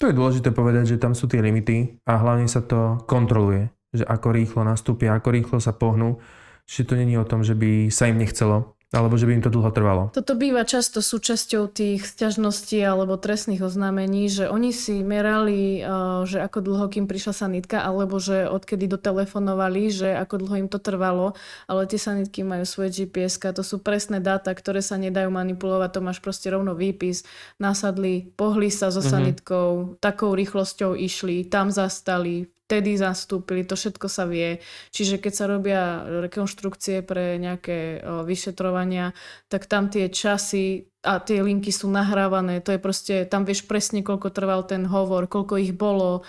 to 0.00 0.08
je 0.08 0.16
dôležité 0.16 0.48
povedať, 0.56 0.96
že 0.96 1.02
tam 1.02 1.12
sú 1.12 1.28
tie 1.28 1.44
limity 1.44 2.00
a 2.08 2.16
hlavne 2.16 2.48
sa 2.48 2.64
to 2.64 3.04
kontroluje. 3.04 3.68
Že 3.92 4.08
ako 4.08 4.28
rýchlo 4.32 4.60
nastúpia, 4.64 5.12
ako 5.12 5.28
rýchlo 5.28 5.58
sa 5.60 5.76
pohnú. 5.76 6.24
Čiže 6.64 6.88
to 6.88 6.94
není 6.96 7.20
o 7.20 7.28
tom, 7.28 7.44
že 7.44 7.52
by 7.52 7.92
sa 7.92 8.08
im 8.08 8.16
nechcelo 8.16 8.77
alebo 8.88 9.20
že 9.20 9.28
by 9.28 9.36
im 9.36 9.44
to 9.44 9.52
dlho 9.52 9.68
trvalo. 9.68 10.02
Toto 10.16 10.32
býva 10.32 10.64
často 10.64 11.04
súčasťou 11.04 11.68
tých 11.68 12.08
sťažností 12.08 12.80
alebo 12.80 13.20
trestných 13.20 13.60
oznámení, 13.60 14.32
že 14.32 14.48
oni 14.48 14.72
si 14.72 15.04
merali, 15.04 15.84
eh, 15.84 15.88
že 16.24 16.40
ako 16.40 16.64
dlho 16.64 16.86
kým 16.88 17.04
prišla 17.04 17.36
sanitka, 17.36 17.84
alebo 17.84 18.16
že 18.16 18.48
odkedy 18.48 18.88
dotelefonovali, 18.88 19.92
že 19.92 20.16
ako 20.16 20.34
dlho 20.40 20.56
im 20.64 20.68
to 20.72 20.80
trvalo, 20.80 21.36
ale 21.68 21.84
tie 21.84 22.00
sanitky 22.00 22.40
majú 22.40 22.64
svoje 22.64 23.04
gps 23.04 23.36
to 23.52 23.60
sú 23.60 23.76
presné 23.80 24.24
dáta, 24.24 24.56
ktoré 24.56 24.80
sa 24.80 24.96
nedajú 24.96 25.28
manipulovať, 25.28 25.90
to 25.92 26.00
máš 26.00 26.18
proste 26.24 26.48
rovno 26.48 26.72
výpis, 26.72 27.28
nasadli, 27.60 28.32
pohli 28.40 28.72
sa 28.72 28.88
so 28.88 29.04
mm-hmm. 29.04 29.12
sanitkou, 29.12 29.70
takou 30.00 30.32
rýchlosťou 30.32 30.96
išli, 30.96 31.44
tam 31.44 31.68
zastali, 31.68 32.48
vtedy 32.68 33.00
zastúpili, 33.00 33.64
to 33.64 33.80
všetko 33.80 34.12
sa 34.12 34.28
vie. 34.28 34.60
Čiže 34.92 35.16
keď 35.16 35.32
sa 35.32 35.48
robia 35.48 36.04
rekonštrukcie 36.04 37.00
pre 37.00 37.40
nejaké 37.40 38.04
vyšetrovania, 38.04 39.16
tak 39.48 39.64
tam 39.64 39.88
tie 39.88 40.12
časy 40.12 40.92
a 41.00 41.16
tie 41.16 41.40
linky 41.40 41.72
sú 41.72 41.88
nahrávané, 41.88 42.60
to 42.60 42.76
je 42.76 42.80
proste, 42.82 43.24
tam 43.24 43.48
vieš 43.48 43.64
presne, 43.64 44.04
koľko 44.04 44.28
trval 44.28 44.68
ten 44.68 44.84
hovor, 44.84 45.24
koľko 45.32 45.56
ich 45.56 45.72
bolo, 45.72 46.28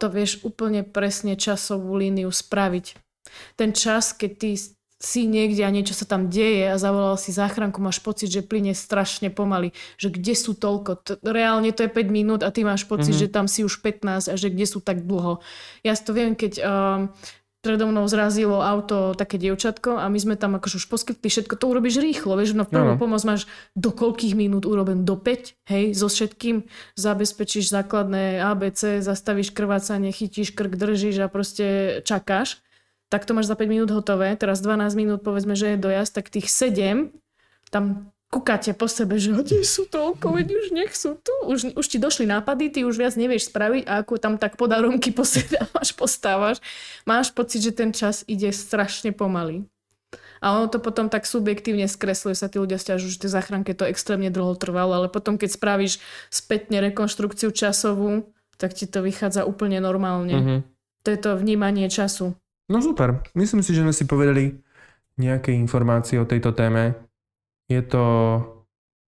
to 0.00 0.06
vieš 0.08 0.40
úplne 0.40 0.88
presne 0.88 1.36
časovú 1.36 2.00
líniu 2.00 2.32
spraviť. 2.32 2.96
Ten 3.60 3.76
čas, 3.76 4.16
keď 4.16 4.30
ty 4.40 4.56
si 4.98 5.30
niekde 5.30 5.62
a 5.62 5.70
niečo 5.70 5.94
sa 5.94 6.02
tam 6.02 6.26
deje 6.26 6.74
a 6.74 6.76
zavolal 6.76 7.14
si 7.14 7.30
záchranku, 7.30 7.78
máš 7.78 8.02
pocit, 8.02 8.34
že 8.34 8.42
plyne 8.42 8.74
strašne 8.74 9.30
pomaly, 9.30 9.70
že 9.94 10.10
kde 10.10 10.34
sú 10.34 10.58
toľko, 10.58 10.90
t- 10.98 11.18
reálne 11.22 11.70
to 11.70 11.86
je 11.86 11.90
5 11.90 12.10
minút 12.10 12.42
a 12.42 12.50
ty 12.50 12.66
máš 12.66 12.82
pocit, 12.82 13.14
mm-hmm. 13.14 13.30
že 13.30 13.34
tam 13.34 13.46
si 13.46 13.62
už 13.62 13.78
15 13.78 14.26
a 14.26 14.34
že 14.34 14.50
kde 14.50 14.66
sú 14.66 14.82
tak 14.82 15.06
dlho. 15.06 15.38
Ja 15.86 15.94
si 15.94 16.02
to 16.02 16.10
viem, 16.10 16.34
keď 16.34 16.52
um, 16.58 17.14
predo 17.62 17.86
mnou 17.86 18.10
zrazilo 18.10 18.58
auto 18.58 19.14
také 19.14 19.38
dievčatko 19.38 20.02
a 20.02 20.10
my 20.10 20.18
sme 20.18 20.34
tam 20.34 20.58
akože 20.58 20.82
už 20.82 20.86
poskytli 20.90 21.30
všetko, 21.30 21.54
to 21.54 21.70
urobíš 21.70 22.02
rýchlo, 22.02 22.34
vieš, 22.34 22.58
no 22.58 22.66
prvú 22.66 22.94
no. 22.94 22.98
pomoc 22.98 23.22
máš 23.22 23.46
do 23.78 23.94
koľkých 23.94 24.34
minút 24.34 24.66
uroben, 24.66 25.06
do 25.06 25.14
5, 25.14 25.58
hej, 25.70 25.84
so 25.94 26.10
všetkým 26.10 26.66
zabezpečíš 26.98 27.70
základné 27.70 28.42
ABC, 28.42 28.98
zastavíš 28.98 29.54
krvácanie, 29.54 30.10
chytíš 30.10 30.58
krk, 30.58 30.74
držíš 30.74 31.22
a 31.22 31.30
proste 31.30 31.98
čakáš 32.02 32.62
tak 33.08 33.24
to 33.24 33.32
máš 33.32 33.48
za 33.48 33.56
5 33.56 33.64
minút 33.68 33.90
hotové, 33.90 34.36
teraz 34.36 34.60
12 34.60 34.92
minút 34.96 35.20
povedzme, 35.24 35.56
že 35.56 35.74
je 35.74 35.78
dojazd, 35.80 36.12
tak 36.12 36.28
tých 36.28 36.52
7 36.52 37.12
tam 37.68 38.12
kúkate 38.28 38.76
po 38.76 38.84
sebe, 38.88 39.16
že 39.16 39.32
kde 39.32 39.64
sú 39.64 39.88
toľko, 39.88 40.36
veď 40.36 40.48
už 40.52 40.66
nech 40.76 40.92
sú 40.92 41.16
tu. 41.16 41.32
Už, 41.48 41.72
už 41.72 41.86
ti 41.88 41.96
došli 41.96 42.28
nápady, 42.28 42.68
ty 42.68 42.80
už 42.84 43.00
viac 43.00 43.16
nevieš 43.16 43.48
spraviť 43.48 43.88
a 43.88 44.04
ako 44.04 44.20
tam 44.20 44.36
tak 44.36 44.60
podarunky 44.60 45.12
posedávaš, 45.16 45.96
postávaš. 45.96 46.56
Máš 47.08 47.32
pocit, 47.32 47.64
že 47.64 47.72
ten 47.72 47.92
čas 47.92 48.28
ide 48.28 48.52
strašne 48.52 49.16
pomaly. 49.16 49.64
A 50.38 50.54
ono 50.54 50.70
to 50.70 50.78
potom 50.78 51.10
tak 51.10 51.26
subjektívne 51.26 51.90
skresluje 51.90 52.36
sa, 52.38 52.46
tí 52.46 52.62
ľudia 52.62 52.78
stiažujú, 52.78 53.10
že 53.10 53.22
tej 53.26 53.34
záchranke 53.34 53.74
to 53.74 53.88
extrémne 53.88 54.30
dlho 54.30 54.54
trvalo, 54.54 54.94
ale 54.94 55.08
potom 55.10 55.34
keď 55.34 55.58
spravíš 55.58 55.98
spätne 56.30 56.78
rekonštrukciu 56.78 57.50
časovú, 57.50 58.30
tak 58.54 58.70
ti 58.76 58.86
to 58.86 59.02
vychádza 59.02 59.42
úplne 59.42 59.82
normálne. 59.82 60.36
Mm-hmm. 60.36 60.58
To 61.06 61.08
je 61.10 61.18
to 61.18 61.30
vnímanie 61.38 61.90
času. 61.90 62.38
No 62.68 62.84
super. 62.84 63.24
Myslím 63.32 63.64
si, 63.64 63.72
že 63.72 63.80
sme 63.80 63.96
si 63.96 64.04
povedali 64.04 64.60
nejaké 65.16 65.56
informácie 65.56 66.20
o 66.20 66.28
tejto 66.28 66.52
téme. 66.52 66.94
Je 67.66 67.80
to... 67.80 68.04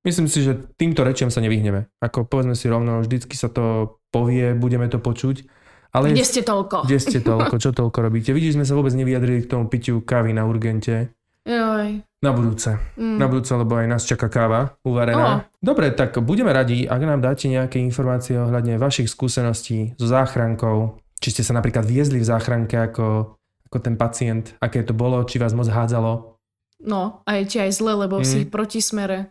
Myslím 0.00 0.32
si, 0.32 0.40
že 0.40 0.56
týmto 0.80 1.04
rečiam 1.04 1.28
sa 1.28 1.44
nevyhneme. 1.44 1.92
Ako 2.00 2.24
povedzme 2.24 2.56
si 2.56 2.72
rovno, 2.72 3.04
vždycky 3.04 3.36
sa 3.36 3.52
to 3.52 3.96
povie, 4.08 4.56
budeme 4.56 4.88
to 4.88 4.96
počuť. 4.96 5.44
Ale 5.92 6.16
kde 6.16 6.24
ste 6.24 6.40
toľko? 6.40 6.88
Kde 6.88 6.98
ste 7.02 7.18
toľko? 7.20 7.54
Čo 7.60 7.70
toľko 7.76 7.98
robíte? 8.08 8.32
Vidíš, 8.32 8.56
sme 8.56 8.64
sa 8.64 8.78
vôbec 8.78 8.96
nevyjadrili 8.96 9.44
k 9.44 9.50
tomu 9.50 9.68
pitiu 9.68 10.00
kávy 10.00 10.32
na 10.32 10.48
urgente. 10.48 11.12
Joj. 11.44 12.00
Na 12.20 12.30
budúce. 12.30 12.76
Mm. 13.00 13.18
Na 13.18 13.26
budúce, 13.26 13.52
lebo 13.56 13.76
aj 13.76 13.86
nás 13.90 14.04
čaká 14.06 14.28
káva 14.30 14.76
uvarená. 14.86 15.26
Oh. 15.26 15.40
Dobre, 15.58 15.90
tak 15.92 16.16
budeme 16.22 16.52
radi, 16.52 16.86
ak 16.86 17.00
nám 17.00 17.20
dáte 17.20 17.50
nejaké 17.50 17.80
informácie 17.80 18.38
ohľadne 18.38 18.78
vašich 18.78 19.08
skúseností 19.10 19.96
so 19.98 20.06
záchrankou. 20.06 21.00
Či 21.20 21.28
ste 21.36 21.42
sa 21.44 21.56
napríklad 21.56 21.84
viezli 21.84 22.22
v 22.22 22.28
záchranke 22.28 22.76
ako 22.76 23.36
ako 23.70 23.78
ten 23.78 23.94
pacient, 23.94 24.58
aké 24.58 24.82
to 24.82 24.90
bolo, 24.90 25.22
či 25.22 25.38
vás 25.38 25.54
moc 25.54 25.70
hádzalo. 25.70 26.34
No, 26.82 27.22
a 27.22 27.38
je 27.38 27.46
ti 27.46 27.56
aj 27.62 27.70
zle, 27.78 27.94
lebo 27.94 28.18
mm. 28.18 28.26
si 28.26 28.38
v 28.42 28.50
protismere. 28.50 29.30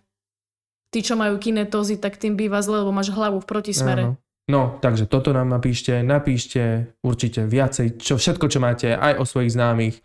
Tí, 0.96 1.04
čo 1.04 1.20
majú 1.20 1.36
kinetózy, 1.36 2.00
tak 2.00 2.16
tým 2.16 2.40
býva 2.40 2.64
zle, 2.64 2.88
lebo 2.88 2.96
máš 2.96 3.12
hlavu 3.12 3.44
v 3.44 3.50
protismere. 3.52 4.04
Áno. 4.08 4.16
No, 4.50 4.80
takže 4.82 5.06
toto 5.06 5.36
nám 5.36 5.52
napíšte, 5.52 6.02
napíšte 6.02 6.96
určite 7.04 7.46
viacej, 7.46 8.00
čo 8.00 8.18
všetko, 8.18 8.50
čo 8.50 8.64
máte 8.64 8.96
aj 8.96 9.22
o 9.22 9.28
svojich 9.28 9.54
známych. 9.54 10.02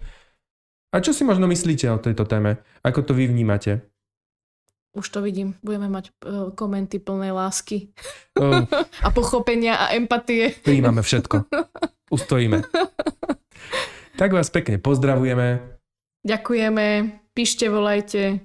A 0.92 1.00
čo 1.00 1.14
si 1.14 1.22
možno 1.22 1.46
myslíte 1.46 1.88
o 1.88 2.02
tejto 2.02 2.26
téme? 2.26 2.60
Ako 2.82 3.06
to 3.06 3.16
vy 3.16 3.30
vnímate? 3.30 3.86
Už 4.94 5.08
to 5.08 5.22
vidím. 5.22 5.56
Budeme 5.62 5.88
mať 5.88 6.10
uh, 6.22 6.50
komenty 6.54 6.98
plné 6.98 7.30
lásky. 7.30 7.94
Uh, 8.36 8.66
a 9.06 9.08
pochopenia 9.14 9.78
a 9.78 9.94
empatie. 9.94 10.52
Príjmame 10.60 11.06
všetko. 11.06 11.48
Ustojíme. 12.10 12.58
Tak 14.14 14.30
vás 14.30 14.46
pekne 14.46 14.78
pozdravujeme. 14.78 15.58
Ďakujeme. 16.22 17.18
Píšte, 17.34 17.66
volajte. 17.66 18.38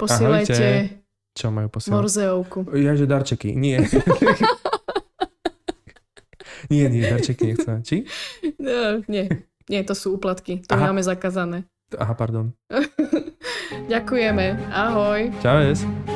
Posielajte. 0.00 0.56
Ahojte. 0.56 1.04
Čo 1.36 1.52
majú 1.52 1.68
posielať? 1.68 1.92
Morzeovku. 1.92 2.58
Ja, 2.72 2.96
že 2.96 3.04
darčeky. 3.04 3.52
Nie. 3.52 3.84
nie, 6.72 6.88
nie, 6.88 7.04
darčeky 7.04 7.52
nechcem. 7.52 7.84
Či? 7.84 7.96
No, 8.56 9.04
nie. 9.10 9.28
Nie, 9.68 9.84
to 9.84 9.92
sú 9.92 10.16
úplatky. 10.16 10.64
To 10.70 10.78
Aha. 10.78 10.88
máme 10.88 11.04
zakázané. 11.04 11.68
Aha, 12.00 12.16
pardon. 12.16 12.56
Ďakujeme. 13.92 14.72
Ahoj. 14.72 15.36
Čau. 15.44 16.13